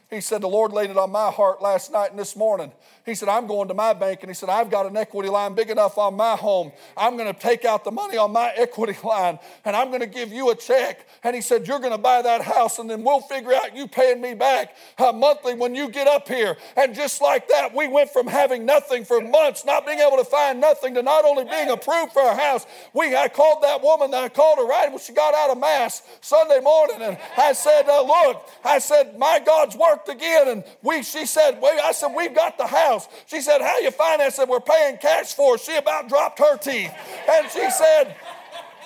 he 0.10 0.22
said, 0.22 0.42
The 0.42 0.48
Lord 0.48 0.72
laid 0.72 0.90
it 0.90 0.98
on 0.98 1.12
my 1.12 1.30
heart 1.30 1.62
last 1.62 1.92
night 1.92 2.12
and 2.12 2.20
this 2.20 2.36
morning. 2.36 2.72
He 3.06 3.16
said, 3.16 3.28
I'm 3.28 3.48
going 3.48 3.68
to 3.68 3.74
my 3.74 3.92
bank 3.92 4.22
and 4.22 4.30
he 4.30 4.34
said, 4.34 4.48
I've 4.48 4.72
got 4.72 4.86
an 4.86 4.96
equity 4.96 5.28
line 5.28 5.56
big 5.56 5.70
enough 5.70 5.98
on 5.98 6.16
my 6.16 6.38
home. 6.38 6.72
I'm 6.96 7.18
going 7.18 7.32
to 7.34 7.38
take 7.38 7.66
out 7.66 7.84
the 7.84 7.92
money 7.92 8.16
on 8.16 8.32
my 8.32 8.54
equity 8.56 8.96
line 9.04 9.40
and 9.66 9.76
I'm 9.76 9.90
going 9.90 10.00
to 10.00 10.08
give 10.08 10.32
you 10.32 10.52
a 10.52 10.56
check. 10.56 11.06
And 11.22 11.36
he 11.36 11.42
said, 11.42 11.68
You're 11.68 11.80
going 11.80 11.92
to 11.92 11.98
buy 11.98 12.22
that 12.22 12.42
house 12.42 12.80
and 12.80 12.90
then 12.90 13.04
we'll 13.04 13.20
figure 13.20 13.54
out 13.54 13.76
you 13.76 13.90
paying 13.90 14.22
me 14.22 14.36
back 14.36 14.78
uh, 14.98 15.12
monthly 15.12 15.54
when 15.54 15.76
you 15.76 15.90
get 15.90 16.08
up 16.08 16.30
here. 16.30 16.56
And 16.78 16.96
just 16.96 17.22
like 17.22 17.50
that, 17.50 17.76
we 17.76 17.90
went 17.90 18.10
from 18.10 18.26
having 18.26 18.66
nothing 18.66 19.04
for 19.04 19.20
months, 19.20 19.66
not 19.66 19.86
being 19.86 20.00
able 20.00 20.18
to 20.18 20.26
find 20.26 20.62
nothing, 20.62 20.94
to 20.94 21.04
not 21.04 21.26
only 21.26 21.44
being 21.44 21.70
approved 21.70 22.14
for 22.14 22.22
our 22.22 22.38
house. 22.38 22.66
We, 22.94 23.18
I 23.18 23.28
called 23.28 23.64
that 23.64 23.84
woman, 23.84 24.14
I 24.14 24.30
called 24.30 24.60
her 24.60 24.66
right 24.66 24.90
when 24.90 25.00
she 25.00 25.12
got 25.12 25.34
out 25.34 25.50
of 25.50 25.58
Mass 25.58 26.04
Sunday 26.22 26.62
morning 26.62 27.02
and 27.02 27.18
I 27.38 27.52
said, 27.52 27.90
uh, 27.90 28.02
Look, 28.02 28.48
I 28.64 28.80
said, 28.80 29.20
My 29.20 29.42
God's 29.46 29.76
worked 29.76 30.08
again. 30.08 30.48
And 30.48 30.64
we, 30.82 31.04
she 31.04 31.26
said, 31.26 31.60
Wait, 31.62 31.82
I 31.82 31.92
said, 31.92 32.14
We've 32.16 32.34
got 32.34 32.58
the 32.58 32.68
house 32.68 32.93
house. 32.94 33.08
She 33.28 33.42
said, 33.42 33.62
How 33.62 33.80
you 33.80 33.92
finance 33.92 34.40
it? 34.40 34.48
We're 34.48 34.60
paying 34.60 34.98
cash 34.98 35.34
for. 35.34 35.58
She 35.58 35.76
about 35.76 36.10
dropped 36.10 36.40
her 36.40 36.58
teeth. 36.58 36.92
And 37.30 37.50
she 37.50 37.70
said, 37.70 38.16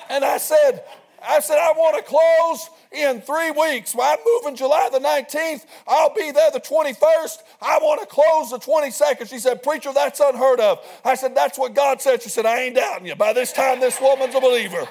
and 0.09 0.23
I 0.23 0.37
said, 0.37 0.83
I 1.27 1.39
said, 1.39 1.57
I 1.57 1.71
want 1.73 1.97
to 1.97 2.03
close 2.03 2.69
in 2.91 3.21
three 3.21 3.51
weeks. 3.51 3.93
Well, 3.93 4.13
I'm 4.13 4.23
moving 4.25 4.55
July 4.55 4.87
the 4.91 4.99
19th. 4.99 5.65
I'll 5.87 6.13
be 6.13 6.31
there 6.31 6.51
the 6.51 6.59
21st. 6.59 7.37
I 7.61 7.79
want 7.79 8.01
to 8.01 8.07
close 8.07 8.51
the 8.51 8.59
22nd. 8.59 9.27
She 9.27 9.39
said, 9.39 9.63
Preacher, 9.63 9.91
that's 9.93 10.19
unheard 10.19 10.59
of. 10.59 10.79
I 11.03 11.15
said, 11.15 11.35
That's 11.35 11.57
what 11.57 11.73
God 11.73 12.01
said. 12.01 12.21
She 12.21 12.29
said, 12.29 12.45
I 12.45 12.61
ain't 12.61 12.75
doubting 12.75 13.07
you. 13.07 13.15
By 13.15 13.33
this 13.33 13.51
time, 13.51 13.79
this 13.79 13.99
woman's 13.99 14.35
a 14.35 14.39
believer. 14.41 14.87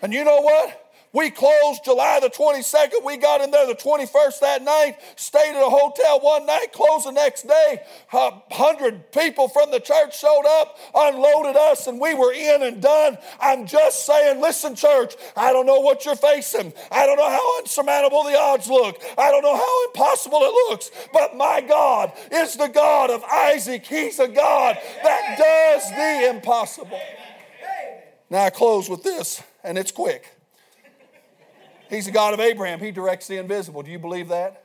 And 0.00 0.12
you 0.12 0.24
know 0.24 0.40
what? 0.40 0.87
We 1.12 1.30
closed 1.30 1.84
July 1.84 2.20
the 2.20 2.28
22nd. 2.28 3.04
We 3.04 3.16
got 3.16 3.40
in 3.40 3.50
there 3.50 3.66
the 3.66 3.74
21st 3.74 4.40
that 4.40 4.62
night, 4.62 4.98
stayed 5.16 5.56
at 5.56 5.62
a 5.62 5.70
hotel 5.70 6.20
one 6.20 6.44
night, 6.44 6.72
closed 6.72 7.06
the 7.06 7.12
next 7.12 7.46
day. 7.46 7.82
A 8.12 8.32
hundred 8.50 9.10
people 9.12 9.48
from 9.48 9.70
the 9.70 9.80
church 9.80 10.18
showed 10.18 10.44
up, 10.60 10.78
unloaded 10.94 11.56
us, 11.56 11.86
and 11.86 11.98
we 12.00 12.14
were 12.14 12.32
in 12.32 12.62
and 12.62 12.82
done. 12.82 13.16
I'm 13.40 13.66
just 13.66 14.04
saying, 14.04 14.40
listen, 14.40 14.74
church, 14.74 15.14
I 15.36 15.52
don't 15.52 15.66
know 15.66 15.80
what 15.80 16.04
you're 16.04 16.16
facing. 16.16 16.74
I 16.90 17.06
don't 17.06 17.16
know 17.16 17.30
how 17.30 17.58
insurmountable 17.60 18.24
the 18.24 18.38
odds 18.38 18.68
look. 18.68 19.00
I 19.16 19.30
don't 19.30 19.42
know 19.42 19.56
how 19.56 19.86
impossible 19.86 20.40
it 20.42 20.70
looks. 20.70 20.90
But 21.12 21.36
my 21.36 21.62
God 21.62 22.12
is 22.30 22.56
the 22.56 22.68
God 22.68 23.10
of 23.10 23.24
Isaac. 23.24 23.86
He's 23.86 24.18
a 24.18 24.28
God 24.28 24.76
that 25.02 25.38
does 25.38 25.90
the 25.90 26.36
impossible. 26.36 27.00
Now 28.30 28.44
I 28.44 28.50
close 28.50 28.90
with 28.90 29.02
this, 29.02 29.42
and 29.64 29.78
it's 29.78 29.92
quick. 29.92 30.37
He's 31.88 32.06
the 32.06 32.12
God 32.12 32.34
of 32.34 32.40
Abraham. 32.40 32.80
He 32.80 32.90
directs 32.90 33.26
the 33.26 33.38
invisible. 33.38 33.82
Do 33.82 33.90
you 33.90 33.98
believe 33.98 34.28
that? 34.28 34.64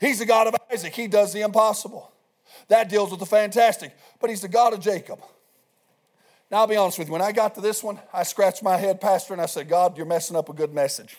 He's 0.00 0.18
the 0.18 0.26
God 0.26 0.46
of 0.46 0.54
Isaac. 0.72 0.94
He 0.94 1.06
does 1.06 1.32
the 1.32 1.42
impossible. 1.42 2.10
That 2.68 2.88
deals 2.88 3.10
with 3.10 3.20
the 3.20 3.26
fantastic. 3.26 3.96
But 4.20 4.30
he's 4.30 4.40
the 4.40 4.48
God 4.48 4.72
of 4.72 4.80
Jacob. 4.80 5.20
Now, 6.50 6.58
I'll 6.58 6.66
be 6.66 6.76
honest 6.76 6.98
with 6.98 7.08
you. 7.08 7.12
When 7.12 7.22
I 7.22 7.32
got 7.32 7.54
to 7.56 7.60
this 7.60 7.82
one, 7.82 7.98
I 8.12 8.22
scratched 8.22 8.62
my 8.62 8.76
head, 8.76 9.00
Pastor, 9.00 9.32
and 9.32 9.42
I 9.42 9.46
said, 9.46 9.68
God, 9.68 9.96
you're 9.96 10.06
messing 10.06 10.36
up 10.36 10.48
a 10.48 10.52
good 10.52 10.72
message. 10.72 11.16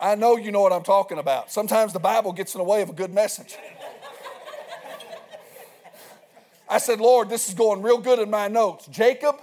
I 0.00 0.14
know 0.14 0.36
you 0.36 0.52
know 0.52 0.60
what 0.60 0.72
I'm 0.72 0.82
talking 0.82 1.18
about. 1.18 1.50
Sometimes 1.50 1.92
the 1.92 1.98
Bible 1.98 2.32
gets 2.32 2.54
in 2.54 2.58
the 2.58 2.64
way 2.64 2.82
of 2.82 2.90
a 2.90 2.92
good 2.92 3.12
message. 3.12 3.56
I 6.68 6.78
said, 6.78 7.00
Lord, 7.00 7.30
this 7.30 7.48
is 7.48 7.54
going 7.54 7.82
real 7.82 7.98
good 7.98 8.18
in 8.18 8.30
my 8.30 8.48
notes. 8.48 8.86
Jacob, 8.86 9.40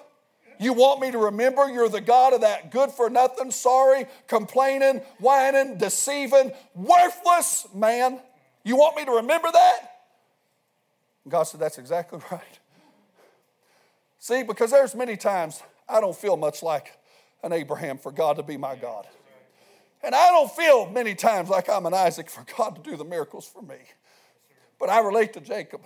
You 0.62 0.74
want 0.74 1.01
me 1.01 1.09
to 1.09 1.18
remember 1.18 1.68
you're 1.68 1.89
the 1.89 2.01
God 2.01 2.34
of 2.34 2.41
that 2.41 2.70
good 2.70 2.91
for 2.91 3.09
nothing, 3.09 3.49
sorry, 3.49 4.05
complaining, 4.28 5.01
whining, 5.18 5.80
deceiving, 5.80 6.51
worthless 6.76 7.68
man? 7.74 8.20
You 8.64 8.76
want 8.76 8.95
me 8.95 9.03
to 9.05 9.12
remember 9.14 9.49
that? 9.51 9.80
God 11.28 11.43
said, 11.43 11.59
That's 11.59 11.80
exactly 11.80 12.20
right. 12.32 12.59
See, 14.20 14.43
because 14.43 14.70
there's 14.70 14.93
many 14.93 15.18
times 15.18 15.64
I 15.89 15.99
don't 15.99 16.16
feel 16.16 16.38
much 16.38 16.62
like 16.62 16.95
an 17.43 17.53
Abraham 17.53 17.97
for 17.97 18.12
God 18.12 18.38
to 18.38 18.43
be 18.43 18.55
my 18.55 18.76
God. 18.76 19.07
And 20.03 20.14
I 20.14 20.30
don't 20.30 20.51
feel 20.51 20.88
many 20.91 21.16
times 21.16 21.49
like 21.49 21.70
I'm 21.70 21.88
an 21.88 21.95
Isaac 21.95 22.30
for 22.30 22.45
God 22.55 22.76
to 22.76 22.88
do 22.88 22.95
the 22.95 23.05
miracles 23.05 23.47
for 23.47 23.64
me. 23.64 23.78
But 24.78 24.89
I 24.89 24.99
relate 24.99 25.34
to 25.34 25.41
Jacob. 25.41 25.82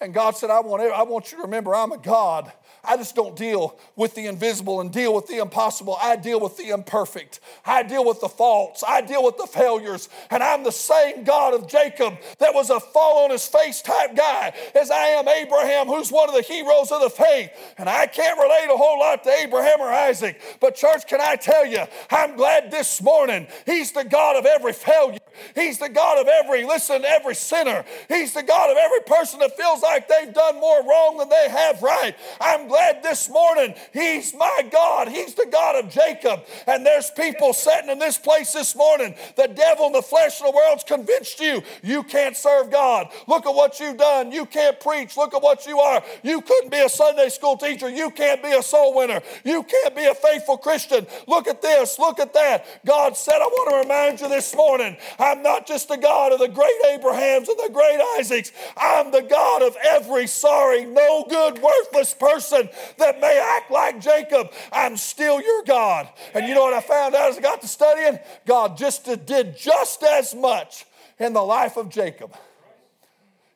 And 0.00 0.14
God 0.14 0.36
said, 0.36 0.50
I 0.50 0.60
want, 0.60 0.82
I 0.82 1.02
want 1.02 1.32
you 1.32 1.38
to 1.38 1.42
remember 1.42 1.74
I'm 1.74 1.92
a 1.92 1.98
God 1.98 2.52
I 2.84 2.96
just 2.96 3.14
don't 3.14 3.36
deal 3.36 3.78
with 3.96 4.14
the 4.14 4.26
invisible 4.26 4.80
and 4.80 4.92
deal 4.92 5.14
with 5.14 5.26
the 5.26 5.38
impossible. 5.38 5.98
I 6.00 6.16
deal 6.16 6.40
with 6.40 6.56
the 6.56 6.70
imperfect. 6.70 7.40
I 7.64 7.82
deal 7.82 8.04
with 8.04 8.20
the 8.20 8.28
faults. 8.28 8.84
I 8.86 9.00
deal 9.00 9.22
with 9.24 9.36
the 9.36 9.46
failures. 9.46 10.08
And 10.30 10.42
I'm 10.42 10.64
the 10.64 10.72
same 10.72 11.24
God 11.24 11.54
of 11.54 11.68
Jacob 11.68 12.18
that 12.38 12.54
was 12.54 12.70
a 12.70 12.80
fall 12.80 13.24
on 13.24 13.30
his 13.30 13.46
face 13.46 13.82
type 13.82 14.16
guy 14.16 14.54
as 14.74 14.90
I 14.90 15.08
am 15.08 15.28
Abraham, 15.28 15.86
who's 15.86 16.10
one 16.10 16.28
of 16.28 16.34
the 16.34 16.42
heroes 16.42 16.90
of 16.92 17.02
the 17.02 17.10
faith. 17.10 17.50
And 17.76 17.88
I 17.88 18.06
can't 18.06 18.38
relate 18.38 18.68
a 18.72 18.76
whole 18.76 18.98
lot 18.98 19.24
to 19.24 19.30
Abraham 19.30 19.80
or 19.80 19.92
Isaac. 19.92 20.40
But, 20.60 20.76
church, 20.76 21.06
can 21.06 21.20
I 21.20 21.36
tell 21.36 21.66
you, 21.66 21.84
I'm 22.10 22.36
glad 22.36 22.70
this 22.70 23.02
morning 23.02 23.48
he's 23.66 23.92
the 23.92 24.04
God 24.04 24.36
of 24.36 24.46
every 24.46 24.72
failure. 24.72 25.18
He's 25.54 25.78
the 25.78 25.88
God 25.88 26.18
of 26.18 26.26
every, 26.26 26.64
listen, 26.64 27.04
every 27.04 27.34
sinner. 27.34 27.84
He's 28.08 28.32
the 28.32 28.42
God 28.42 28.70
of 28.70 28.76
every 28.76 29.00
person 29.00 29.40
that 29.40 29.56
feels 29.56 29.82
like 29.88 30.08
they've 30.08 30.34
done 30.34 30.56
more 30.60 30.82
wrong 30.84 31.16
than 31.18 31.28
they 31.28 31.48
have 31.48 31.82
right. 31.82 32.14
I'm 32.40 32.68
glad 32.68 33.02
this 33.02 33.28
morning 33.28 33.74
He's 33.92 34.34
my 34.34 34.68
God. 34.70 35.08
He's 35.08 35.34
the 35.34 35.48
God 35.50 35.82
of 35.82 35.90
Jacob. 35.90 36.40
And 36.66 36.84
there's 36.84 37.10
people 37.10 37.52
sitting 37.52 37.90
in 37.90 37.98
this 37.98 38.18
place 38.18 38.52
this 38.52 38.76
morning. 38.76 39.14
The 39.36 39.48
devil 39.48 39.86
and 39.86 39.94
the 39.94 40.02
flesh 40.02 40.40
of 40.40 40.46
the 40.46 40.52
world's 40.52 40.84
convinced 40.84 41.40
you 41.40 41.62
you 41.82 42.02
can't 42.02 42.36
serve 42.36 42.70
God. 42.70 43.08
Look 43.26 43.46
at 43.46 43.54
what 43.54 43.80
you've 43.80 43.96
done. 43.96 44.30
You 44.30 44.46
can't 44.46 44.78
preach. 44.78 45.16
Look 45.16 45.34
at 45.34 45.42
what 45.42 45.66
you 45.66 45.80
are. 45.80 46.02
You 46.22 46.40
couldn't 46.42 46.70
be 46.70 46.80
a 46.80 46.88
Sunday 46.88 47.28
school 47.30 47.56
teacher. 47.56 47.88
You 47.88 48.10
can't 48.10 48.42
be 48.42 48.52
a 48.52 48.62
soul 48.62 48.94
winner. 48.94 49.22
You 49.44 49.62
can't 49.62 49.96
be 49.96 50.04
a 50.04 50.14
faithful 50.14 50.58
Christian. 50.58 51.06
Look 51.26 51.48
at 51.48 51.62
this. 51.62 51.98
Look 51.98 52.20
at 52.20 52.34
that. 52.34 52.66
God 52.84 53.16
said, 53.16 53.36
I 53.36 53.46
want 53.46 53.70
to 53.70 53.88
remind 53.88 54.20
you 54.20 54.28
this 54.28 54.54
morning 54.54 54.96
I'm 55.18 55.42
not 55.42 55.66
just 55.66 55.88
the 55.88 55.96
God 55.96 56.32
of 56.32 56.40
the 56.40 56.48
great 56.48 56.80
Abrahams 56.90 57.48
and 57.48 57.58
the 57.58 57.70
great 57.72 58.00
Isaacs. 58.18 58.52
I'm 58.76 59.10
the 59.10 59.22
God 59.22 59.62
of 59.62 59.76
every 59.84 60.26
sorry, 60.26 60.84
no 60.84 61.24
good, 61.28 61.60
worthless 61.60 62.14
person 62.14 62.68
that 62.98 63.20
may 63.20 63.40
act 63.56 63.70
like 63.70 64.00
Jacob, 64.00 64.52
I'm 64.72 64.96
still 64.96 65.40
your 65.40 65.62
God. 65.64 66.08
And 66.34 66.46
you 66.46 66.54
know 66.54 66.62
what 66.62 66.74
I 66.74 66.80
found 66.80 67.14
out 67.14 67.30
as 67.30 67.38
I 67.38 67.40
got 67.40 67.60
to 67.62 67.68
studying? 67.68 68.18
God 68.46 68.76
just 68.76 69.04
did 69.26 69.56
just 69.56 70.02
as 70.02 70.34
much 70.34 70.86
in 71.18 71.32
the 71.32 71.42
life 71.42 71.76
of 71.76 71.88
Jacob. 71.88 72.34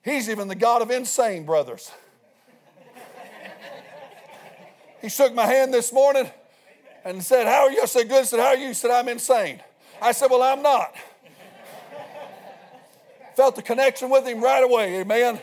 He's 0.04 0.28
even 0.28 0.48
the 0.48 0.54
God 0.54 0.82
of 0.82 0.90
insane 0.90 1.44
brothers. 1.46 1.90
He 5.00 5.08
shook 5.08 5.34
my 5.34 5.46
hand 5.46 5.74
this 5.74 5.92
morning 5.92 6.30
and 7.04 7.22
said, 7.22 7.46
How 7.46 7.66
are 7.66 7.70
you? 7.72 7.82
I 7.82 7.86
said, 7.86 8.08
Good. 8.08 8.24
Said, 8.26 8.38
How 8.38 8.46
are 8.46 8.56
you? 8.56 8.68
He 8.68 8.74
said, 8.74 8.92
I'm 8.92 9.08
insane. 9.08 9.60
I 10.00 10.12
said, 10.12 10.30
Well, 10.30 10.42
I'm 10.42 10.62
not. 10.62 10.94
Felt 13.36 13.56
the 13.56 13.62
connection 13.62 14.10
with 14.10 14.26
him 14.26 14.42
right 14.42 14.62
away, 14.62 15.00
amen. 15.00 15.40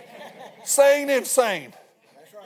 Sane, 0.70 1.09
insane. 1.09 1.74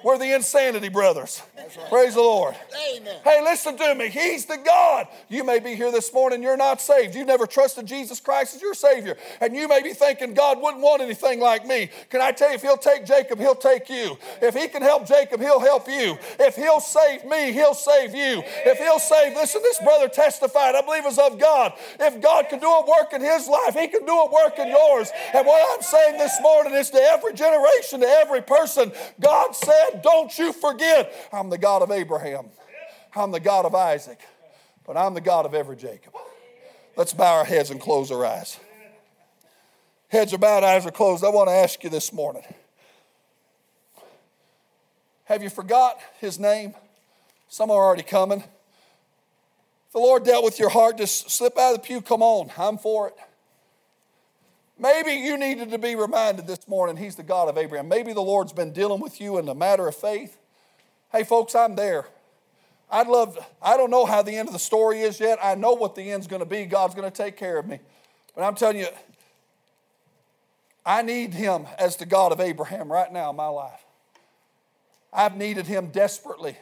We're 0.04 0.18
the 0.18 0.36
insanity 0.36 0.89
brothers. 0.89 1.41
Right. 1.56 1.89
Praise 1.89 2.16
the 2.16 2.22
Lord. 2.22 2.56
Amen. 2.95 3.16
Hey, 3.24 3.41
listen 3.41 3.78
to 3.78 3.95
me. 3.95 4.10
He's 4.10 4.45
the 4.45 4.58
God. 4.58 5.08
You 5.30 5.43
may 5.43 5.60
be 5.60 5.76
here 5.76 5.91
this 5.91 6.14
morning, 6.14 6.43
you're 6.43 6.58
not 6.58 6.82
saved. 6.82 7.16
You've 7.16 7.28
never 7.28 7.47
trusted 7.47 7.86
Jesus 7.86 8.20
Christ 8.20 8.56
as 8.56 8.62
your 8.62 8.74
Savior. 8.74 9.18
And 9.39 9.56
you 9.56 9.68
may 9.68 9.82
be 9.82 9.93
thinking, 9.93 10.34
God 10.34 10.62
wouldn't 10.62 10.84
want 10.84 11.01
anything 11.01 11.39
like 11.39 11.66
me. 11.66 11.89
Can 12.10 12.22
I 12.22 12.32
tell 12.32 12.49
you, 12.49 12.56
if 12.56 12.62
He'll 12.62 12.78
take 12.78 13.06
Jacob, 13.06 13.39
He'll 13.39 13.56
take 13.56 13.89
you. 13.89 14.18
If 14.41 14.56
He 14.56 14.68
can 14.68 14.82
help 14.82 15.08
Jacob, 15.08 15.39
He'll 15.39 15.60
help 15.60 15.88
you. 15.88 16.18
If 16.39 16.56
He'll 16.56 16.82
save 16.82 17.26
me, 17.26 17.54
He'll 17.54 17.74
save 17.74 18.14
you. 18.14 18.43
If 18.66 18.80
He'll 18.80 18.99
save, 18.99 19.36
listen, 19.36 19.62
this 19.62 19.80
brother 19.80 20.10
testified, 20.10 20.76
I 20.76 20.82
believe 20.82 21.06
was 21.06 21.20
of 21.20 21.39
God. 21.39 21.74
If 21.99 22.22
God 22.22 22.49
can 22.49 22.60
do 22.60 22.68
a 22.68 22.86
work 22.86 23.14
in 23.14 23.22
his 23.22 23.47
life, 23.47 23.76
He 23.76 23.88
can 23.88 24.06
do 24.06 24.12
a 24.12 24.32
work 24.32 24.58
in 24.60 24.68
yours. 24.68 25.10
And 25.34 25.45
what 25.45 25.64
I'm 25.74 25.82
saying 25.82 26.18
this 26.18 26.38
morning 26.41 26.74
is 26.74 26.89
to 26.91 26.99
every 26.99 27.34
generation, 27.34 28.01
to 28.01 28.08
every 28.08 28.41
person, 28.41 28.91
God 29.20 29.56
said, 29.56 29.93
don't 30.02 30.38
you 30.38 30.54
forget, 30.54 31.14
I'm 31.32 31.50
the 31.50 31.58
God 31.58 31.82
of 31.82 31.91
Abraham, 31.91 32.46
I'm 33.16 33.32
the 33.32 33.39
God 33.39 33.66
of 33.66 33.76
Isaac, 33.76 34.20
but 34.86 34.98
I'm 34.98 35.14
the 35.14 35.22
God 35.22 35.46
of 35.46 35.54
every 35.54 35.76
Jacob. 35.76 36.14
Let's 36.96 37.14
bow 37.14 37.38
our 37.38 37.46
heads 37.46 37.72
and 37.72 37.82
close 37.82 38.12
our 38.12 38.26
eyes. 38.26 38.60
Heads 40.10 40.34
are 40.34 40.38
bowed, 40.38 40.64
eyes 40.64 40.86
are 40.86 40.91
closed. 40.91 41.24
I 41.24 41.30
want 41.30 41.50
to 41.50 41.54
ask 41.54 41.84
you 41.84 41.89
this 41.89 42.14
morning 42.14 42.44
Have 45.26 45.41
you 45.41 45.50
forgot 45.50 45.98
his 46.20 46.39
name? 46.39 46.76
Some 47.50 47.72
are 47.72 47.84
already 47.84 48.04
coming. 48.04 48.39
If 48.39 49.94
the 49.94 50.00
Lord 50.00 50.24
dealt 50.24 50.44
with 50.44 50.60
your 50.60 50.70
heart, 50.70 50.98
just 50.98 51.30
slip 51.30 51.58
out 51.58 51.76
of 51.76 51.82
the 51.82 51.88
pew. 51.88 52.02
Come 52.02 52.22
on, 52.22 52.52
I'm 52.58 52.78
for 52.78 53.08
it. 53.08 53.16
Maybe 54.78 55.11
you 55.11 55.38
needed 55.38 55.71
to 55.71 55.78
be 55.78 55.95
reminded 55.95 56.47
this 56.47 56.67
morning 56.67 56.97
He's 56.97 57.15
the 57.15 57.24
God 57.24 57.49
of 57.49 57.57
Abraham. 57.57 57.88
Maybe 57.88 58.13
the 58.13 58.21
Lord's 58.21 58.53
been 58.53 58.74
dealing 58.74 59.01
with 59.01 59.21
you 59.21 59.38
in 59.38 59.45
the 59.45 59.55
matter 59.55 59.88
of 59.88 59.95
faith. 59.95 60.38
Hey, 61.11 61.24
folks, 61.24 61.53
I'm 61.53 61.76
there. 61.76 62.07
I'd 62.89 63.07
love, 63.07 63.38
I 63.61 63.78
don't 63.78 63.89
know 63.89 64.05
how 64.05 64.21
the 64.21 64.36
end 64.36 64.49
of 64.49 64.53
the 64.53 64.59
story 64.59 65.01
is 65.01 65.19
yet. 65.19 65.39
I 65.41 65.55
know 65.55 65.74
what 65.74 65.95
the 65.95 66.11
end's 66.11 66.28
going 66.28 66.41
to 66.41 66.45
be. 66.45 66.65
God's 66.65 66.95
going 66.95 67.09
to 67.09 67.15
take 67.15 67.38
care 67.38 67.57
of 67.57 67.67
me. 67.67 67.80
But 68.36 68.43
I'm 68.43 68.55
telling 68.55 68.78
you, 68.78 68.88
I 70.86 71.01
need 71.01 71.34
Him 71.34 71.65
as 71.80 71.95
the 71.95 72.05
God 72.05 72.32
of 72.32 72.39
Abraham 72.39 72.91
right 72.91 73.11
now 73.11 73.30
in 73.30 73.36
my 73.36 73.47
life. 73.47 73.84
I've 75.11 75.38
needed 75.38 75.67
Him 75.67 75.88
desperately 75.88 76.57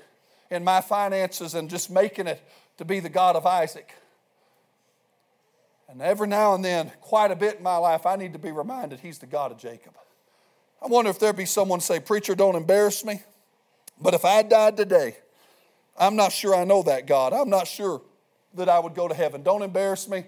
in 0.49 0.64
my 0.64 0.82
finances 0.82 1.55
and 1.55 1.70
just 1.70 1.89
making 1.89 2.28
it 2.28 2.41
to 2.78 2.86
be 2.86 2.99
the 2.99 3.09
God 3.09 3.36
of 3.36 3.45
Isaac. 3.45 3.93
And 5.92 6.02
every 6.02 6.28
now 6.28 6.56
and 6.56 6.64
then, 6.64 6.89
quite 7.02 7.32
a 7.32 7.36
bit 7.36 7.58
in 7.58 7.64
my 7.64 7.76
life, 7.76 8.06
I 8.06 8.16
need 8.16 8.32
to 8.34 8.39
be 8.39 8.52
reminded 8.52 9.02
He's 9.02 9.20
the 9.20 9.26
God 9.26 9.52
of 9.52 9.58
Jacob. 9.58 9.94
I 10.82 10.88
wonder 10.88 11.12
if 11.12 11.20
there'd 11.20 11.36
be 11.36 11.46
someone 11.46 11.82
say, 11.82 12.00
Preacher, 12.00 12.34
don't 12.34 12.56
embarrass 12.56 13.04
me. 13.04 13.22
But 14.00 14.14
if 14.14 14.24
I 14.24 14.42
died 14.42 14.78
today, 14.78 15.18
I'm 16.00 16.16
not 16.16 16.32
sure 16.32 16.56
I 16.56 16.64
know 16.64 16.82
that 16.84 17.08
God. 17.08 17.34
I'm 17.34 17.50
not 17.50 17.68
sure 17.68 18.02
that 18.56 18.70
I 18.70 18.80
would 18.80 18.96
go 18.96 19.08
to 19.10 19.14
heaven. 19.14 19.44
Don't 19.44 19.62
embarrass 19.62 20.08
me. 20.08 20.24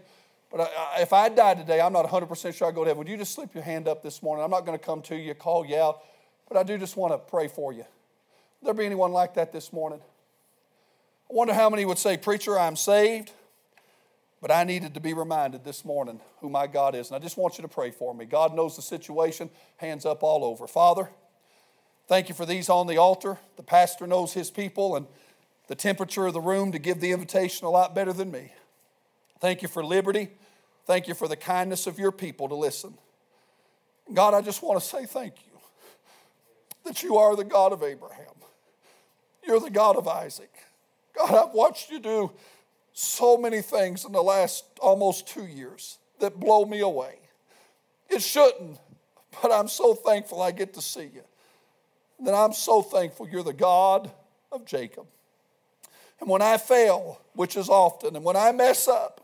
But 0.52 0.72
if 1.00 1.14
I 1.14 1.30
died 1.30 1.58
today, 1.58 1.82
I'm 1.82 1.94
not 1.94 2.06
100% 2.06 2.54
sure 2.54 2.68
I 2.68 2.72
go 2.72 2.84
to 2.84 2.90
heaven. 2.90 3.00
Would 3.00 3.08
you 3.08 3.18
just 3.18 3.34
slip 3.34 3.56
your 3.56 3.64
hand 3.64 3.88
up 3.88 4.04
this 4.04 4.22
morning? 4.22 4.44
I'm 4.44 4.52
not 4.52 4.66
going 4.66 4.78
to 4.78 4.86
come 4.86 5.02
to 5.04 5.16
you, 5.16 5.34
call 5.34 5.66
you 5.66 5.78
out, 5.78 6.04
but 6.48 6.58
I 6.58 6.64
do 6.64 6.78
just 6.78 6.98
want 6.98 7.14
to 7.14 7.18
pray 7.18 7.48
for 7.48 7.72
you. 7.72 7.86
Would 8.62 8.68
there 8.68 8.74
be 8.74 8.86
anyone 8.86 9.14
like 9.14 9.34
that 9.36 9.52
this 9.52 9.74
morning? 9.74 10.00
I 11.32 11.34
wonder 11.34 11.54
how 11.54 11.70
many 11.70 11.86
would 11.86 11.98
say, 11.98 12.18
Preacher, 12.18 12.60
I'm 12.60 12.76
saved. 12.76 13.32
But 14.44 14.52
I 14.52 14.66
needed 14.66 14.94
to 14.96 15.00
be 15.00 15.14
reminded 15.14 15.64
this 15.64 15.86
morning 15.86 16.20
who 16.42 16.50
my 16.50 16.68
God 16.68 16.96
is. 16.96 17.08
And 17.08 17.16
I 17.16 17.20
just 17.20 17.38
want 17.38 17.58
you 17.58 17.62
to 17.62 17.70
pray 17.70 17.92
for 17.92 18.14
me. 18.14 18.26
God 18.26 18.54
knows 18.54 18.76
the 18.76 18.82
situation, 18.82 19.50
hands 19.78 20.06
up 20.06 20.22
all 20.22 20.44
over. 20.44 20.68
Father, 20.68 21.10
thank 22.10 22.28
you 22.28 22.36
for 22.36 22.46
these 22.46 22.68
on 22.68 22.88
the 22.88 22.98
altar. 22.98 23.38
The 23.56 23.64
pastor 23.64 24.06
knows 24.06 24.34
his 24.34 24.52
people 24.52 24.98
and 24.98 25.08
the 25.68 25.76
temperature 25.76 26.28
of 26.28 26.34
the 26.34 26.42
room 26.42 26.74
to 26.74 26.78
give 26.78 27.00
the 27.00 27.14
invitation 27.14 27.66
a 27.66 27.70
lot 27.70 27.96
better 27.96 28.12
than 28.12 28.32
me. 28.32 28.52
Thank 29.40 29.62
you 29.62 29.70
for 29.70 29.82
liberty. 29.82 30.32
Thank 30.86 31.08
you 31.08 31.14
for 31.14 31.30
the 31.30 31.38
kindness 31.38 31.88
of 31.88 31.98
your 31.98 32.12
people 32.12 32.50
to 32.50 32.56
listen. 32.56 32.96
God, 34.14 34.34
I 34.34 34.42
just 34.42 34.62
want 34.62 34.78
to 34.78 34.86
say 34.86 35.06
thank 35.06 35.36
you 35.46 35.58
that 36.84 37.02
you 37.02 37.16
are 37.16 37.38
the 37.38 37.46
God 37.46 37.72
of 37.72 37.82
Abraham. 37.82 38.36
You're 39.48 39.62
the 39.62 39.70
God 39.70 39.96
of 39.96 40.06
Isaac. 40.06 40.52
God, 41.18 41.34
I've 41.34 41.54
watched 41.54 41.90
you 41.90 42.00
do 42.00 42.34
so 42.94 43.38
many 43.38 43.62
things 43.62 44.06
in 44.06 44.12
the 44.12 44.22
last 44.22 44.66
almost 44.80 45.28
two 45.28 45.46
years 45.46 45.98
that 46.20 46.40
blow 46.40 46.64
me 46.64 46.80
away. 46.80 47.18
It 48.10 48.22
shouldn't, 48.22 48.78
but 49.42 49.52
I'm 49.52 49.68
so 49.68 49.96
thankful 49.96 50.42
I 50.42 50.52
get 50.52 50.74
to 50.76 50.82
see 50.82 51.10
you. 51.14 51.24
That 52.20 52.36
I'm 52.36 52.54
so 52.54 52.82
thankful 52.82 53.28
you're 53.28 53.44
the 53.44 53.54
God 53.54 54.12
of 54.52 54.66
Jacob. 54.66 55.08
And 56.20 56.30
when 56.30 56.42
I 56.42 56.58
fail, 56.58 57.20
which 57.34 57.58
is 57.58 57.68
often, 57.68 58.16
and 58.16 58.24
when 58.24 58.36
I 58.36 58.52
mess 58.52 58.88
up, 58.88 59.20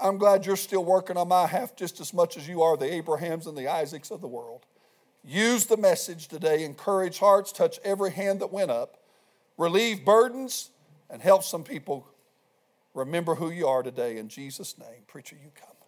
I'm 0.00 0.16
glad 0.16 0.46
you're 0.46 0.56
still 0.56 0.84
working 0.84 1.18
on 1.18 1.28
my 1.28 1.46
half 1.46 1.76
just 1.76 2.00
as 2.00 2.14
much 2.14 2.38
as 2.38 2.48
you 2.48 2.62
are 2.62 2.76
the 2.76 2.92
Abrahams 2.92 3.46
and 3.46 3.56
the 3.56 3.68
Isaacs 3.68 4.10
of 4.10 4.22
the 4.22 4.26
world. 4.26 4.64
Use 5.22 5.66
the 5.66 5.76
message 5.76 6.28
today, 6.28 6.64
encourage 6.64 7.18
hearts, 7.18 7.52
touch 7.52 7.78
every 7.84 8.10
hand 8.10 8.40
that 8.40 8.50
went 8.50 8.70
up, 8.70 8.96
relieve 9.58 10.04
burdens, 10.04 10.70
and 11.10 11.20
help 11.20 11.44
some 11.44 11.62
people 11.62 12.08
Remember 12.94 13.36
who 13.36 13.50
you 13.50 13.66
are 13.68 13.82
today. 13.82 14.18
In 14.18 14.28
Jesus' 14.28 14.78
name, 14.78 15.04
preacher, 15.06 15.36
you 15.40 15.50
come. 15.54 15.79